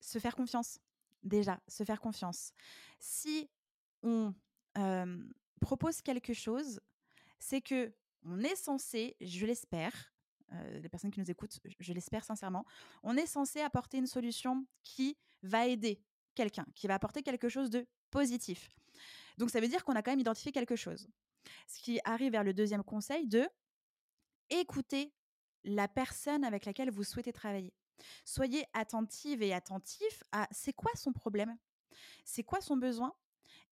Se 0.00 0.18
faire 0.18 0.34
confiance. 0.34 0.80
Déjà, 1.22 1.60
se 1.68 1.84
faire 1.84 2.00
confiance. 2.00 2.54
Si 2.98 3.50
on 4.02 4.32
euh, 4.78 5.18
propose 5.60 6.00
quelque 6.00 6.32
chose, 6.32 6.80
c'est 7.38 7.60
que 7.60 7.92
on 8.24 8.40
est 8.40 8.56
censé, 8.56 9.16
je 9.20 9.44
l'espère, 9.44 10.12
euh, 10.52 10.80
les 10.80 10.88
personnes 10.88 11.10
qui 11.10 11.20
nous 11.20 11.30
écoutent, 11.30 11.58
je- 11.64 11.74
je 11.78 11.92
l'espère 11.92 12.24
sincèrement, 12.24 12.64
on 13.02 13.16
est 13.16 13.26
censé 13.26 13.60
apporter 13.60 13.98
une 13.98 14.06
solution 14.06 14.66
qui 14.82 15.16
va 15.42 15.66
aider 15.66 16.02
quelqu'un, 16.34 16.66
qui 16.74 16.86
va 16.86 16.94
apporter 16.94 17.22
quelque 17.22 17.48
chose 17.48 17.70
de 17.70 17.86
positif. 18.10 18.70
Donc 19.38 19.50
ça 19.50 19.60
veut 19.60 19.68
dire 19.68 19.84
qu'on 19.84 19.94
a 19.94 20.02
quand 20.02 20.12
même 20.12 20.20
identifié 20.20 20.52
quelque 20.52 20.76
chose. 20.76 21.08
Ce 21.66 21.80
qui 21.80 22.00
arrive 22.04 22.32
vers 22.32 22.44
le 22.44 22.52
deuxième 22.52 22.84
conseil 22.84 23.26
de 23.26 23.48
écouter 24.50 25.12
la 25.64 25.88
personne 25.88 26.44
avec 26.44 26.64
laquelle 26.64 26.90
vous 26.90 27.04
souhaitez 27.04 27.32
travailler. 27.32 27.72
Soyez 28.24 28.64
attentive 28.72 29.42
et 29.42 29.52
attentif 29.52 30.22
à 30.32 30.48
c'est 30.50 30.72
quoi 30.72 30.90
son 30.94 31.12
problème, 31.12 31.56
c'est 32.24 32.42
quoi 32.44 32.60
son 32.60 32.76
besoin? 32.76 33.14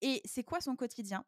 Et 0.00 0.20
c'est 0.24 0.44
quoi 0.44 0.60
son 0.60 0.76
quotidien? 0.76 1.24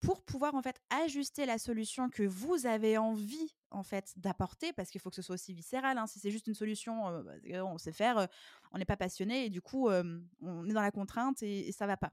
Pour 0.00 0.24
pouvoir 0.24 0.54
en 0.54 0.62
fait 0.62 0.80
ajuster 0.90 1.46
la 1.46 1.58
solution 1.58 2.10
que 2.10 2.24
vous 2.24 2.66
avez 2.66 2.98
envie 2.98 3.54
en 3.70 3.82
fait 3.82 4.12
d'apporter 4.16 4.72
parce 4.72 4.90
qu'il 4.90 5.00
faut 5.00 5.10
que 5.10 5.16
ce 5.16 5.22
soit 5.22 5.34
aussi 5.34 5.54
viscéral 5.54 5.96
hein. 5.96 6.06
si 6.06 6.18
c'est 6.18 6.30
juste 6.30 6.48
une 6.48 6.54
solution 6.54 7.22
bah, 7.22 7.64
on 7.64 7.78
sait 7.78 7.92
faire 7.92 8.28
on 8.72 8.78
n'est 8.78 8.84
pas 8.84 8.96
passionné 8.96 9.46
et 9.46 9.50
du 9.50 9.62
coup 9.62 9.88
on 9.88 10.68
est 10.68 10.72
dans 10.72 10.82
la 10.82 10.90
contrainte 10.90 11.42
et, 11.42 11.68
et 11.68 11.72
ça 11.72 11.86
va 11.86 11.96
pas 11.96 12.12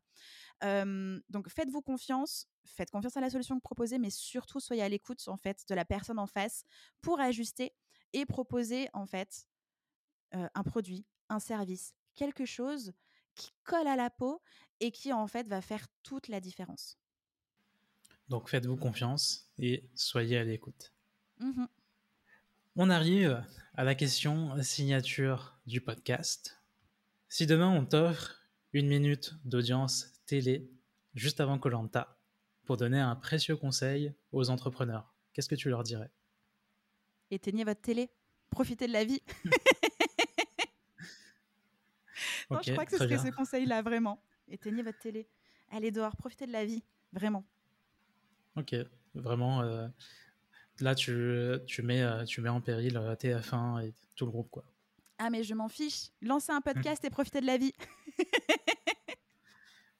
donc 1.29 1.49
faites-vous 1.49 1.81
confiance 1.81 2.47
faites 2.63 2.91
confiance 2.91 3.17
à 3.17 3.21
la 3.21 3.29
solution 3.29 3.59
proposez 3.59 3.97
mais 3.97 4.11
surtout 4.11 4.59
soyez 4.59 4.83
à 4.83 4.89
l'écoute 4.89 5.27
en 5.27 5.37
fait 5.37 5.63
de 5.67 5.73
la 5.73 5.85
personne 5.85 6.19
en 6.19 6.27
face 6.27 6.63
pour 7.01 7.19
ajuster 7.19 7.73
et 8.13 8.25
proposer 8.25 8.87
en 8.93 9.07
fait 9.07 9.47
un 10.31 10.63
produit 10.63 11.05
un 11.29 11.39
service 11.39 11.93
quelque 12.13 12.45
chose 12.45 12.93
qui 13.35 13.51
colle 13.63 13.87
à 13.87 13.95
la 13.95 14.09
peau 14.09 14.41
et 14.79 14.91
qui 14.91 15.13
en 15.13 15.27
fait 15.27 15.47
va 15.47 15.61
faire 15.61 15.87
toute 16.03 16.27
la 16.27 16.39
différence 16.39 16.98
Donc 18.29 18.47
faites-vous 18.47 18.77
confiance 18.77 19.51
et 19.57 19.89
soyez 19.95 20.37
à 20.37 20.43
l'écoute. 20.43 20.93
Mhm. 21.39 21.67
On 22.75 22.89
arrive 22.89 23.43
à 23.73 23.83
la 23.83 23.95
question 23.95 24.61
signature 24.61 25.59
du 25.65 25.81
podcast. 25.81 26.61
Si 27.27 27.47
demain 27.47 27.69
on 27.69 27.85
t'offre 27.85 28.39
une 28.71 28.87
minute 28.87 29.33
d'audience 29.45 30.13
télé 30.27 30.69
juste 31.15 31.41
avant 31.41 31.57
Colanta 31.57 32.19
pour 32.65 32.77
donner 32.77 32.99
un 32.99 33.15
précieux 33.15 33.57
conseil 33.57 34.13
aux 34.31 34.51
entrepreneurs, 34.51 35.15
qu'est-ce 35.33 35.49
que 35.49 35.55
tu 35.55 35.69
leur 35.69 35.81
dirais? 35.81 36.11
Éteignez 37.31 37.63
votre 37.63 37.81
télé, 37.81 38.11
profitez 38.51 38.87
de 38.87 38.93
la 38.93 39.05
vie. 39.05 39.23
non, 42.51 42.59
je 42.63 42.73
crois 42.73 42.85
que 42.85 42.91
ce 42.91 42.97
serait 42.97 43.07
bien. 43.07 43.25
ce 43.25 43.31
conseil-là, 43.31 43.81
vraiment. 43.81 44.21
Éteignez 44.47 44.83
votre 44.83 44.99
télé, 44.99 45.27
allez 45.71 45.89
dehors, 45.89 46.15
profitez 46.15 46.45
de 46.45 46.51
la 46.51 46.65
vie, 46.65 46.83
vraiment. 47.11 47.43
Ok, 48.55 48.75
vraiment. 49.15 49.61
euh, 49.61 49.87
là, 50.79 50.95
tu, 50.95 51.55
tu, 51.67 51.81
mets, 51.81 52.01
euh, 52.01 52.23
tu 52.25 52.41
mets 52.41 52.49
en 52.49 52.61
péril 52.61 52.97
euh, 52.97 53.15
TF1 53.15 53.85
et 53.85 53.93
tout 54.15 54.25
le 54.25 54.31
groupe, 54.31 54.49
quoi. 54.49 54.63
Ah, 55.17 55.29
mais 55.29 55.43
je 55.43 55.53
m'en 55.53 55.67
fiche, 55.69 56.09
lancez 56.21 56.51
un 56.51 56.61
podcast 56.61 57.03
et 57.03 57.09
profitez 57.09 57.41
de 57.41 57.45
la 57.45 57.57
vie. 57.57 57.73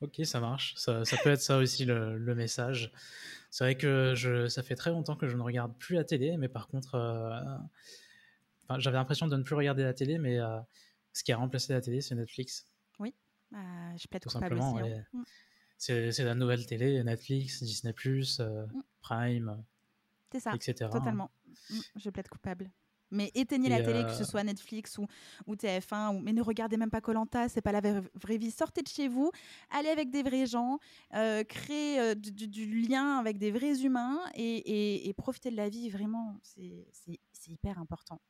Ok, 0.02 0.22
ça 0.24 0.40
marche. 0.40 0.76
Ça, 0.78 1.04
ça 1.04 1.18
peut 1.18 1.30
être 1.30 1.42
ça 1.42 1.58
aussi 1.58 1.84
le, 1.84 2.18
le 2.18 2.34
message. 2.34 2.90
C'est 3.52 3.66
vrai 3.66 3.76
que 3.76 4.14
je, 4.16 4.48
ça 4.48 4.64
fait 4.64 4.76
très 4.76 4.92
longtemps 4.92 5.18
que 5.18 5.28
je 5.28 5.36
ne 5.36 5.42
regarde 5.42 5.76
plus 5.78 5.96
la 5.96 6.06
télé, 6.06 6.38
mais 6.38 6.48
par 6.48 6.70
contre, 6.70 6.96
enfin, 8.64 8.80
j'avais 8.80 8.96
l'impression 8.96 9.28
de 9.28 9.36
ne 9.36 9.44
plus 9.44 9.56
regarder 9.56 9.84
la 9.84 9.94
télé, 9.94 10.18
mais 10.18 10.38
ce 11.12 11.22
qui 11.26 11.34
a 11.34 11.38
remplacé 11.38 11.74
la 11.74 11.82
télé, 11.82 12.00
c'est 12.00 12.16
Netflix. 12.16 12.66
Ah, 13.52 13.98
je 13.98 14.08
plaide 14.08 14.22
Tout 14.22 14.30
coupable 14.30 14.56
simplement, 14.58 14.74
aussi. 14.76 14.84
hein. 14.84 14.96
ouais. 14.96 15.04
Mm. 15.12 15.24
C'est 15.80 16.24
la 16.24 16.36
nouvelle 16.36 16.66
télé, 16.66 17.02
Netflix, 17.04 17.64
Disney+, 17.64 17.94
euh, 18.42 18.66
Mm. 18.68 18.82
Prime, 19.02 19.64
C'est 20.32 20.42
ça, 20.42 20.54
etc. 20.54 20.90
totalement. 20.92 21.32
Mm, 21.70 21.80
Je 21.96 22.10
plaide 22.10 22.28
coupable. 22.28 22.70
Mais 23.12 23.32
éteignez 23.34 23.68
Et, 23.68 23.70
la 23.70 23.82
télé, 23.82 24.04
que 24.04 24.10
euh, 24.10 24.14
ce 24.14 24.24
soit 24.24 24.44
Netflix 24.44 24.98
ou, 25.00 25.08
ou 25.48 25.56
TF1, 25.56 26.16
ou... 26.16 26.20
mais 26.20 26.32
ne 26.34 26.44
regardez 26.44 26.78
même 26.78 26.92
pas 26.92 27.02
Colanta, 27.02 27.50
c'est 27.50 27.62
pas 27.62 27.72
la 27.72 27.80
vraie, 27.82 28.04
vraie 28.14 28.38
vie. 28.38 28.52
Sortez 28.52 28.84
de 28.84 28.88
chez 28.88 29.08
vous, 29.08 29.32
allez 29.72 29.90
avec 29.90 30.12
des 30.12 30.22
vrais 30.22 30.46
gens, 30.46 30.78
euh, 31.16 31.44
créez 31.44 32.00
euh, 32.00 32.14
du, 32.14 32.82
lien 32.88 33.18
avec 33.18 33.40
des 33.40 33.50
vrais 33.50 33.80
humains 33.84 34.20
et, 34.36 34.44
et- 34.58 35.10
et 35.10 35.14
profitez 35.14 35.50
de 35.50 35.56
la 35.56 35.70
vie. 35.70 35.90
Vraiment, 35.90 36.38
c'est 36.44 36.86
hyper 37.48 37.80
important. 37.80 38.22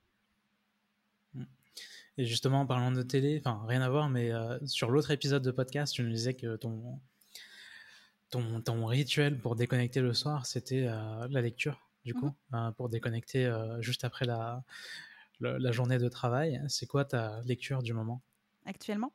Et 2.18 2.26
justement, 2.26 2.62
en 2.62 2.66
parlant 2.66 2.92
de 2.92 3.02
télé, 3.02 3.42
enfin, 3.44 3.66
rien 3.66 3.82
à 3.82 3.90
voir, 3.90 4.10
mais 4.10 4.32
sur 4.66 4.92
l'autre 4.92 5.12
épisode 5.12 5.44
de 5.44 5.52
podcast, 5.52 5.94
tu 5.94 6.04
nous 6.04 6.12
disais 6.12 6.34
que 6.36 6.56
ton, 6.58 7.00
ton, 8.30 8.62
ton 8.62 8.86
rituel 8.86 9.40
pour 9.40 9.56
déconnecter 9.56 10.02
le 10.02 10.14
soir, 10.14 10.46
c'était 10.46 10.86
euh, 10.88 11.28
la 11.30 11.42
lecture, 11.42 11.90
du 12.06 12.14
coup, 12.14 12.32
euh, 12.54 12.72
pour 12.72 12.90
déconnecter 12.90 13.46
euh, 13.46 13.82
juste 13.82 14.04
après 14.04 14.26
la, 14.26 14.64
journée 15.72 15.98
de 15.98 16.08
travail. 16.08 16.62
C'est 16.68 16.86
quoi 16.86 17.06
ta 17.06 17.42
lecture 17.44 17.82
du 17.82 17.94
moment? 17.94 18.22
Actuellement? 18.66 19.14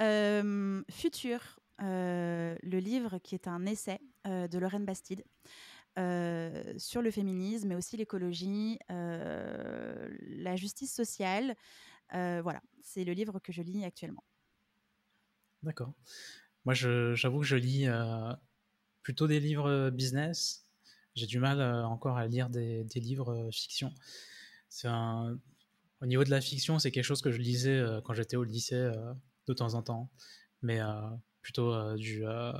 Euh, 0.00 0.82
Futur, 0.90 1.60
le 1.78 2.78
livre 2.78 3.18
qui 3.18 3.34
est 3.34 3.48
un 3.48 3.66
essai 3.66 4.00
de 4.24 4.58
Lorraine 4.58 4.84
Bastide 4.84 5.24
sur 5.96 7.02
le 7.02 7.10
féminisme, 7.10 7.68
mais 7.68 7.74
aussi 7.74 7.96
l'écologie, 7.96 8.78
la 8.88 10.56
justice 10.56 10.94
sociale. 10.94 11.54
Voilà, 12.12 12.60
c'est 12.82 13.04
le 13.04 13.12
livre 13.12 13.38
que 13.38 13.52
je 13.52 13.62
lis 13.62 13.84
actuellement. 13.84 14.24
D'accord. 15.62 15.92
Moi, 16.64 16.74
j'avoue 16.74 17.40
que 17.40 17.46
je 17.46 17.56
lis 17.56 17.86
euh, 17.86 18.32
plutôt 19.08 19.26
des 19.26 19.40
livres 19.40 19.88
business. 19.88 20.66
J'ai 21.14 21.24
du 21.24 21.38
mal 21.38 21.62
euh, 21.62 21.82
encore 21.86 22.18
à 22.18 22.26
lire 22.26 22.50
des, 22.50 22.84
des 22.84 23.00
livres 23.00 23.32
euh, 23.32 23.50
fiction. 23.50 23.90
C'est 24.68 24.86
un... 24.86 25.38
Au 26.02 26.06
niveau 26.06 26.24
de 26.24 26.30
la 26.30 26.42
fiction, 26.42 26.78
c'est 26.78 26.90
quelque 26.90 27.06
chose 27.06 27.22
que 27.22 27.32
je 27.32 27.38
lisais 27.38 27.78
euh, 27.78 28.02
quand 28.02 28.12
j'étais 28.12 28.36
au 28.36 28.44
lycée 28.44 28.74
euh, 28.74 29.14
de 29.46 29.54
temps 29.54 29.72
en 29.72 29.82
temps, 29.82 30.10
mais 30.60 30.82
euh, 30.82 30.92
plutôt 31.40 31.72
euh, 31.72 31.96
du, 31.96 32.26
euh, 32.26 32.52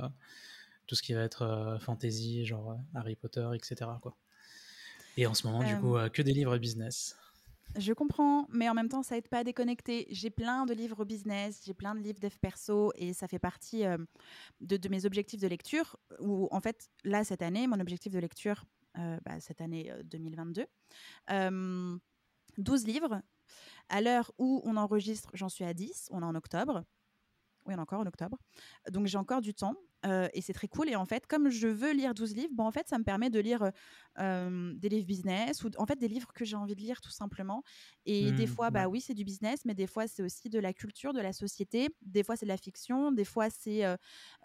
tout 0.87 0.95
ce 0.95 1.03
qui 1.03 1.13
va 1.13 1.21
être 1.21 1.77
fantasy, 1.81 2.47
genre 2.47 2.79
Harry 2.95 3.15
Potter, 3.15 3.47
etc. 3.53 3.91
Quoi. 4.01 4.17
Et 5.17 5.27
en 5.27 5.35
ce 5.35 5.45
moment, 5.45 5.63
du 5.63 5.77
coup, 5.77 5.97
que 6.11 6.23
des 6.23 6.33
livres 6.33 6.57
business. 6.57 7.15
Je 7.77 7.93
comprends, 7.93 8.47
mais 8.49 8.67
en 8.69 8.73
même 8.73 8.89
temps, 8.89 9.03
ça 9.03 9.17
aide 9.17 9.27
pas 9.27 9.39
à 9.39 9.43
déconnecter. 9.43 10.07
J'ai 10.09 10.29
plein 10.29 10.65
de 10.65 10.73
livres 10.73 11.05
business, 11.05 11.61
j'ai 11.65 11.73
plein 11.73 11.95
de 11.95 11.99
livres 11.99 12.19
dev 12.19 12.35
perso, 12.41 12.91
et 12.95 13.13
ça 13.13 13.27
fait 13.27 13.39
partie 13.39 13.83
de, 14.61 14.89
mes 14.89 15.05
objectifs 15.05 15.39
de 15.39 15.47
lecture. 15.47 15.97
Où 16.19 16.47
en 16.51 16.61
fait, 16.61 16.89
là, 17.03 17.23
cette 17.23 17.41
année, 17.41 17.67
mon 17.67 17.79
objectif 17.79 18.11
de 18.11 18.19
lecture, 18.19 18.65
bah, 18.95 19.39
cette 19.39 19.61
année 19.61 19.91
2022, 20.05 20.65
12 22.57 22.85
livres. 22.85 23.21
À 23.89 24.01
l'heure 24.01 24.31
où 24.37 24.61
on 24.65 24.77
enregistre, 24.77 25.31
j'en 25.33 25.49
suis 25.49 25.63
à 25.63 25.73
10, 25.73 26.09
on 26.11 26.21
est 26.21 26.25
en 26.25 26.35
octobre. 26.35 26.83
Oui, 27.69 27.75
on 27.75 27.77
est 27.77 27.81
encore 27.81 27.99
en 27.99 28.07
octobre. 28.07 28.37
Donc 28.89 29.05
j'ai 29.05 29.17
encore 29.17 29.41
du 29.41 29.53
temps. 29.53 29.75
Euh, 30.05 30.27
et 30.33 30.41
c'est 30.41 30.53
très 30.53 30.67
cool. 30.67 30.89
Et 30.89 30.95
en 30.95 31.05
fait, 31.05 31.27
comme 31.27 31.49
je 31.49 31.67
veux 31.67 31.91
lire 31.91 32.13
12 32.13 32.35
livres, 32.35 32.53
bon, 32.53 32.65
en 32.65 32.71
fait, 32.71 32.87
ça 32.87 32.97
me 32.97 33.03
permet 33.03 33.29
de 33.29 33.39
lire 33.39 33.71
euh, 34.19 34.73
des 34.75 34.89
livres 34.89 35.05
business 35.05 35.63
ou 35.63 35.69
en 35.77 35.85
fait 35.85 35.97
des 35.97 36.07
livres 36.07 36.31
que 36.33 36.45
j'ai 36.45 36.55
envie 36.55 36.75
de 36.75 36.81
lire 36.81 37.01
tout 37.01 37.11
simplement. 37.11 37.63
Et 38.05 38.31
des 38.31 38.45
mmh, 38.45 38.49
fois, 38.49 38.69
bah 38.69 38.87
oui, 38.87 39.01
c'est 39.01 39.13
du 39.13 39.23
business, 39.25 39.65
mais 39.65 39.75
des 39.75 39.87
fois, 39.87 40.07
c'est 40.07 40.23
aussi 40.23 40.49
de 40.49 40.59
la 40.59 40.73
culture, 40.73 41.13
de 41.13 41.19
la 41.19 41.33
société. 41.33 41.89
Des 42.01 42.23
fois, 42.23 42.35
c'est 42.35 42.45
de 42.45 42.49
la 42.51 42.57
fiction. 42.57 43.11
Des 43.11 43.25
fois, 43.25 43.49
c'est 43.49 43.83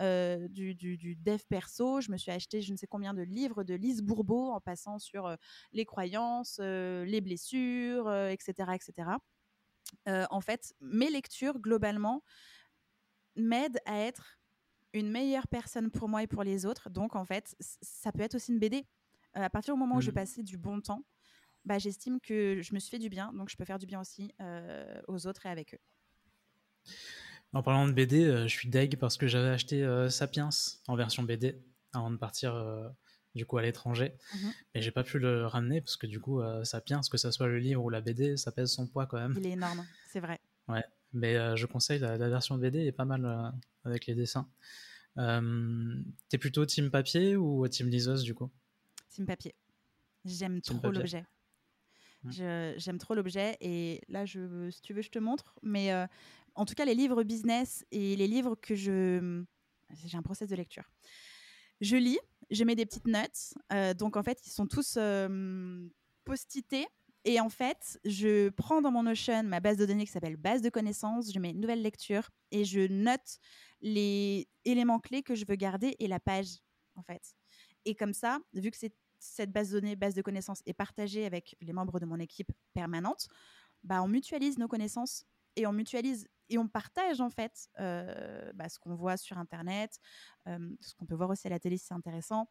euh, 0.01 0.49
du, 0.49 0.75
du, 0.75 1.17
dev 1.17 1.41
perso. 1.49 2.01
Je 2.01 2.11
me 2.11 2.17
suis 2.17 2.33
acheté 2.33 2.61
je 2.61 2.73
ne 2.73 2.77
sais 2.77 2.87
combien 2.87 3.15
de 3.15 3.23
livres 3.23 3.63
de 3.63 3.75
Lise 3.75 4.03
Bourbeau 4.03 4.51
en 4.51 4.61
passant 4.61 4.99
sur 4.99 5.37
les 5.73 5.85
croyances, 5.85 6.59
les 6.59 7.21
blessures, 7.21 8.13
etc. 8.13 8.73
etc. 8.75 9.11
en 10.07 10.41
fait, 10.41 10.75
mes 10.81 11.11
lectures, 11.11 11.59
globalement, 11.61 12.23
m'aident 13.37 13.81
à 13.87 13.99
être 13.99 14.39
une 14.95 15.11
meilleure 15.11 15.49
personne 15.49 15.91
pour 15.91 16.09
moi 16.09 16.23
et 16.23 16.27
pour 16.27 16.45
les 16.45 16.67
autres. 16.67 16.89
Donc, 16.89 17.17
en 17.17 17.25
fait, 17.25 17.57
ça 17.61 18.13
peut 18.13 18.23
être 18.23 18.37
aussi 18.37 18.53
une 18.53 18.59
BD. 18.59 18.87
Euh, 19.37 19.43
à 19.43 19.51
partir 19.51 19.75
du 19.75 19.81
moment 19.81 19.97
où 19.97 20.01
je 20.01 20.11
mmh. 20.11 20.15
passais 20.15 20.43
du 20.43 20.57
bon 20.57 20.81
temps, 20.81 21.05
bah, 21.65 21.79
j'estime 21.79 22.21
que 22.21 22.61
je 22.63 22.75
me 22.75 22.79
suis 22.79 22.91
fait 22.91 22.99
du 22.99 23.09
bien, 23.09 23.33
donc 23.33 23.49
je 23.51 23.57
peux 23.57 23.65
faire 23.65 23.79
du 23.79 23.87
bien 23.87 24.01
aussi 24.01 24.33
euh, 24.41 25.01
aux 25.09 25.27
autres 25.27 25.47
et 25.47 25.49
avec 25.49 25.75
eux. 25.75 26.93
En 27.53 27.63
parlant 27.63 27.87
de 27.87 27.93
BD, 27.93 28.25
euh, 28.25 28.43
je 28.47 28.55
suis 28.55 28.69
deg 28.69 28.97
parce 28.99 29.17
que 29.17 29.27
j'avais 29.27 29.49
acheté 29.49 29.85
Sapiens 30.11 30.51
en 30.87 30.97
version 30.97 31.23
BD 31.23 31.61
avant 31.93 32.11
de 32.11 32.17
partir 32.17 32.93
du 33.35 33.47
coup 33.47 33.59
à 33.59 33.63
l'étranger, 33.63 34.15
mmh 34.35 34.49
et 34.75 34.83
j'ai 34.83 34.91
pas 34.91 35.05
pu 35.05 35.19
le 35.19 35.47
ramener 35.47 35.81
parce 35.81 35.97
que 35.97 36.07
du 36.07 36.21
coup 36.21 36.41
Sapiens, 36.65 37.01
que 37.11 37.17
ça 37.17 37.33
soit 37.33 37.47
le 37.47 37.59
livre 37.59 37.83
ou 37.83 37.91
la 37.91 38.01
BD, 38.01 38.37
ça 38.37 38.53
pèse 38.53 38.71
son 38.71 38.87
poids 38.87 39.07
quand 39.07 39.19
même. 39.19 39.35
Il 39.37 39.47
est 39.47 39.53
énorme, 39.53 39.87
c'est 40.09 40.21
vrai. 40.21 40.41
Ouais, 40.69 40.85
mais 41.15 41.57
je 41.57 41.67
conseille 41.67 41.99
la, 41.99 42.17
la, 42.17 42.29
version 42.29 42.59
BD 42.59 42.87
est 42.87 42.93
pas 42.93 43.05
mal 43.05 43.53
avec 43.85 44.07
les 44.07 44.15
dessins. 44.15 44.49
Euh, 45.19 45.95
T'es 46.29 46.39
plutôt 46.39 46.67
team 46.67 46.91
papier 46.91 47.37
ou 47.37 47.67
team 47.69 47.89
liseuse 47.89 48.23
du 48.23 48.35
coup? 48.35 48.51
Team 49.11 49.27
papier. 49.27 49.55
J'aime 50.25 50.61
trop 50.61 50.91
l'objet. 50.91 51.25
J'aime 52.31 52.99
trop 52.99 53.15
l'objet 53.15 53.57
et 53.61 54.01
là, 54.09 54.25
je, 54.25 54.71
si 54.71 54.81
tu 54.81 54.95
veux, 54.95 55.03
je 55.03 55.11
te 55.11 55.19
montre. 55.19 55.55
Mais 55.63 55.93
euh, 55.93 56.07
en 56.55 56.65
tout 56.65 56.75
cas, 56.75 56.85
les 56.85 56.95
livres 56.95 57.23
business 57.23 57.85
et 57.91 58.17
les 58.17 58.27
livres 58.27 58.57
que 58.61 58.75
je... 58.75 59.45
J'ai 60.07 60.17
un 60.17 60.23
process 60.23 60.49
de 60.49 60.57
lecture. 60.57 60.91
Je 61.81 61.97
lis, 61.97 62.19
je 62.51 62.65
mets 62.65 62.75
des 62.75 62.87
petites 62.87 63.07
notes. 63.07 63.55
Euh, 63.73 63.93
donc 63.95 64.17
en 64.17 64.23
fait, 64.23 64.41
ils 64.47 64.51
sont 64.51 64.67
tous 64.67 64.97
euh, 64.97 65.87
postités 66.25 66.87
et 67.25 67.41
en 67.41 67.49
fait, 67.49 67.99
je 68.05 68.51
prends 68.51 68.83
dans 68.83 68.91
mon 68.91 69.03
Notion 69.03 69.43
ma 69.45 69.61
base 69.61 69.79
de 69.79 69.87
données 69.87 70.05
qui 70.05 70.13
s'appelle 70.13 70.37
base 70.37 70.61
de 70.61 70.69
connaissances, 70.69 71.33
je 71.33 71.39
mets 71.39 71.51
une 71.51 71.61
nouvelle 71.61 71.83
lecture 71.83 72.31
et 72.51 72.65
je 72.65 72.81
note 72.81 73.39
les 73.81 74.47
éléments 74.65 75.01
clés 75.01 75.23
que 75.23 75.35
je 75.35 75.45
veux 75.47 75.57
garder 75.57 75.97
et 75.99 76.07
la 76.07 76.21
page, 76.21 76.59
en 76.97 77.03
fait. 77.03 77.35
Et 77.87 77.95
comme 77.95 78.13
ça, 78.13 78.41
vu 78.53 78.71
que 78.71 78.77
cette 79.19 79.53
base 79.53 79.71
de 79.71 79.81
données, 79.81 79.97
base 79.97 80.15
de 80.15 80.23
connaissances 80.23 80.63
est 80.67 80.75
partagée 80.75 81.25
avec 81.25 81.57
les 81.61 81.73
membres 81.73 81.99
de 81.99 82.07
mon 82.07 82.19
équipe 82.19 82.53
permanente, 82.75 83.29
bah, 83.83 84.03
on 84.03 84.09
mutualise 84.09 84.59
nos 84.59 84.69
connaissances 84.69 85.25
et 85.57 85.67
on 85.67 85.73
mutualise 85.73 86.29
et 86.51 86.59
on 86.59 86.69
partage 86.69 87.21
en 87.21 87.31
fait 87.31 87.69
euh, 87.81 88.53
bah, 88.55 88.69
ce 88.69 88.79
qu'on 88.79 88.95
voit 88.95 89.17
sur 89.17 89.39
Internet, 89.39 89.99
euh, 90.47 90.59
ce 90.81 90.95
qu'on 90.95 91.07
peut 91.07 91.15
voir 91.15 91.31
aussi 91.31 91.47
à 91.47 91.51
la 91.51 91.59
télé 91.59 91.79
si 91.79 91.87
c'est 91.87 91.95
intéressant, 91.95 92.49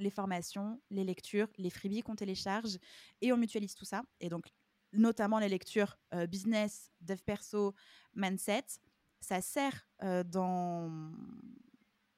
les 0.00 0.10
formations, 0.10 0.80
les 0.90 1.04
lectures, 1.04 1.48
les 1.58 1.70
freebies 1.70 2.02
qu'on 2.02 2.16
télécharge 2.16 2.78
et 3.20 3.32
on 3.32 3.36
mutualise 3.36 3.74
tout 3.74 3.84
ça. 3.84 4.02
Et 4.20 4.28
donc, 4.28 4.46
notamment 4.92 5.38
les 5.38 5.48
lectures 5.48 5.96
euh, 6.14 6.26
business, 6.26 6.90
dev 7.00 7.18
perso, 7.24 7.74
mindset, 8.14 8.64
ça 9.20 9.40
sert 9.40 9.86
euh, 10.02 10.24
dans 10.24 10.90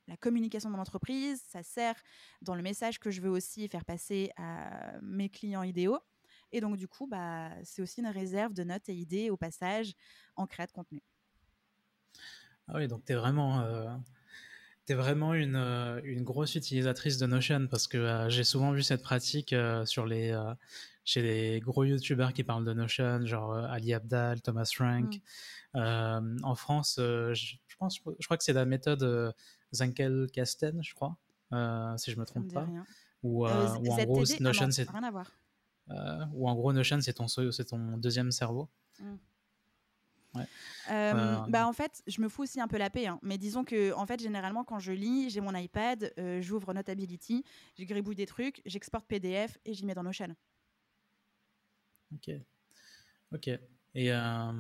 la 0.09 0.16
communication 0.16 0.70
de 0.70 0.76
mon 0.76 0.80
entreprise, 0.80 1.43
ça 1.49 1.62
sert 1.62 2.01
dans 2.41 2.55
le 2.55 2.62
message 2.62 2.99
que 2.99 3.11
je 3.11 3.20
veux 3.20 3.30
aussi 3.30 3.68
faire 3.68 3.85
passer 3.85 4.30
à 4.37 4.99
mes 5.03 5.28
clients 5.28 5.62
idéaux. 5.62 5.99
Et 6.53 6.61
donc, 6.61 6.76
du 6.76 6.87
coup, 6.87 7.07
bah, 7.07 7.51
c'est 7.64 7.83
aussi 7.83 8.01
une 8.01 8.09
réserve 8.09 8.53
de 8.53 8.62
notes 8.62 8.89
et 8.89 8.95
idées 8.95 9.30
au 9.30 9.37
passage 9.37 9.95
en 10.37 10.47
créa 10.47 10.66
de 10.66 10.72
contenu. 10.72 11.03
Ah 12.68 12.74
oui, 12.76 12.89
donc 12.89 13.05
tu 13.05 13.12
es 13.12 13.16
vraiment 13.16 13.61
euh, 13.61 13.95
tu 14.87 14.93
es 14.93 14.97
vraiment 14.97 15.35
une, 15.35 15.57
euh, 15.57 16.01
une, 16.05 16.22
grosse 16.22 16.55
utilisatrice 16.55 17.18
de 17.18 17.26
Notion 17.26 17.66
parce 17.68 17.87
que 17.87 17.99
euh, 17.99 18.28
j'ai 18.28 18.45
souvent 18.45 18.72
vu 18.72 18.83
cette 18.83 19.03
pratique 19.03 19.53
euh, 19.53 19.85
sur 19.87 20.07
les, 20.07 20.37
chez 21.05 21.22
les 21.22 21.61
gros 21.61 21.85
youtubeurs 21.85 22.33
qui 22.33 22.43
parlent 22.43 22.64
de 22.64 22.72
Notion, 22.72 23.24
genre 23.24 23.55
Ali 23.55 23.95
Abdal, 23.95 24.41
Thomas 24.43 24.70
Frank. 24.74 25.20
Mm. 25.74 26.39
en 26.43 26.55
France, 26.55 26.95
je, 26.99 27.57
pense, 27.78 27.99
je 28.18 28.26
crois 28.26 28.37
que 28.37 28.45
c'est 28.45 28.53
la 28.53 28.64
méthode 28.64 29.35
Zankel 29.74 30.26
Casten, 30.33 30.83
je 30.83 30.95
crois, 30.95 31.16
si 31.97 32.11
je 32.11 32.18
me 32.18 32.24
trompe 32.24 32.53
pas. 32.53 32.66
Ou, 33.22 33.47
en 33.47 33.78
gros, 33.78 34.24
Notion, 34.41 34.70
c'est. 34.70 34.89
ou 36.33 36.49
en 36.49 36.55
gros, 36.55 36.72
Notion, 36.72 37.01
c'est 37.01 37.14
ton, 37.14 37.26
ton 37.26 37.97
deuxième 37.99 38.33
cerveau. 38.33 38.68
Mm. 38.99 39.14
Euh, 40.91 41.37
bah 41.49 41.66
en 41.66 41.72
fait, 41.72 42.03
je 42.07 42.20
me 42.20 42.28
fous 42.28 42.43
aussi 42.43 42.61
un 42.61 42.68
peu 42.68 42.78
la 42.78 42.91
paix, 42.91 43.07
hein. 43.07 43.18
mais 43.22 43.39
disons 43.39 43.64
que 43.64 43.93
en 43.93 44.07
fait, 44.07 44.20
généralement, 44.20 44.64
quand 44.64 44.78
je 44.78 44.93
lis, 44.93 45.30
j'ai 45.30 45.41
mon 45.41 45.55
iPad, 45.55 46.12
euh, 46.18 46.41
j'ouvre 46.41 46.72
Notability, 46.72 47.45
je 47.78 47.85
gribouille 47.85 48.16
des 48.16 48.26
trucs, 48.26 48.62
j'exporte 48.66 49.07
PDF 49.07 49.59
et 49.64 49.74
j'y 49.74 49.85
mets 49.87 49.95
dans 49.95 50.03
Notion. 50.03 50.35
Ok. 52.14 52.30
Ok. 53.33 53.49
Et 53.95 54.12
euh, 54.12 54.53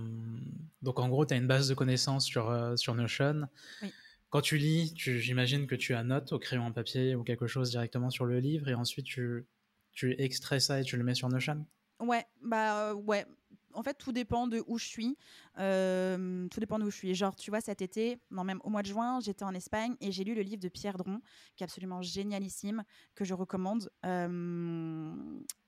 donc, 0.82 0.98
en 0.98 1.08
gros, 1.08 1.24
tu 1.24 1.34
as 1.34 1.36
une 1.36 1.46
base 1.46 1.68
de 1.68 1.74
connaissances 1.74 2.26
sur, 2.26 2.72
sur 2.76 2.94
Notion. 2.94 3.48
Oui. 3.80 3.92
Quand 4.28 4.40
tu 4.40 4.56
lis, 4.56 4.94
j'imagine 4.96 5.66
que 5.66 5.74
tu 5.74 5.94
annotes 5.94 6.32
au 6.32 6.38
crayon 6.38 6.64
en 6.64 6.72
papier 6.72 7.14
ou 7.14 7.22
quelque 7.22 7.46
chose 7.46 7.70
directement 7.70 8.08
sur 8.08 8.24
le 8.24 8.40
livre 8.40 8.68
et 8.68 8.74
ensuite 8.74 9.04
tu, 9.04 9.46
tu 9.92 10.18
extrais 10.18 10.58
ça 10.58 10.80
et 10.80 10.84
tu 10.84 10.96
le 10.96 11.04
mets 11.04 11.14
sur 11.14 11.28
Notion? 11.28 11.66
Ouais, 12.00 12.24
bah 12.42 12.94
ouais 12.94 13.26
en 13.74 13.82
fait, 13.82 13.94
tout 13.94 14.12
dépend 14.12 14.46
de 14.46 14.62
où 14.66 14.78
je 14.78 14.86
suis. 14.86 15.16
Euh, 15.58 16.48
tout 16.48 16.60
dépend 16.60 16.78
de 16.78 16.84
où 16.84 16.90
je 16.90 16.96
suis. 16.96 17.14
Genre, 17.14 17.34
tu 17.36 17.50
vois, 17.50 17.60
cet 17.60 17.82
été, 17.82 18.18
non, 18.30 18.44
même 18.44 18.60
au 18.64 18.70
mois 18.70 18.82
de 18.82 18.88
juin, 18.88 19.20
j'étais 19.20 19.44
en 19.44 19.54
Espagne 19.54 19.96
et 20.00 20.12
j'ai 20.12 20.24
lu 20.24 20.34
le 20.34 20.42
livre 20.42 20.62
de 20.62 20.68
Pierre 20.68 20.96
Dron, 20.96 21.20
qui 21.56 21.62
est 21.62 21.66
absolument 21.66 22.02
génialissime, 22.02 22.84
que 23.14 23.24
je 23.24 23.34
recommande. 23.34 23.90
Euh, 24.04 25.14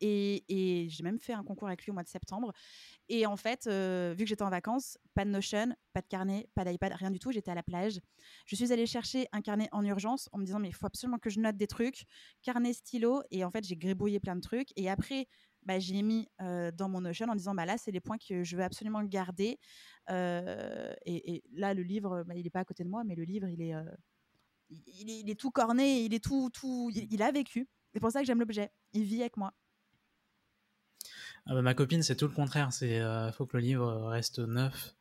et, 0.00 0.86
j'ai 0.88 1.02
même 1.02 1.18
fait 1.18 1.32
un 1.32 1.42
concours 1.42 1.68
avec 1.68 1.84
lui 1.84 1.90
au 1.90 1.94
mois 1.94 2.02
de 2.02 2.08
septembre. 2.08 2.52
Et 3.08 3.26
en 3.26 3.36
fait, 3.36 3.66
euh, 3.66 4.14
vu 4.16 4.24
que 4.24 4.28
j'étais 4.28 4.42
en 4.42 4.50
vacances, 4.50 4.98
pas 5.14 5.24
de 5.24 5.30
Notion, 5.30 5.74
pas 5.92 6.00
de 6.00 6.06
carnet, 6.06 6.48
pas 6.54 6.64
d'iPad, 6.64 6.92
rien 6.94 7.10
du 7.10 7.18
tout, 7.18 7.32
j'étais 7.32 7.50
à 7.50 7.54
la 7.54 7.62
plage. 7.62 8.00
Je 8.46 8.56
suis 8.56 8.72
allée 8.72 8.86
chercher 8.86 9.26
un 9.32 9.40
carnet 9.40 9.68
en 9.72 9.84
urgence 9.84 10.28
en 10.32 10.38
me 10.38 10.44
disant, 10.44 10.58
mais 10.58 10.68
il 10.68 10.74
faut 10.74 10.86
absolument 10.86 11.18
que 11.18 11.30
je 11.30 11.40
note 11.40 11.56
des 11.56 11.66
trucs. 11.66 12.04
Carnet, 12.42 12.72
stylo. 12.72 13.22
Et 13.30 13.44
en 13.44 13.50
fait, 13.50 13.64
j'ai 13.64 13.76
gribouillé 13.76 14.20
plein 14.20 14.36
de 14.36 14.40
trucs. 14.40 14.68
Et 14.76 14.88
après, 14.88 15.28
bah, 15.64 15.78
j'ai 15.78 16.02
mis 16.02 16.28
dans 16.38 16.88
mon 16.88 17.00
Notion 17.00 17.26
en 17.28 17.34
disant 17.34 17.54
bah, 17.54 17.66
là, 17.66 17.76
c'est 17.78 17.90
les 17.90 18.00
points 18.00 18.18
que 18.18 18.44
je 18.44 18.56
veux 18.56 18.62
absolument 18.62 19.02
garder. 19.02 19.58
et, 20.08 21.42
là, 21.52 21.74
le 21.74 21.82
livre, 21.82 22.24
bah, 22.24 22.34
il 22.36 22.44
n'est 22.44 22.50
pas 22.50 22.60
à 22.60 22.64
côté 22.64 22.84
de 22.84 22.88
moi, 22.88 23.04
mais 23.04 23.14
le 23.14 23.24
livre, 23.24 23.48
il 23.48 23.62
est, 23.62 23.74
il, 24.70 25.30
est, 25.30 25.38
tout 25.38 25.50
corné, 25.50 26.04
il 26.04 26.14
est 26.14 26.22
tout, 26.22 26.50
tout, 26.50 26.90
il, 26.94 27.22
a 27.22 27.30
vécu. 27.30 27.68
C'est 27.92 28.00
pour 28.00 28.10
ça 28.10 28.20
que 28.20 28.26
j'aime 28.26 28.40
l'objet. 28.40 28.70
Il 28.92 29.04
vit 29.04 29.20
avec 29.20 29.36
moi. 29.36 29.52
Ah 31.46 31.54
bah, 31.54 31.62
ma 31.62 31.74
copine, 31.74 32.02
c'est 32.02 32.16
tout 32.16 32.28
le 32.28 32.34
contraire. 32.34 32.72
C'est 32.72 33.00
faut 33.32 33.46
que 33.46 33.56
le 33.56 33.62
livre 33.62 34.08
reste 34.08 34.38
neuf. 34.38 34.94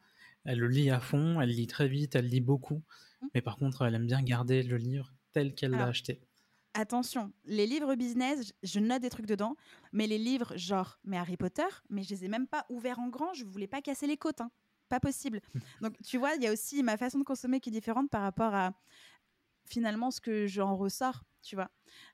Elle 0.46 0.60
le 0.60 0.68
lit 0.68 0.90
à 0.90 1.00
fond, 1.00 1.40
elle 1.40 1.50
lit 1.50 1.68
très 1.68 1.88
vite, 1.88 2.16
elle 2.16 2.28
lit 2.28 2.42
beaucoup. 2.42 2.84
Mmh. 3.22 3.28
Mais 3.34 3.42
par 3.42 3.56
contre, 3.56 3.84
elle 3.84 3.96
aime 3.96 4.08
bien 4.08 4.22
garder 4.22 4.62
le 4.62 4.76
livre 4.78 5.14
tel 5.32 5.56
qu'elle 5.56 5.72
l'a 5.72 5.86
acheté 5.86 6.22
attention, 6.74 7.32
les 7.46 7.66
livres 7.66 7.96
business, 7.96 8.54
je 8.64 8.80
note 8.80 9.02
des 9.02 9.10
trucs 9.10 9.26
dedans, 9.26 9.56
mais 9.92 10.08
les 10.08 10.18
livres 10.18 10.56
genre 10.58 11.00
mais 11.04 11.18
Harry 11.18 11.38
Potter, 11.38 11.68
mais 11.90 12.04
je 12.04 12.10
les 12.10 12.26
ai 12.26 12.28
même 12.28 12.48
pas 12.48 12.66
ouverts 12.70 13.00
en 13.00 13.10
grand, 13.10 13.34
je 13.34 13.46
voulais 13.46 13.68
pas 13.68 13.82
casser 13.82 14.08
les 14.08 14.18
côtes, 14.18 14.42
hein. 14.42 14.52
pas 14.90 15.00
possible. 15.00 15.42
Donc 15.82 15.96
tu 16.04 16.18
vois, 16.18 16.36
il 16.36 16.44
y 16.44 16.48
a 16.48 16.52
aussi 16.52 16.84
ma 16.84 16.98
façon 16.98 17.20
de 17.20 17.24
consommer 17.24 17.60
qui 17.60 17.70
est 17.70 17.74
différente 17.74 18.10
par 18.10 18.22
rapport 18.22 18.54
à 18.54 18.74
finalement 19.66 20.12
ce 20.12 20.22
que 20.22 20.48
j'en 20.48 20.76
ressors, 20.76 21.24
tu 21.42 21.56
vois. 21.56 21.70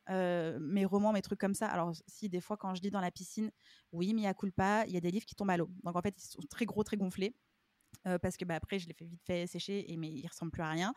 Euh, 0.10 0.60
mes 0.60 0.86
romans, 0.86 1.14
mes 1.14 1.22
trucs 1.22 1.39
comme 1.39 1.53
ça. 1.53 1.68
Alors 1.68 1.93
si 2.07 2.30
des 2.30 2.41
fois 2.41 2.57
quand 2.57 2.76
je 2.76 2.82
lis 2.82 2.91
dans 2.91 3.01
la 3.01 3.12
piscine, 3.12 3.51
oui, 3.91 4.14
mais 4.14 4.22
il 4.22 4.26
y 4.26 4.28
a 4.28 4.34
culpa, 4.34 4.86
il 4.88 4.93
y 4.93 4.97
a 4.97 5.01
des 5.01 5.12
livres 5.12 5.26
qui 5.26 5.36
tombent 5.36 5.51
à 5.51 5.57
l'eau. 5.57 5.70
Donc 5.84 5.95
en 5.95 6.01
fait, 6.01 6.16
ils 6.18 6.28
sont 6.28 6.41
très 6.49 6.66
gros, 6.66 6.84
très 6.84 6.97
gonflés. 6.97 7.36
Parce 8.22 8.38
que 8.38 8.46
bah, 8.46 8.56
après, 8.56 8.80
je 8.80 8.88
l'ai 8.88 8.94
fait 8.94 9.06
vite 9.06 9.22
fait 9.26 9.46
sécher, 9.48 9.92
et, 9.92 9.98
mais 9.98 10.10
il 10.10 10.28
ressemble 10.28 10.52
plus 10.52 10.64
à 10.64 10.70
rien. 10.70 10.94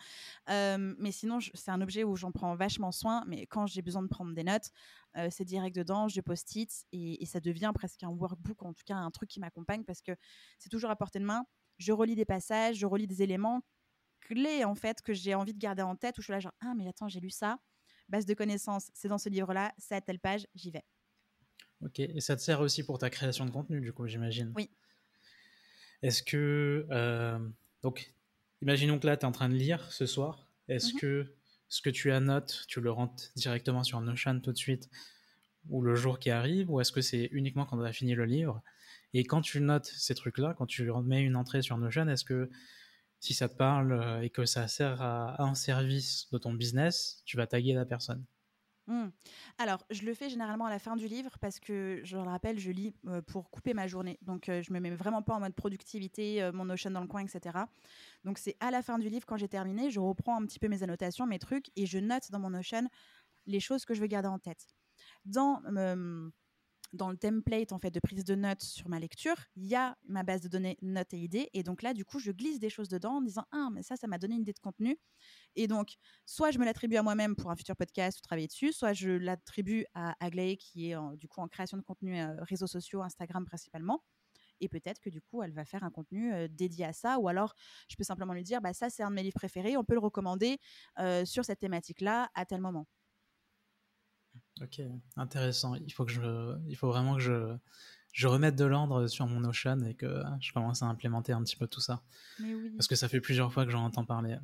mais 0.49 1.13
sinon, 1.13 1.39
c'est 1.55 1.71
un 1.71 1.81
objet 1.81 2.05
où 2.05 2.17
j'en 2.17 2.33
prends 2.33 2.55
vachement 2.55 2.93
soin. 2.93 3.25
Mais 3.27 3.47
quand 3.47 3.67
j'ai 3.67 3.83
besoin 3.83 4.03
de 4.03 4.09
prendre 4.09 4.35
des 4.35 4.45
notes, 4.45 4.71
c'est 5.31 5.45
direct 5.45 5.77
dedans, 5.77 6.09
je 6.09 6.21
post-it 6.21 6.71
et, 6.93 7.25
ça 7.27 7.41
devient 7.41 7.73
presque 7.75 8.03
un 8.03 8.09
workbook, 8.11 8.63
en 8.63 8.73
tout 8.73 8.85
cas 8.87 8.97
un 8.97 9.11
truc 9.11 9.31
qui 9.31 9.41
m'accompagne 9.41 9.85
parce 9.85 10.03
que 10.03 10.13
c'est 10.59 10.69
toujours 10.69 10.91
à 10.91 10.97
portée 10.97 11.19
de 11.19 11.25
main. 11.25 11.45
Je 11.79 11.93
relis 11.93 12.15
des 12.15 12.25
passages, 12.25 12.77
je 12.77 12.87
relis 12.87 13.07
des 13.07 13.23
éléments 13.23 13.63
clés 14.21 14.65
en 14.65 14.75
fait 14.75 15.03
que 15.03 15.13
j'ai 15.13 15.35
envie 15.35 15.53
de 15.55 15.59
garder 15.59 15.83
en 15.83 15.97
tête 15.97 16.19
où 16.19 16.23
je 16.23 16.27
suis 16.27 16.33
là 16.33 16.41
genre 16.41 16.55
ah 16.61 16.75
mais 16.77 16.89
attends 16.89 17.09
j'ai 17.09 17.21
lu 17.21 17.31
ça 17.31 17.59
base 18.09 18.27
de 18.27 18.35
connaissances 18.35 18.91
c'est 18.95 19.09
dans 19.09 19.19
ce 19.19 19.29
livre 19.29 19.53
là 19.53 19.73
c'est 19.79 19.95
à 19.95 20.01
telle 20.01 20.21
page 20.21 20.47
j'y 20.55 20.71
vais 20.71 20.85
ok 21.83 22.01
et 22.01 22.21
ça 22.21 22.35
te 22.37 22.41
sert 22.41 22.61
aussi 22.61 22.83
pour 22.83 22.99
ta 22.99 23.11
création 23.11 23.45
de 23.45 23.51
contenu 23.51 23.81
du 23.81 23.93
coup 23.93 24.07
j'imagine? 24.07 24.55
Oui 24.55 24.71
est-ce 26.03 26.23
que. 26.23 26.87
Euh, 26.91 27.39
donc, 27.83 28.15
imaginons 28.61 28.99
que 28.99 29.07
là, 29.07 29.17
tu 29.17 29.23
es 29.23 29.25
en 29.27 29.33
train 29.33 29.49
de 29.49 29.55
lire 29.55 29.91
ce 29.93 30.07
soir. 30.07 30.47
Est-ce 30.69 30.95
mmh 30.95 30.99
que 30.99 31.35
ce 31.69 31.81
que 31.81 31.91
tu 31.91 32.13
annotes, 32.13 32.65
tu 32.69 32.81
le 32.81 32.91
rentres 32.91 33.31
directement 33.35 33.83
sur 33.83 34.01
Notion 34.01 34.41
tout 34.41 34.53
de 34.53 34.59
suite 34.59 34.91
ou 35.69 35.81
le 35.81 35.95
jour 35.95 36.19
qui 36.19 36.31
arrive 36.31 36.71
Ou 36.71 36.81
est-ce 36.81 36.93
que 36.93 37.01
c'est 37.01 37.29
uniquement 37.33 37.65
quand 37.65 37.79
tu 37.79 37.87
as 37.87 37.93
fini 37.93 38.15
le 38.15 38.27
livre? 38.27 38.63
Et 39.15 39.25
quand 39.25 39.41
tu 39.41 39.61
notes 39.61 39.87
ces 39.87 40.15
trucs-là, 40.15 40.55
quand 40.57 40.67
tu 40.67 40.91
mets 41.05 41.23
une 41.23 41.37
entrée 41.37 41.63
sur 41.63 41.79
Notion, 41.79 42.09
est-ce 42.09 42.25
que 42.25 42.51
si 43.21 43.35
ça 43.35 43.49
te 43.49 43.57
parle 43.57 43.93
euh, 43.93 44.23
et 44.23 44.31
que 44.31 44.45
ça 44.45 44.69
sert 44.69 45.01
à 45.01 45.43
un 45.43 45.55
service 45.55 46.29
de 46.33 46.39
ton 46.39 46.53
business, 46.53 47.23
tu 47.25 47.37
vas 47.37 47.47
taguer 47.47 47.73
la 47.73 47.87
personne? 47.87 48.25
Mmh. 48.93 49.11
Alors, 49.57 49.83
je 49.91 50.03
le 50.03 50.13
fais 50.13 50.29
généralement 50.29 50.67
à 50.67 50.71
la 50.71 50.79
fin 50.79 50.97
du 50.97 51.07
livre 51.09 51.39
parce 51.41 51.59
que, 51.59 52.03
je 52.05 52.19
le 52.19 52.23
rappelle, 52.25 52.59
je 52.59 52.71
lis 52.71 52.93
pour 53.27 53.51
couper 53.51 53.73
ma 53.73 53.87
journée. 53.87 54.19
Donc, 54.21 54.45
je 54.49 54.71
me 54.71 54.81
mets 54.81 54.91
vraiment 54.91 55.23
pas 55.23 55.35
en 55.35 55.41
mode 55.41 55.55
productivité, 55.55 56.51
mon 56.53 56.67
Notion 56.67 56.91
dans 56.91 57.01
le 57.01 57.07
coin, 57.07 57.25
etc. 57.25 57.59
Donc, 58.25 58.37
c'est 58.37 58.55
à 58.61 58.71
la 58.71 58.83
fin 58.83 58.99
du 58.99 59.09
livre, 59.09 59.25
quand 59.25 59.39
j'ai 59.39 59.49
terminé, 59.49 59.91
je 59.91 59.99
reprends 59.99 60.39
un 60.39 60.45
petit 60.45 60.59
peu 60.59 60.69
mes 60.69 60.83
annotations, 60.83 61.27
mes 61.27 61.39
trucs, 61.39 61.71
et 61.75 61.87
je 61.87 61.99
note 61.99 62.31
dans 62.31 62.39
mon 62.39 62.51
Notion 62.51 62.87
les 63.47 63.61
choses 63.61 63.87
que 63.87 63.95
je 63.95 64.03
veux 64.03 64.09
garder 64.09 64.29
en 64.29 64.39
tête. 64.39 64.67
Dans 65.25 65.63
dans 66.93 67.11
le 67.11 67.17
template 67.17 67.73
en 67.73 67.79
fait 67.79 67.91
de 67.91 68.01
prise 68.01 68.25
de 68.25 68.35
notes 68.35 68.63
sur 68.63 68.89
ma 68.89 68.99
lecture, 68.99 69.37
il 69.57 69.67
y 69.67 69.75
a 69.75 69.97
ma 70.09 70.23
base 70.23 70.41
de 70.43 70.49
données 70.49 70.77
notes 70.83 71.15
et 71.15 71.19
idées. 71.19 71.51
Et 71.55 71.63
donc 71.63 71.83
là, 71.83 71.95
du 71.95 72.05
coup, 72.05 72.19
je 72.19 72.31
glisse 72.33 72.59
des 72.59 72.71
choses 72.71 72.89
dedans 72.89 73.15
en 73.15 73.21
disant 73.23 73.45
Ah, 73.53 73.69
mais 73.73 73.83
ça, 73.83 73.97
ça 73.97 74.07
m'a 74.07 74.19
donné 74.19 74.35
une 74.35 74.43
idée 74.43 74.53
de 74.53 74.59
contenu. 74.59 74.99
Et 75.57 75.67
donc, 75.67 75.97
soit 76.27 76.51
je 76.51 76.59
me 76.59 76.65
l'attribue 76.65 76.97
à 76.97 77.03
moi-même 77.03 77.37
pour 77.37 77.51
un 77.51 77.57
futur 77.57 77.77
podcast 77.77 78.19
ou 78.19 78.23
travailler 78.23 78.47
dessus, 78.47 78.73
soit 78.73 78.93
je 78.93 79.11
l'attribue 79.11 79.85
à 79.95 80.15
Aglaé 80.25 80.57
qui 80.57 80.91
est 80.91 80.97
du 81.17 81.29
coup 81.29 81.41
en 81.41 81.49
création 81.49 81.77
de 81.77 81.83
contenu 81.83 82.21
euh, 82.21 82.35
réseaux 82.43 82.67
sociaux, 82.67 83.03
Instagram 83.03 83.45
principalement. 83.45 84.03
Et 84.61 84.69
peut-être 84.69 85.01
que 85.01 85.11
du 85.11 85.21
coup, 85.21 85.43
elle 85.43 85.53
va 85.53 85.65
faire 85.65 85.83
un 85.83 85.91
contenu 85.91 86.33
euh, 86.33 86.47
dédié 86.49 86.85
à 86.85 86.93
ça. 86.93 87.19
Ou 87.19 87.29
alors, 87.29 87.55
je 87.89 87.97
peux 87.97 88.05
simplement 88.05 88.33
lui 88.33 88.45
dire 88.45 88.61
bah, 88.61 88.73
Ça, 88.73 88.91
c'est 88.91 89.03
un 89.03 89.11
de 89.11 89.17
mes 89.17 89.23
livres 89.23 89.35
préférés, 89.35 89.77
on 89.77 89.85
peut 89.85 89.95
le 89.95 90.01
recommander 90.01 90.59
euh, 91.01 91.25
sur 91.25 91.45
cette 91.45 91.59
thématique-là 91.59 92.31
à 92.35 92.47
tel 92.47 92.61
moment. 92.61 92.87
Ok, 94.61 94.81
intéressant. 95.17 95.75
Il 95.75 95.93
faut, 95.93 96.05
que 96.05 96.13
je, 96.13 96.57
il 96.69 96.77
faut 96.77 96.89
vraiment 96.89 97.17
que 97.17 97.23
je, 97.23 97.57
je 98.13 98.27
remette 98.29 98.55
de 98.55 98.65
l'ordre 98.65 99.07
sur 99.07 99.27
mon 99.27 99.41
Notion 99.41 99.81
et 99.87 99.95
que 99.95 100.23
je 100.41 100.53
commence 100.53 100.83
à 100.83 100.87
implémenter 100.87 101.33
un 101.33 101.43
petit 101.43 101.57
peu 101.57 101.67
tout 101.67 101.81
ça. 101.81 102.03
Parce 102.77 102.87
que 102.87 102.97
ça 102.97 103.09
fait 103.09 103.21
plusieurs 103.21 103.53
fois 103.53 103.65
que 103.65 103.71
j'en 103.71 103.85
entends 103.85 104.05
parler. 104.05 104.37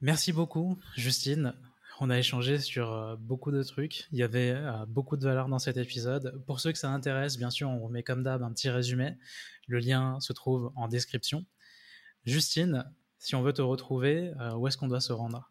Merci 0.00 0.32
beaucoup, 0.32 0.78
Justine. 0.96 1.54
On 2.02 2.08
a 2.08 2.18
échangé 2.18 2.58
sur 2.58 2.92
euh, 2.92 3.16
beaucoup 3.16 3.50
de 3.50 3.62
trucs. 3.62 4.06
Il 4.10 4.18
y 4.18 4.22
avait 4.22 4.52
euh, 4.52 4.86
beaucoup 4.86 5.18
de 5.18 5.24
valeur 5.24 5.48
dans 5.48 5.58
cet 5.58 5.76
épisode. 5.76 6.42
Pour 6.46 6.58
ceux 6.58 6.72
que 6.72 6.78
ça 6.78 6.90
intéresse, 6.90 7.36
bien 7.36 7.50
sûr, 7.50 7.68
on 7.68 7.78
remet 7.78 8.02
comme 8.02 8.22
d'hab 8.22 8.42
un 8.42 8.52
petit 8.52 8.70
résumé. 8.70 9.18
Le 9.66 9.80
lien 9.80 10.18
se 10.20 10.32
trouve 10.32 10.72
en 10.76 10.88
description. 10.88 11.44
Justine, 12.24 12.90
si 13.18 13.34
on 13.34 13.42
veut 13.42 13.52
te 13.52 13.60
retrouver, 13.60 14.32
euh, 14.40 14.54
où 14.54 14.66
est-ce 14.66 14.78
qu'on 14.78 14.88
doit 14.88 15.00
se 15.00 15.12
rendre? 15.12 15.49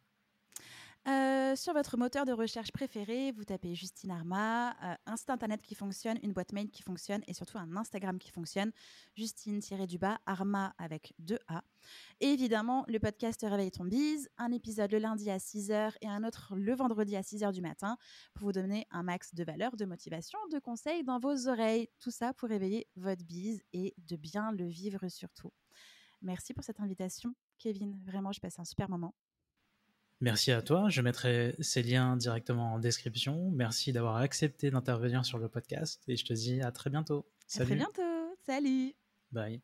Sur 1.60 1.74
votre 1.74 1.98
moteur 1.98 2.26
de 2.26 2.32
recherche 2.32 2.72
préféré, 2.72 3.34
vous 3.34 3.44
tapez 3.44 3.76
Justine 3.76 4.12
Arma, 4.12 4.72
euh, 4.82 4.96
un 5.06 5.18
site 5.18 5.30
internet 5.30 5.62
qui 5.62 5.76
fonctionne, 5.76 6.18
une 6.24 6.32
boîte 6.32 6.54
mail 6.54 6.72
qui 6.72 6.82
fonctionne 6.82 7.22
et 7.28 7.34
surtout 7.34 7.58
un 7.58 7.76
Instagram 7.76 8.18
qui 8.18 8.32
fonctionne. 8.32 8.72
Justine-du-bas, 9.16 10.20
Arma 10.26 10.74
avec 10.78 11.14
deux 11.20 11.40
A. 11.50 11.62
Et 12.22 12.28
évidemment, 12.28 12.86
le 12.88 12.98
podcast 13.00 13.42
Réveille 13.42 13.72
ton 13.72 13.84
bise, 13.84 14.30
un 14.38 14.52
épisode 14.52 14.92
le 14.92 15.00
lundi 15.00 15.30
à 15.30 15.38
6h 15.38 15.96
et 16.02 16.08
un 16.08 16.24
autre 16.24 16.56
le 16.56 16.74
vendredi 16.74 17.18
à 17.18 17.22
6h 17.22 17.52
du 17.52 17.62
matin 17.62 17.98
pour 18.34 18.46
vous 18.46 18.54
donner 18.54 18.88
un 18.90 19.04
max 19.04 19.36
de 19.36 19.44
valeur, 19.44 19.76
de 19.76 19.84
motivation, 19.84 20.40
de 20.54 20.60
conseils 20.60 21.04
dans 21.04 21.20
vos 21.20 21.50
oreilles. 21.50 21.90
Tout 22.00 22.12
ça 22.12 22.34
pour 22.34 22.48
réveiller 22.48 22.88
votre 22.96 23.26
bise 23.26 23.62
et 23.74 23.94
de 23.98 24.16
bien 24.16 24.54
le 24.54 24.66
vivre 24.66 25.10
surtout. 25.10 25.52
Merci 26.22 26.54
pour 26.54 26.64
cette 26.64 26.80
invitation, 26.80 27.36
Kevin. 27.58 28.00
Vraiment, 28.06 28.32
je 28.32 28.40
passe 28.40 28.60
un 28.60 28.66
super 28.66 28.90
moment. 28.90 29.14
Merci 30.22 30.52
à 30.52 30.62
toi. 30.62 30.90
Je 30.90 31.02
mettrai 31.02 31.56
ces 31.60 31.82
liens 31.82 32.18
directement 32.18 32.74
en 32.74 32.80
description. 32.80 33.52
Merci 33.52 33.94
d'avoir 33.94 34.18
accepté 34.18 34.70
d'intervenir 34.70 35.24
sur 35.24 35.38
le 35.38 35.48
podcast 35.48 36.02
et 36.08 36.18
je 36.18 36.26
te 36.26 36.34
dis 36.34 36.62
à 36.62 36.72
très 36.72 36.90
bientôt. 36.90 37.26
Salut. 37.48 37.64
À 37.64 37.66
très 37.68 37.76
bientôt. 37.76 38.36
Salut. 38.46 38.94
Bye. 39.32 39.62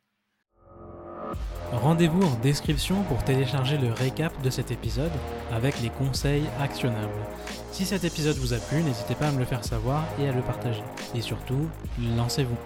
Rendez-vous 1.71 2.21
en 2.21 2.39
description 2.39 3.03
pour 3.03 3.23
télécharger 3.23 3.77
le 3.77 3.91
récap 3.91 4.41
de 4.41 4.49
cet 4.49 4.71
épisode 4.71 5.11
avec 5.51 5.81
les 5.81 5.89
conseils 5.89 6.45
actionnables. 6.59 7.11
Si 7.71 7.85
cet 7.85 8.03
épisode 8.03 8.37
vous 8.37 8.53
a 8.53 8.57
plu, 8.59 8.81
n'hésitez 8.81 9.15
pas 9.15 9.27
à 9.27 9.31
me 9.31 9.39
le 9.39 9.45
faire 9.45 9.65
savoir 9.65 10.05
et 10.19 10.29
à 10.29 10.31
le 10.31 10.41
partager. 10.41 10.83
Et 11.13 11.21
surtout, 11.21 11.69
lancez-vous. 12.15 12.57